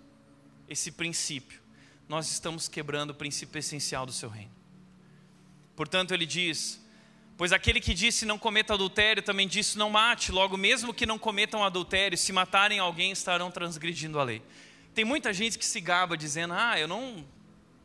esse 0.69 0.91
princípio, 0.91 1.61
nós 2.09 2.31
estamos 2.31 2.69
quebrando 2.69 3.11
o 3.11 3.15
princípio 3.15 3.59
essencial 3.59 4.05
do 4.05 4.13
seu 4.13 4.29
reino. 4.29 4.51
Portanto, 5.77 6.13
ele 6.13 6.27
diz: 6.27 6.81
Pois 7.37 7.53
aquele 7.53 7.81
que 7.81 7.95
disse 7.95 8.25
não 8.25 8.39
cometa 8.39 8.75
adultério 8.75 9.23
também 9.23 9.47
disse 9.47 9.79
não 9.79 9.91
mate, 9.91 10.33
logo, 10.33 10.57
mesmo 10.57 10.95
que 10.95 11.07
não 11.07 11.19
cometam 11.19 11.63
adultério, 11.63 12.17
se 12.17 12.33
matarem 12.33 12.79
alguém, 12.79 13.13
estarão 13.13 13.51
transgredindo 13.51 14.19
a 14.19 14.25
lei. 14.25 14.43
Tem 14.95 15.05
muita 15.05 15.33
gente 15.33 15.59
que 15.59 15.65
se 15.65 15.81
gaba 15.81 16.17
dizendo: 16.17 16.55
"Ah, 16.55 16.79
eu 16.79 16.89
não 16.89 17.25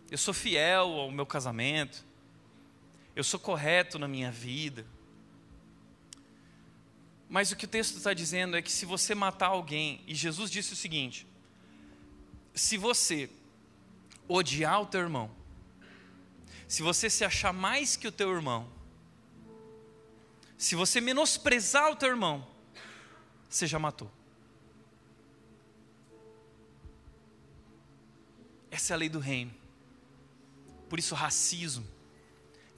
eu 0.10 0.18
sou 0.18 0.34
fiel 0.34 0.88
ao 1.00 1.12
meu 1.12 1.26
casamento. 1.26 2.04
Eu 3.16 3.24
sou 3.24 3.40
correto 3.40 4.00
na 4.00 4.08
minha 4.08 4.32
vida". 4.32 4.86
Mas 7.30 7.50
o 7.52 7.56
que 7.56 7.64
o 7.64 7.68
texto 7.68 7.96
está 7.96 8.14
dizendo 8.14 8.58
é 8.58 8.62
que 8.62 8.72
se 8.72 8.86
você 8.86 9.16
matar 9.16 9.48
alguém, 9.48 10.04
e 10.06 10.14
Jesus 10.14 10.52
disse 10.52 10.74
o 10.74 10.76
seguinte: 10.76 11.26
se 12.54 12.78
você 12.78 13.30
odiar 14.28 14.82
o 14.82 14.86
teu 14.86 15.00
irmão, 15.00 15.32
se 16.68 16.82
você 16.82 17.10
se 17.10 17.24
achar 17.24 17.54
mais 17.54 17.96
que 17.96 18.08
o 18.08 18.12
teu 18.12 18.32
irmão, 18.34 18.70
se 20.58 20.76
você 20.76 21.02
menosprezar 21.02 21.90
o 21.92 21.96
teu 21.96 22.10
irmão, 22.10 22.48
você 23.50 23.66
já 23.66 23.80
matou. 23.80 24.12
Essa 28.70 28.94
é 28.94 28.96
a 28.96 28.98
lei 28.98 29.10
do 29.10 29.20
reino. 29.20 29.54
Por 30.90 31.00
isso, 31.00 31.16
racismo, 31.16 31.86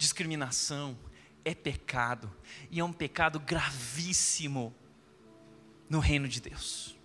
discriminação 0.04 0.98
é 1.46 1.56
pecado, 1.56 2.30
e 2.70 2.80
é 2.80 2.84
um 2.84 2.92
pecado 2.92 3.40
gravíssimo 3.40 4.76
no 5.90 6.00
reino 6.00 6.28
de 6.28 6.42
Deus. 6.42 6.96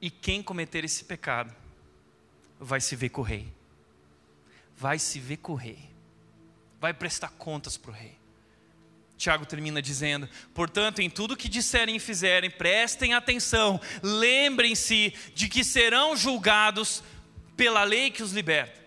E 0.00 0.10
quem 0.10 0.42
cometer 0.42 0.84
esse 0.84 1.04
pecado 1.04 1.54
vai 2.58 2.80
se 2.80 2.96
ver 2.96 3.10
com 3.10 3.20
o 3.20 3.24
rei, 3.24 3.52
vai 4.74 4.98
se 4.98 5.20
ver 5.20 5.36
com 5.36 5.52
o 5.52 5.56
rei, 5.56 5.90
vai 6.80 6.94
prestar 6.94 7.28
contas 7.28 7.76
para 7.76 7.90
o 7.90 7.94
rei. 7.94 8.18
Tiago 9.18 9.44
termina 9.44 9.82
dizendo: 9.82 10.28
portanto, 10.54 11.00
em 11.00 11.10
tudo 11.10 11.36
que 11.36 11.48
disserem 11.48 11.96
e 11.96 12.00
fizerem, 12.00 12.50
prestem 12.50 13.12
atenção, 13.12 13.80
lembrem-se 14.02 15.14
de 15.34 15.46
que 15.48 15.62
serão 15.62 16.16
julgados 16.16 17.04
pela 17.54 17.84
lei 17.84 18.10
que 18.10 18.22
os 18.22 18.32
liberta. 18.32 18.81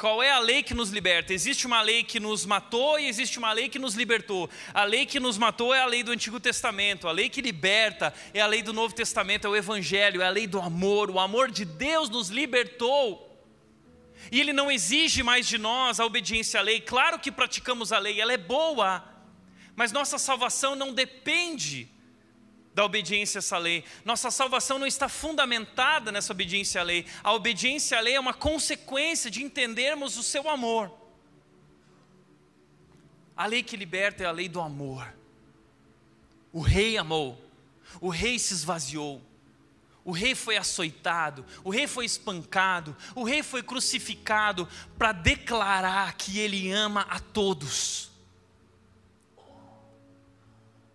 Qual 0.00 0.22
é 0.22 0.30
a 0.30 0.38
lei 0.38 0.62
que 0.62 0.72
nos 0.72 0.88
liberta? 0.88 1.34
Existe 1.34 1.66
uma 1.66 1.82
lei 1.82 2.02
que 2.02 2.18
nos 2.18 2.46
matou 2.46 2.98
e 2.98 3.06
existe 3.06 3.38
uma 3.38 3.52
lei 3.52 3.68
que 3.68 3.78
nos 3.78 3.94
libertou. 3.94 4.48
A 4.72 4.82
lei 4.84 5.04
que 5.04 5.20
nos 5.20 5.36
matou 5.36 5.74
é 5.74 5.82
a 5.82 5.84
lei 5.84 6.02
do 6.02 6.10
Antigo 6.10 6.40
Testamento, 6.40 7.06
a 7.06 7.12
lei 7.12 7.28
que 7.28 7.42
liberta 7.42 8.10
é 8.32 8.40
a 8.40 8.46
lei 8.46 8.62
do 8.62 8.72
Novo 8.72 8.94
Testamento, 8.94 9.46
é 9.46 9.50
o 9.50 9.54
Evangelho, 9.54 10.22
é 10.22 10.26
a 10.26 10.30
lei 10.30 10.46
do 10.46 10.58
amor. 10.58 11.10
O 11.10 11.20
amor 11.20 11.50
de 11.50 11.66
Deus 11.66 12.08
nos 12.08 12.30
libertou. 12.30 13.38
E 14.32 14.40
Ele 14.40 14.54
não 14.54 14.70
exige 14.70 15.22
mais 15.22 15.46
de 15.46 15.58
nós 15.58 16.00
a 16.00 16.06
obediência 16.06 16.60
à 16.60 16.62
lei. 16.62 16.80
Claro 16.80 17.18
que 17.18 17.30
praticamos 17.30 17.92
a 17.92 17.98
lei, 17.98 18.18
ela 18.22 18.32
é 18.32 18.38
boa, 18.38 19.04
mas 19.76 19.92
nossa 19.92 20.16
salvação 20.16 20.74
não 20.74 20.94
depende 20.94 21.90
da 22.80 22.84
obediência 22.86 23.38
a 23.38 23.40
essa 23.40 23.58
lei. 23.58 23.84
Nossa 24.06 24.30
salvação 24.30 24.78
não 24.78 24.86
está 24.86 25.06
fundamentada 25.06 26.10
nessa 26.10 26.32
obediência 26.32 26.80
à 26.80 26.84
lei. 26.84 27.04
A 27.22 27.34
obediência 27.34 27.98
à 27.98 28.00
lei 28.00 28.14
é 28.14 28.20
uma 28.20 28.32
consequência 28.32 29.30
de 29.30 29.42
entendermos 29.42 30.16
o 30.16 30.22
seu 30.22 30.48
amor. 30.48 30.90
A 33.36 33.44
lei 33.44 33.62
que 33.62 33.76
liberta 33.76 34.22
é 34.22 34.26
a 34.26 34.30
lei 34.30 34.48
do 34.48 34.62
amor. 34.62 35.14
O 36.52 36.60
rei 36.60 36.96
amou, 36.96 37.38
o 38.00 38.08
rei 38.08 38.38
se 38.38 38.54
esvaziou, 38.54 39.22
o 40.02 40.10
rei 40.10 40.34
foi 40.34 40.56
açoitado, 40.56 41.44
o 41.62 41.70
rei 41.70 41.86
foi 41.86 42.06
espancado, 42.06 42.96
o 43.14 43.22
rei 43.22 43.42
foi 43.42 43.62
crucificado 43.62 44.66
para 44.98 45.12
declarar 45.12 46.14
que 46.14 46.38
ele 46.38 46.72
ama 46.72 47.02
a 47.02 47.20
todos. 47.20 48.10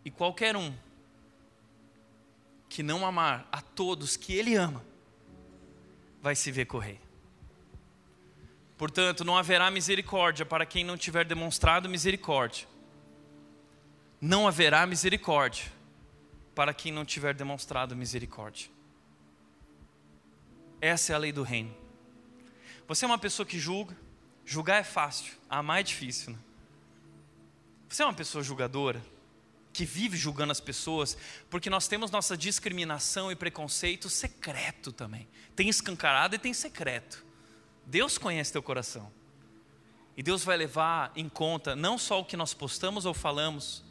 E 0.04 0.10
qualquer 0.10 0.58
um 0.58 0.74
que 2.76 2.84
não 2.84 3.05
amar 3.05 3.47
a 3.53 3.61
todos 3.61 4.17
que 4.17 4.34
ele 4.34 4.53
ama, 4.53 4.86
vai 6.21 6.36
se 6.36 6.51
ver 6.51 6.65
correr. 6.65 6.99
Portanto, 8.78 9.23
não 9.23 9.38
haverá 9.38 9.71
misericórdia 9.71 10.45
para 10.45 10.65
quem 10.65 10.84
não 10.84 10.97
tiver 10.97 11.23
demonstrado 11.23 11.88
misericórdia. 11.88 12.67
Não 14.19 14.45
haverá 14.45 14.86
misericórdia 14.86 15.71
para 16.53 16.73
quem 16.73 16.91
não 16.91 17.05
tiver 17.05 17.34
demonstrado 17.34 17.95
misericórdia. 17.95 18.69
Essa 20.82 21.13
é 21.13 21.15
a 21.15 21.19
lei 21.19 21.32
do 21.32 21.43
reino. 21.43 21.73
Você 22.89 23.05
é 23.05 23.07
uma 23.07 23.17
pessoa 23.17 23.45
que 23.45 23.57
julga, 23.57 23.95
julgar 24.43 24.82
é 24.82 24.84
fácil, 24.84 25.34
amar 25.49 25.80
é 25.80 25.84
difícil. 25.84 26.34
Né? 26.34 26.39
Você 27.88 28.03
é 28.03 28.05
uma 28.05 28.13
pessoa 28.13 28.43
julgadora, 28.43 29.01
que 29.76 29.84
vive 29.84 30.15
julgando 30.15 30.53
as 30.53 30.61
pessoas, 30.61 31.17
porque 31.49 31.69
nós 31.69 31.86
temos 31.86 32.09
nossa 32.09 32.38
discriminação 32.38 33.30
e 33.30 33.36
preconceito 33.36 34.09
secreto 34.09 34.89
também. 34.89 35.28
Tem 35.53 35.67
escancarado 35.67 36.34
e 36.34 36.39
tem 36.39 36.53
secreto. 36.53 37.26
Deus 37.86 38.17
conhece 38.17 38.53
teu 38.53 38.63
coração. 38.63 39.11
E 40.15 40.23
Deus 40.23 40.45
vai 40.45 40.55
levar 40.55 41.11
em 41.13 41.28
conta 41.28 41.76
não 41.76 41.97
só 41.97 42.21
o 42.21 42.23
que 42.23 42.38
nós 42.38 42.53
postamos 42.53 43.05
ou 43.05 43.13
falamos, 43.13 43.84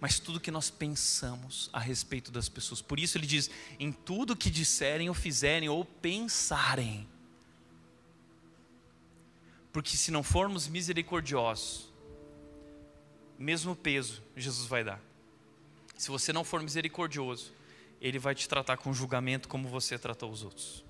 mas 0.00 0.18
tudo 0.18 0.40
que 0.40 0.50
nós 0.50 0.70
pensamos 0.70 1.70
a 1.72 1.78
respeito 1.78 2.32
das 2.32 2.48
pessoas. 2.48 2.82
Por 2.82 2.98
isso 2.98 3.16
ele 3.16 3.28
diz: 3.28 3.48
em 3.78 3.92
tudo 3.92 4.34
que 4.34 4.50
disserem 4.50 5.08
ou 5.08 5.14
fizerem 5.14 5.68
ou 5.68 5.84
pensarem. 5.84 7.08
Porque 9.72 9.96
se 9.96 10.10
não 10.10 10.24
formos 10.24 10.66
misericordiosos, 10.66 11.87
mesmo 13.38 13.76
peso 13.76 14.22
Jesus 14.36 14.66
vai 14.66 14.82
dar. 14.82 15.00
Se 15.96 16.10
você 16.10 16.32
não 16.32 16.44
for 16.44 16.62
misericordioso, 16.62 17.52
Ele 18.00 18.18
vai 18.18 18.34
te 18.34 18.48
tratar 18.48 18.76
com 18.76 18.92
julgamento 18.92 19.48
como 19.48 19.68
você 19.68 19.98
tratou 19.98 20.30
os 20.30 20.42
outros. 20.42 20.84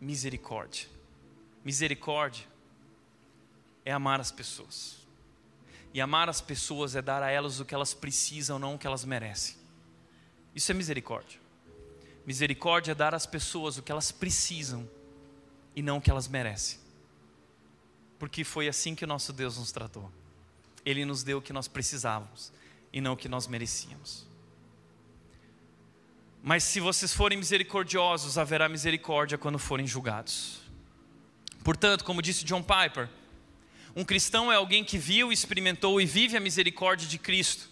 Misericórdia. 0.00 0.88
Misericórdia 1.64 2.46
é 3.84 3.92
amar 3.92 4.20
as 4.20 4.32
pessoas. 4.32 4.98
E 5.92 6.00
amar 6.00 6.28
as 6.28 6.40
pessoas 6.40 6.96
é 6.96 7.02
dar 7.02 7.22
a 7.22 7.30
elas 7.30 7.60
o 7.60 7.64
que 7.64 7.74
elas 7.74 7.94
precisam, 7.94 8.58
não 8.58 8.74
o 8.74 8.78
que 8.78 8.86
elas 8.86 9.04
merecem. 9.04 9.56
Isso 10.54 10.70
é 10.70 10.74
misericórdia. 10.74 11.40
Misericórdia 12.26 12.92
é 12.92 12.94
dar 12.94 13.14
às 13.14 13.26
pessoas 13.26 13.78
o 13.78 13.82
que 13.82 13.92
elas 13.92 14.10
precisam 14.10 14.88
e 15.74 15.82
não 15.82 15.98
o 15.98 16.00
que 16.00 16.10
elas 16.10 16.26
merecem. 16.26 16.78
Porque 18.18 18.42
foi 18.44 18.68
assim 18.68 18.94
que 18.94 19.04
o 19.04 19.08
nosso 19.08 19.32
Deus 19.32 19.58
nos 19.58 19.70
tratou. 19.70 20.10
Ele 20.84 21.04
nos 21.04 21.22
deu 21.22 21.38
o 21.38 21.42
que 21.42 21.52
nós 21.52 21.68
precisávamos 21.68 22.52
e 22.92 23.00
não 23.00 23.14
o 23.14 23.16
que 23.16 23.28
nós 23.28 23.46
merecíamos. 23.46 24.26
Mas 26.42 26.62
se 26.62 26.78
vocês 26.78 27.12
forem 27.12 27.38
misericordiosos, 27.38 28.36
haverá 28.36 28.68
misericórdia 28.68 29.38
quando 29.38 29.58
forem 29.58 29.86
julgados. 29.86 30.60
Portanto, 31.62 32.04
como 32.04 32.20
disse 32.20 32.44
John 32.44 32.62
Piper, 32.62 33.08
um 33.96 34.04
cristão 34.04 34.52
é 34.52 34.56
alguém 34.56 34.84
que 34.84 34.98
viu, 34.98 35.32
experimentou 35.32 36.00
e 36.00 36.04
vive 36.04 36.36
a 36.36 36.40
misericórdia 36.40 37.08
de 37.08 37.16
Cristo. 37.16 37.70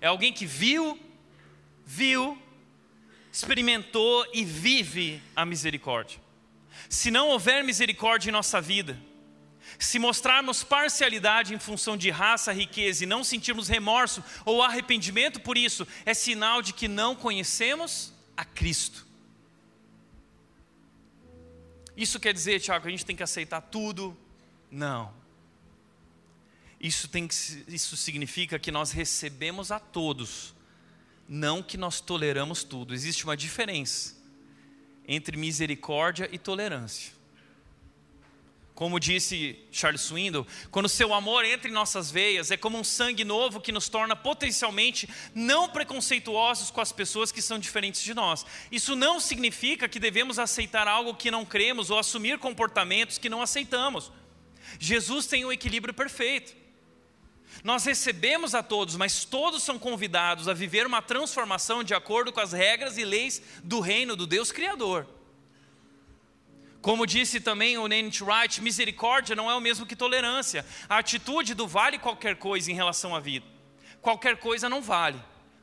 É 0.00 0.06
alguém 0.06 0.32
que 0.32 0.46
viu, 0.46 0.98
viu, 1.84 2.40
experimentou 3.30 4.26
e 4.32 4.44
vive 4.44 5.22
a 5.36 5.44
misericórdia. 5.44 6.18
Se 6.88 7.10
não 7.10 7.28
houver 7.28 7.62
misericórdia 7.62 8.30
em 8.30 8.32
nossa 8.32 8.60
vida, 8.60 8.98
se 9.84 9.98
mostrarmos 9.98 10.62
parcialidade 10.62 11.54
em 11.54 11.58
função 11.58 11.96
de 11.96 12.10
raça, 12.10 12.52
riqueza 12.52 13.04
e 13.04 13.06
não 13.06 13.24
sentirmos 13.24 13.68
remorso 13.68 14.22
ou 14.44 14.62
arrependimento 14.62 15.40
por 15.40 15.56
isso, 15.56 15.86
é 16.04 16.14
sinal 16.14 16.62
de 16.62 16.72
que 16.72 16.86
não 16.86 17.16
conhecemos 17.16 18.12
a 18.36 18.44
Cristo. 18.44 19.06
Isso 21.96 22.18
quer 22.18 22.32
dizer, 22.32 22.60
Tiago, 22.60 22.82
que 22.82 22.88
a 22.88 22.90
gente 22.90 23.04
tem 23.04 23.16
que 23.16 23.22
aceitar 23.22 23.60
tudo? 23.60 24.16
Não. 24.70 25.12
Isso, 26.80 27.08
tem 27.08 27.28
que, 27.28 27.34
isso 27.68 27.96
significa 27.96 28.58
que 28.58 28.72
nós 28.72 28.90
recebemos 28.90 29.70
a 29.70 29.78
todos, 29.78 30.54
não 31.28 31.62
que 31.62 31.76
nós 31.76 32.00
toleramos 32.00 32.64
tudo. 32.64 32.94
Existe 32.94 33.24
uma 33.24 33.36
diferença 33.36 34.16
entre 35.06 35.36
misericórdia 35.36 36.28
e 36.32 36.38
tolerância. 36.38 37.12
Como 38.74 38.98
disse 38.98 39.58
Charles 39.70 40.00
Swindoll, 40.00 40.46
quando 40.70 40.88
seu 40.88 41.12
amor 41.12 41.44
entra 41.44 41.68
em 41.68 41.72
nossas 41.72 42.10
veias, 42.10 42.50
é 42.50 42.56
como 42.56 42.78
um 42.78 42.84
sangue 42.84 43.22
novo 43.22 43.60
que 43.60 43.70
nos 43.70 43.88
torna 43.88 44.16
potencialmente 44.16 45.08
não 45.34 45.68
preconceituosos 45.68 46.70
com 46.70 46.80
as 46.80 46.90
pessoas 46.90 47.30
que 47.30 47.42
são 47.42 47.58
diferentes 47.58 48.02
de 48.02 48.14
nós. 48.14 48.46
Isso 48.70 48.96
não 48.96 49.20
significa 49.20 49.88
que 49.88 50.00
devemos 50.00 50.38
aceitar 50.38 50.88
algo 50.88 51.14
que 51.14 51.30
não 51.30 51.44
cremos 51.44 51.90
ou 51.90 51.98
assumir 51.98 52.38
comportamentos 52.38 53.18
que 53.18 53.28
não 53.28 53.42
aceitamos. 53.42 54.10
Jesus 54.78 55.26
tem 55.26 55.44
um 55.44 55.52
equilíbrio 55.52 55.92
perfeito. 55.92 56.56
Nós 57.62 57.84
recebemos 57.84 58.54
a 58.54 58.62
todos, 58.62 58.96
mas 58.96 59.24
todos 59.24 59.62
são 59.62 59.78
convidados 59.78 60.48
a 60.48 60.54
viver 60.54 60.86
uma 60.86 61.02
transformação 61.02 61.84
de 61.84 61.94
acordo 61.94 62.32
com 62.32 62.40
as 62.40 62.52
regras 62.52 62.96
e 62.96 63.04
leis 63.04 63.42
do 63.62 63.80
reino 63.80 64.16
do 64.16 64.26
Deus 64.26 64.50
Criador. 64.50 65.06
Como 66.82 67.06
disse 67.06 67.38
também 67.38 67.78
o 67.78 67.86
Nancy 67.86 68.24
Wright, 68.24 68.60
misericórdia 68.60 69.36
não 69.36 69.48
é 69.48 69.54
o 69.54 69.60
mesmo 69.60 69.86
que 69.86 69.94
tolerância. 69.94 70.66
A 70.88 70.98
atitude 70.98 71.54
do 71.54 71.66
vale 71.66 71.96
qualquer 71.96 72.34
coisa 72.34 72.72
em 72.72 72.74
relação 72.74 73.14
à 73.14 73.20
vida. 73.20 73.46
Qualquer 74.00 74.36
coisa 74.36 74.68
não 74.68 74.82
vale. 74.82 75.18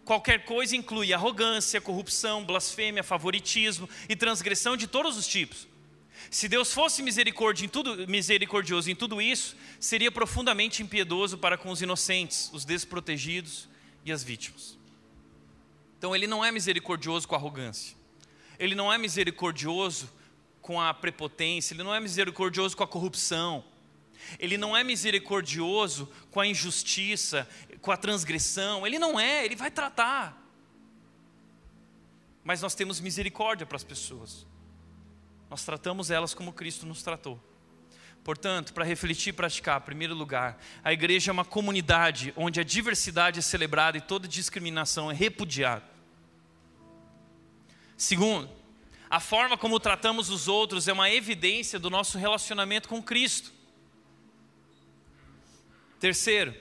Qualquer 0.06 0.46
coisa 0.46 0.78
inclui 0.78 1.14
arrogância, 1.14 1.82
corrupção, 1.82 2.46
blasfêmia, 2.46 3.04
favoritismo 3.04 3.88
e 4.08 4.16
transgressão 4.16 4.78
de 4.78 4.88
todos 4.88 5.18
os 5.18 5.28
tipos. 5.28 5.68
Se 6.32 6.48
Deus 6.48 6.72
fosse 6.72 7.04
em 7.04 7.68
tudo, 7.68 8.08
misericordioso 8.08 8.90
em 8.90 8.96
tudo 8.96 9.22
isso, 9.22 9.58
seria 9.78 10.12
profundamente 10.12 10.82
impiedoso 10.82 11.38
para 11.38 11.58
com 11.58 11.70
os 11.70 11.82
inocentes, 11.82 12.50
os 12.54 12.64
desprotegidos 12.64 13.68
e 14.06 14.12
as 14.12 14.24
vítimas. 14.24 14.78
Então, 15.98 16.16
Ele 16.16 16.28
não 16.28 16.46
é 16.46 16.52
misericordioso 16.52 17.28
com 17.28 17.36
arrogância, 17.36 17.96
Ele 18.58 18.74
não 18.74 18.92
é 18.92 18.98
misericordioso 18.98 20.10
com 20.70 20.80
a 20.80 20.94
prepotência, 20.94 21.74
Ele 21.74 21.82
não 21.82 21.96
é 21.96 22.00
misericordioso 22.00 22.78
com 22.78 22.84
a 22.84 22.88
corrupção, 22.88 23.64
Ele 24.38 24.56
não 24.56 24.78
é 24.78 24.84
misericordioso 24.84 26.08
com 26.30 26.40
a 26.40 26.46
injustiça, 26.46 27.50
com 27.82 27.92
a 27.92 27.98
transgressão, 27.98 28.86
Ele 28.86 29.00
não 29.00 29.20
é, 29.20 29.44
Ele 29.44 29.56
vai 29.56 29.72
tratar. 29.72 30.40
Mas 32.44 32.62
nós 32.62 32.76
temos 32.76 33.00
misericórdia 33.00 33.66
para 33.66 33.78
as 33.78 33.84
pessoas, 33.84 34.46
nós 35.50 35.66
tratamos 35.66 36.12
elas 36.12 36.36
como 36.36 36.54
Cristo 36.54 36.86
nos 36.86 37.02
tratou. 37.02 37.42
Portanto, 38.24 38.72
para 38.72 38.86
refletir 38.86 39.30
e 39.30 39.34
praticar, 39.34 39.82
em 39.82 39.86
primeiro 39.86 40.14
lugar, 40.14 40.62
a 40.84 40.94
igreja 40.94 41.32
é 41.32 41.34
uma 41.34 41.46
comunidade 41.46 42.32
onde 42.38 42.60
a 42.60 42.64
diversidade 42.64 43.40
é 43.40 43.42
celebrada 43.42 43.98
e 43.98 44.02
toda 44.02 44.28
discriminação 44.28 45.10
é 45.10 45.16
repudiada. 45.16 45.84
Segundo, 47.98 48.59
a 49.10 49.20
forma 49.20 49.58
como 49.58 49.80
tratamos 49.80 50.30
os 50.30 50.48
outros 50.48 50.88
é 50.88 50.94
uma 50.94 51.10
evidência 51.10 51.80
do 51.80 51.90
nosso 51.90 52.18
relacionamento 52.18 52.88
com 52.88 53.02
Cristo. 53.02 53.52
Terceiro, 56.00 56.56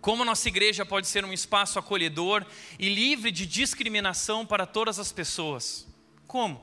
como 0.00 0.24
nossa 0.24 0.48
igreja 0.48 0.84
pode 0.84 1.06
ser 1.06 1.24
um 1.24 1.32
espaço 1.32 1.78
acolhedor 1.78 2.44
e 2.78 2.92
livre 2.92 3.30
de 3.30 3.46
discriminação 3.46 4.44
para 4.44 4.66
todas 4.66 4.98
as 4.98 5.12
pessoas? 5.12 5.86
Como? 6.26 6.62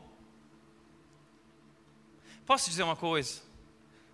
Posso 2.46 2.70
dizer 2.70 2.84
uma 2.84 2.96
coisa? 2.96 3.42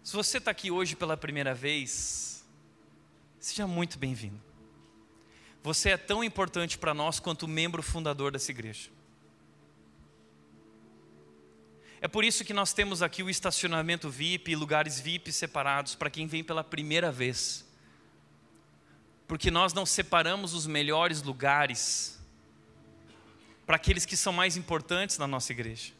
Se 0.04 0.16
você 0.16 0.38
está 0.38 0.52
aqui 0.52 0.70
hoje 0.70 0.96
pela 0.96 1.18
primeira 1.18 1.54
vez, 1.56 2.46
seja 3.40 3.66
muito 3.66 3.98
bem-vindo. 3.98 4.42
Você 5.64 5.90
é 5.90 5.98
tão 5.98 6.24
importante 6.24 6.78
para 6.78 6.94
nós 6.94 7.20
quanto 7.20 7.48
membro 7.48 7.82
fundador 7.82 8.32
dessa 8.32 8.52
igreja. 8.52 8.90
É 12.00 12.08
por 12.08 12.24
isso 12.24 12.46
que 12.46 12.54
nós 12.54 12.74
temos 12.74 13.02
aqui 13.02 13.24
o 13.24 13.30
estacionamento 13.30 14.10
VIP 14.10 14.56
lugares 14.56 15.00
VIP 15.00 15.32
separados 15.32 15.96
para 15.96 16.10
quem 16.10 16.28
vem 16.28 16.44
pela 16.44 16.64
primeira 16.64 17.12
vez. 17.12 17.66
Porque 19.28 19.50
nós 19.50 19.74
não 19.74 19.86
separamos 19.86 20.54
os 20.54 20.68
melhores 20.68 21.22
lugares 21.24 22.20
para 23.66 23.76
aqueles 23.76 24.06
que 24.06 24.16
são 24.16 24.32
mais 24.32 24.56
importantes 24.56 25.18
na 25.18 25.28
nossa 25.28 25.52
igreja. 25.52 25.97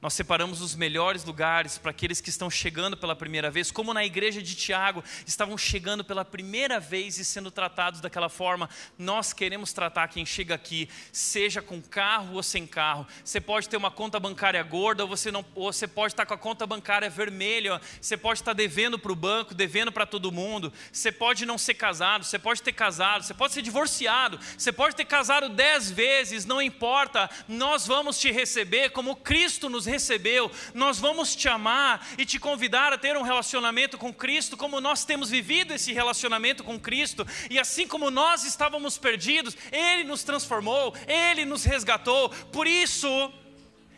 Nós 0.00 0.14
separamos 0.14 0.60
os 0.60 0.76
melhores 0.76 1.24
lugares 1.24 1.76
para 1.76 1.90
aqueles 1.90 2.20
que 2.20 2.30
estão 2.30 2.48
chegando 2.48 2.96
pela 2.96 3.16
primeira 3.16 3.50
vez, 3.50 3.72
como 3.72 3.92
na 3.92 4.04
igreja 4.04 4.40
de 4.40 4.54
Tiago, 4.54 5.02
estavam 5.26 5.58
chegando 5.58 6.04
pela 6.04 6.24
primeira 6.24 6.78
vez 6.78 7.18
e 7.18 7.24
sendo 7.24 7.50
tratados 7.50 8.00
daquela 8.00 8.28
forma. 8.28 8.70
Nós 8.96 9.32
queremos 9.32 9.72
tratar 9.72 10.06
quem 10.06 10.24
chega 10.24 10.54
aqui, 10.54 10.88
seja 11.10 11.60
com 11.60 11.82
carro 11.82 12.36
ou 12.36 12.44
sem 12.44 12.64
carro. 12.64 13.08
Você 13.24 13.40
pode 13.40 13.68
ter 13.68 13.76
uma 13.76 13.90
conta 13.90 14.20
bancária 14.20 14.62
gorda, 14.62 15.02
ou 15.02 15.08
você, 15.08 15.32
não, 15.32 15.44
ou 15.56 15.72
você 15.72 15.88
pode 15.88 16.12
estar 16.12 16.26
com 16.26 16.34
a 16.34 16.38
conta 16.38 16.64
bancária 16.64 17.10
vermelha, 17.10 17.80
você 18.00 18.16
pode 18.16 18.38
estar 18.38 18.52
devendo 18.52 19.00
para 19.00 19.10
o 19.10 19.16
banco, 19.16 19.52
devendo 19.52 19.90
para 19.90 20.06
todo 20.06 20.30
mundo. 20.30 20.72
Você 20.92 21.10
pode 21.10 21.44
não 21.44 21.58
ser 21.58 21.74
casado, 21.74 22.24
você 22.24 22.38
pode 22.38 22.62
ter 22.62 22.72
casado, 22.72 23.24
você 23.24 23.34
pode 23.34 23.52
ser 23.52 23.62
divorciado, 23.62 24.38
você 24.56 24.70
pode 24.70 24.94
ter 24.94 25.06
casado 25.06 25.48
dez 25.48 25.90
vezes, 25.90 26.44
não 26.44 26.62
importa. 26.62 27.28
Nós 27.48 27.84
vamos 27.84 28.16
te 28.20 28.30
receber 28.30 28.90
como 28.90 29.16
Cristo 29.16 29.68
nos 29.68 29.87
recebeu, 29.88 30.50
nós 30.74 30.98
vamos 30.98 31.34
te 31.34 31.48
amar 31.48 32.06
e 32.16 32.24
te 32.24 32.38
convidar 32.38 32.92
a 32.92 32.98
ter 32.98 33.16
um 33.16 33.22
relacionamento 33.22 33.98
com 33.98 34.12
Cristo, 34.12 34.56
como 34.56 34.80
nós 34.80 35.04
temos 35.04 35.30
vivido 35.30 35.72
esse 35.72 35.92
relacionamento 35.92 36.62
com 36.62 36.78
Cristo, 36.78 37.26
e 37.50 37.58
assim 37.58 37.86
como 37.86 38.10
nós 38.10 38.44
estávamos 38.44 38.98
perdidos, 38.98 39.56
Ele 39.72 40.04
nos 40.04 40.22
transformou, 40.22 40.94
Ele 41.06 41.44
nos 41.44 41.64
resgatou. 41.64 42.30
Por 42.52 42.66
isso, 42.66 43.08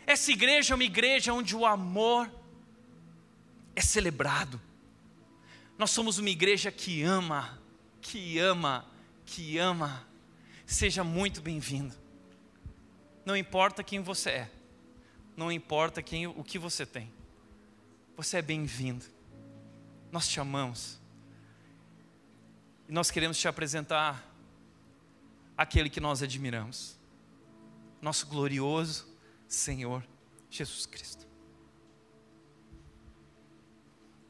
essa 0.07 0.31
igreja 0.33 0.73
é 0.73 0.77
uma 0.77 0.85
igreja 0.85 1.33
onde 1.33 1.55
o 1.55 1.67
amor 1.67 2.31
é 3.75 3.81
celebrado. 3.81 4.61
Nós 5.77 5.91
somos 5.91 6.19
uma 6.19 6.31
igreja 6.31 6.71
que 6.71 7.03
ama, 7.03 7.59
que 8.01 8.39
ama, 8.39 8.87
que 9.25 9.59
ama. 9.59 10.07
Seja 10.67 11.03
muito 11.03 11.41
bem-vindo. 11.41 11.95
Não 13.25 13.37
importa 13.37 13.83
quem 13.83 14.01
você 14.01 14.31
é 14.31 14.51
não 15.41 15.51
importa 15.51 16.03
quem, 16.03 16.27
o 16.27 16.45
que 16.45 16.59
você 16.59 16.85
tem. 16.85 17.11
Você 18.15 18.37
é 18.37 18.43
bem-vindo. 18.43 19.07
Nós 20.13 20.29
te 20.29 20.39
amamos. 20.39 21.01
E 22.87 22.93
nós 22.93 23.11
queremos 23.11 23.39
te 23.39 23.49
apresentar 23.49 24.23
aquele 25.57 25.89
que 25.89 25.99
nós 25.99 26.23
admiramos. 26.23 26.95
Nosso 28.03 28.27
glorioso 28.27 29.09
Senhor 29.49 30.07
Jesus 30.51 30.85
Cristo. 30.85 31.27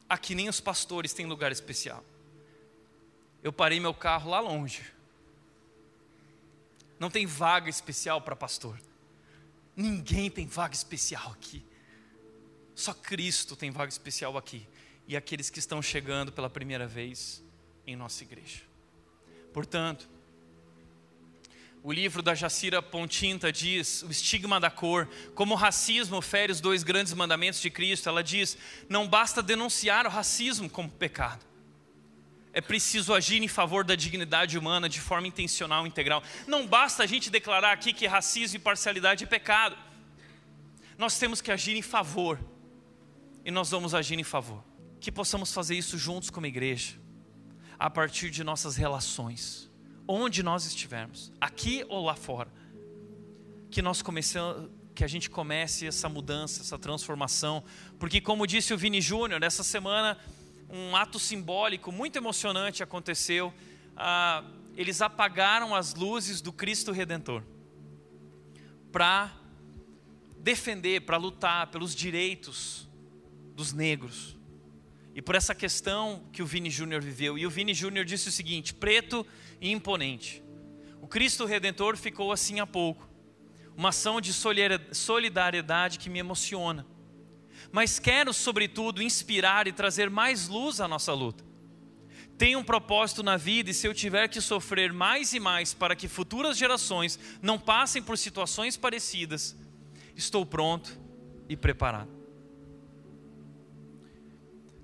Aqui 0.07 0.33
nem 0.33 0.47
os 0.47 0.61
pastores 0.61 1.11
têm 1.11 1.25
lugar 1.25 1.51
especial. 1.51 2.05
Eu 3.43 3.51
parei 3.51 3.81
meu 3.81 3.93
carro 3.93 4.29
lá 4.29 4.39
longe. 4.39 4.81
Não 6.97 7.09
tem 7.09 7.25
vaga 7.25 7.69
especial 7.69 8.21
para 8.21 8.33
pastor. 8.33 8.79
Ninguém 9.75 10.29
tem 10.29 10.47
vaga 10.47 10.73
especial 10.73 11.31
aqui. 11.31 11.63
Só 12.75 12.93
Cristo 12.93 13.55
tem 13.55 13.71
vaga 13.71 13.89
especial 13.89 14.37
aqui. 14.37 14.67
E 15.07 15.15
aqueles 15.15 15.49
que 15.49 15.59
estão 15.59 15.81
chegando 15.81 16.31
pela 16.31 16.49
primeira 16.49 16.87
vez 16.87 17.43
em 17.85 17.95
nossa 17.95 18.23
igreja. 18.23 18.61
Portanto, 19.53 20.09
o 21.83 21.91
livro 21.91 22.21
da 22.21 22.35
Jacira 22.35 22.81
Pontinta 22.81 23.51
diz: 23.51 24.03
o 24.03 24.11
estigma 24.11 24.59
da 24.59 24.69
cor, 24.69 25.09
como 25.33 25.53
o 25.53 25.57
racismo 25.57 26.21
fere 26.21 26.51
os 26.51 26.61
dois 26.61 26.83
grandes 26.83 27.13
mandamentos 27.13 27.59
de 27.59 27.69
Cristo. 27.69 28.07
Ela 28.07 28.23
diz: 28.23 28.57
não 28.87 29.07
basta 29.07 29.41
denunciar 29.41 30.05
o 30.05 30.09
racismo 30.09 30.69
como 30.69 30.89
pecado, 30.89 31.43
é 32.53 32.59
preciso 32.59 33.13
agir 33.13 33.41
em 33.41 33.47
favor 33.47 33.83
da 33.83 33.95
dignidade 33.95 34.57
humana 34.57 34.89
de 34.89 34.99
forma 34.99 35.27
intencional 35.27 35.85
e 35.85 35.89
integral. 35.89 36.21
Não 36.47 36.67
basta 36.67 37.03
a 37.03 37.05
gente 37.07 37.29
declarar 37.29 37.71
aqui 37.71 37.93
que 37.93 38.05
racismo 38.05 38.57
e 38.57 38.59
parcialidade 38.59 39.23
é 39.23 39.27
pecado. 39.27 39.77
Nós 40.97 41.17
temos 41.17 41.41
que 41.41 41.51
agir 41.51 41.75
em 41.75 41.81
favor. 41.81 42.39
E 43.45 43.51
nós 43.51 43.71
vamos 43.71 43.95
agir 43.95 44.19
em 44.19 44.23
favor. 44.23 44.63
Que 44.99 45.11
possamos 45.11 45.53
fazer 45.53 45.75
isso 45.75 45.97
juntos 45.97 46.29
como 46.29 46.45
igreja, 46.45 46.95
a 47.79 47.89
partir 47.89 48.29
de 48.29 48.43
nossas 48.43 48.75
relações, 48.75 49.71
onde 50.07 50.43
nós 50.43 50.65
estivermos, 50.65 51.31
aqui 51.39 51.83
ou 51.87 52.03
lá 52.03 52.15
fora. 52.15 52.51
Que 53.71 53.81
nós 53.81 54.01
comecemos, 54.01 54.69
que 54.93 55.03
a 55.03 55.07
gente 55.07 55.29
comece 55.29 55.87
essa 55.87 56.07
mudança, 56.07 56.61
essa 56.61 56.77
transformação, 56.77 57.63
porque 57.97 58.21
como 58.21 58.45
disse 58.45 58.73
o 58.73 58.77
Vini 58.77 59.01
Júnior, 59.01 59.41
essa 59.41 59.63
semana 59.63 60.19
um 60.71 60.95
ato 60.95 61.19
simbólico 61.19 61.91
muito 61.91 62.15
emocionante 62.15 62.81
aconteceu. 62.81 63.53
Ah, 63.95 64.43
eles 64.75 65.01
apagaram 65.01 65.75
as 65.75 65.93
luzes 65.93 66.41
do 66.41 66.53
Cristo 66.53 66.91
Redentor. 66.91 67.43
para 68.91 69.31
defender, 70.37 71.01
para 71.01 71.17
lutar 71.17 71.67
pelos 71.67 71.93
direitos 71.95 72.89
dos 73.55 73.71
negros. 73.71 74.35
E 75.13 75.21
por 75.21 75.35
essa 75.35 75.53
questão 75.53 76.23
que 76.31 76.41
o 76.41 76.45
Vini 76.45 76.69
Júnior 76.69 77.01
viveu. 77.01 77.37
E 77.37 77.45
o 77.45 77.49
Vini 77.49 77.73
Júnior 77.73 78.05
disse 78.05 78.29
o 78.29 78.31
seguinte: 78.31 78.73
preto 78.73 79.25
e 79.59 79.71
imponente. 79.71 80.43
O 81.01 81.07
Cristo 81.07 81.45
Redentor 81.45 81.97
ficou 81.97 82.31
assim 82.31 82.59
há 82.59 82.67
pouco. 82.67 83.07
Uma 83.75 83.89
ação 83.89 84.19
de 84.19 84.33
solidariedade 84.33 85.99
que 85.99 86.09
me 86.09 86.19
emociona. 86.19 86.85
Mas 87.71 87.99
quero, 87.99 88.33
sobretudo, 88.33 89.01
inspirar 89.01 89.67
e 89.67 89.71
trazer 89.71 90.09
mais 90.09 90.47
luz 90.47 90.81
à 90.81 90.87
nossa 90.87 91.13
luta. 91.13 91.43
Tenho 92.37 92.59
um 92.59 92.63
propósito 92.63 93.21
na 93.21 93.37
vida 93.37 93.69
e 93.69 93.73
se 93.73 93.87
eu 93.87 93.93
tiver 93.93 94.27
que 94.27 94.41
sofrer 94.41 94.91
mais 94.91 95.31
e 95.31 95.39
mais 95.39 95.73
para 95.73 95.95
que 95.95 96.07
futuras 96.07 96.57
gerações 96.57 97.19
não 97.41 97.59
passem 97.59 98.01
por 98.01 98.17
situações 98.17 98.75
parecidas, 98.75 99.55
estou 100.15 100.43
pronto 100.45 100.99
e 101.47 101.55
preparado. 101.55 102.09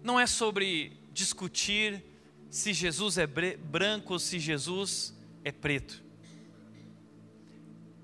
Não 0.04 0.20
é 0.20 0.28
sobre 0.28 0.94
discutir 1.12 2.04
se 2.50 2.74
Jesus 2.74 3.18
é 3.18 3.26
branco 3.26 4.14
ou 4.14 4.20
se 4.20 4.38
Jesus 4.38 5.14
é 5.44 5.52
preto. 5.52 6.04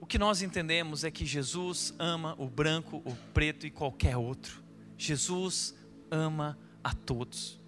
O 0.02 0.06
que 0.08 0.18
nós 0.18 0.42
entendemos 0.42 1.04
é 1.04 1.12
que 1.12 1.26
Jesus 1.26 1.94
ama 2.00 2.36
o 2.40 2.50
branco, 2.50 3.04
o 3.06 3.16
preto 3.34 3.68
e 3.68 3.70
qualquer 3.70 4.18
outro. 4.18 4.62
Jesus 5.04 5.76
ama 6.10 6.58
a 6.84 6.93
todos 6.93 7.64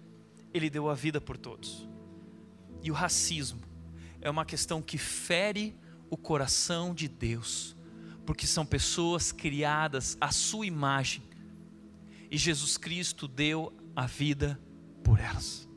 ele 0.56 0.70
deu 0.70 0.88
a 0.88 0.94
vida 0.94 1.20
por 1.20 1.36
todos. 1.36 1.86
E 2.82 2.90
o 2.90 2.94
racismo 2.94 3.60
é 4.20 4.30
uma 4.30 4.44
questão 4.44 4.80
que 4.80 4.98
fere 4.98 5.76
o 6.08 6.16
coração 6.16 6.94
de 6.94 7.08
Deus, 7.08 7.76
porque 8.24 8.46
são 8.46 8.64
pessoas 8.64 9.32
criadas 9.32 10.16
à 10.20 10.30
sua 10.30 10.66
imagem, 10.66 11.22
e 12.30 12.36
Jesus 12.36 12.76
Cristo 12.76 13.28
deu 13.28 13.72
a 13.94 14.06
vida 14.06 14.60
por 15.04 15.20
elas. 15.20 15.68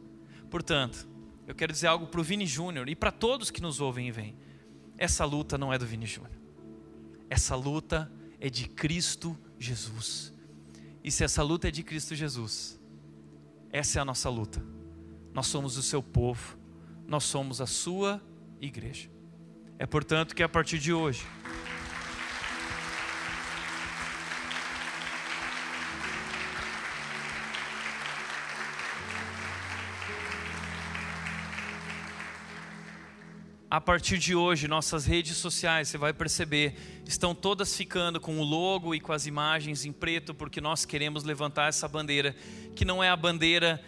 Portanto, 0.50 1.08
eu 1.46 1.54
quero 1.54 1.72
dizer 1.72 1.88
algo 1.88 2.08
para 2.08 2.20
o 2.20 2.24
Vini 2.24 2.46
Júnior 2.46 2.90
e 2.90 2.96
para 2.96 3.12
todos 3.12 3.52
que 3.52 3.62
nos 3.62 3.80
ouvem 3.80 4.08
e 4.08 4.12
vêm. 4.12 4.38
Essa 4.98 5.26
luta 5.26 5.58
não 5.58 5.72
é 5.72 5.78
do 5.78 5.86
Vini 5.86 6.06
Júnior. 6.06 6.34
Essa 7.30 7.56
luta 7.56 8.12
é 8.40 8.50
de 8.50 8.68
Cristo 8.68 9.38
Jesus. 9.60 10.34
E 11.04 11.12
se 11.12 11.24
essa 11.24 11.42
luta 11.42 11.68
é 11.68 11.72
de 11.72 11.84
Cristo 11.84 12.16
Jesus, 12.16 12.80
essa 13.72 14.00
é 14.00 14.02
a 14.02 14.06
nossa 14.06 14.30
luta. 14.30 14.64
Nós 15.34 15.48
somos 15.48 15.78
o 15.78 15.84
seu 15.84 16.02
povo, 16.02 16.58
nós 17.08 17.24
somos 17.24 17.62
a 17.62 17.66
sua 17.66 18.22
igreja. 18.60 19.10
É 19.78 19.86
portanto 19.86 20.36
que 20.36 20.44
a 20.44 20.50
partir 20.50 20.80
de 20.80 20.92
hoje, 20.92 21.26
a 33.70 33.80
partir 33.80 34.18
de 34.18 34.34
hoje, 34.34 34.68
nossas 34.68 35.06
redes 35.06 35.38
sociais, 35.38 35.90
você 35.90 35.98
vai 35.98 36.12
perceber, 36.12 36.74
estão 37.06 37.36
todas 37.36 37.76
ficando 37.78 38.20
com 38.20 38.40
o 38.40 38.44
logo 38.44 38.96
e 38.96 39.00
com 39.00 39.14
as 39.14 39.28
imagens 39.28 39.86
em 39.86 39.92
preto, 39.92 40.34
porque 40.34 40.60
nós 40.60 40.86
queremos 40.86 41.24
levantar 41.24 41.70
essa 41.70 41.88
bandeira, 41.88 42.36
que 42.76 42.84
não 42.84 43.04
é 43.04 43.10
a 43.10 43.16
bandeira 43.16 43.80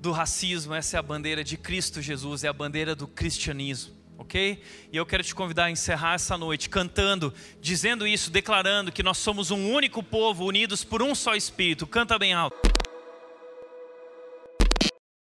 do 0.00 0.10
racismo, 0.10 0.72
essa 0.72 0.96
é 0.96 0.98
a 0.98 1.02
bandeira 1.02 1.44
de 1.44 1.58
Cristo 1.58 2.00
Jesus, 2.00 2.44
é 2.44 2.48
a 2.48 2.52
bandeira 2.52 2.94
do 2.94 3.06
cristianismo, 3.06 3.92
ok? 4.16 4.62
E 4.90 4.96
eu 4.96 5.04
quero 5.04 5.22
te 5.22 5.34
convidar 5.34 5.64
a 5.64 5.70
encerrar 5.70 6.14
essa 6.14 6.38
noite 6.38 6.70
cantando, 6.70 7.34
dizendo 7.60 8.06
isso, 8.06 8.30
declarando 8.30 8.90
que 8.90 9.02
nós 9.02 9.18
somos 9.18 9.50
um 9.50 9.70
único 9.70 10.02
povo, 10.02 10.46
unidos 10.46 10.82
por 10.82 11.02
um 11.02 11.14
só 11.14 11.34
Espírito. 11.34 11.86
Canta 11.86 12.18
bem 12.18 12.32
alto. 12.32 12.56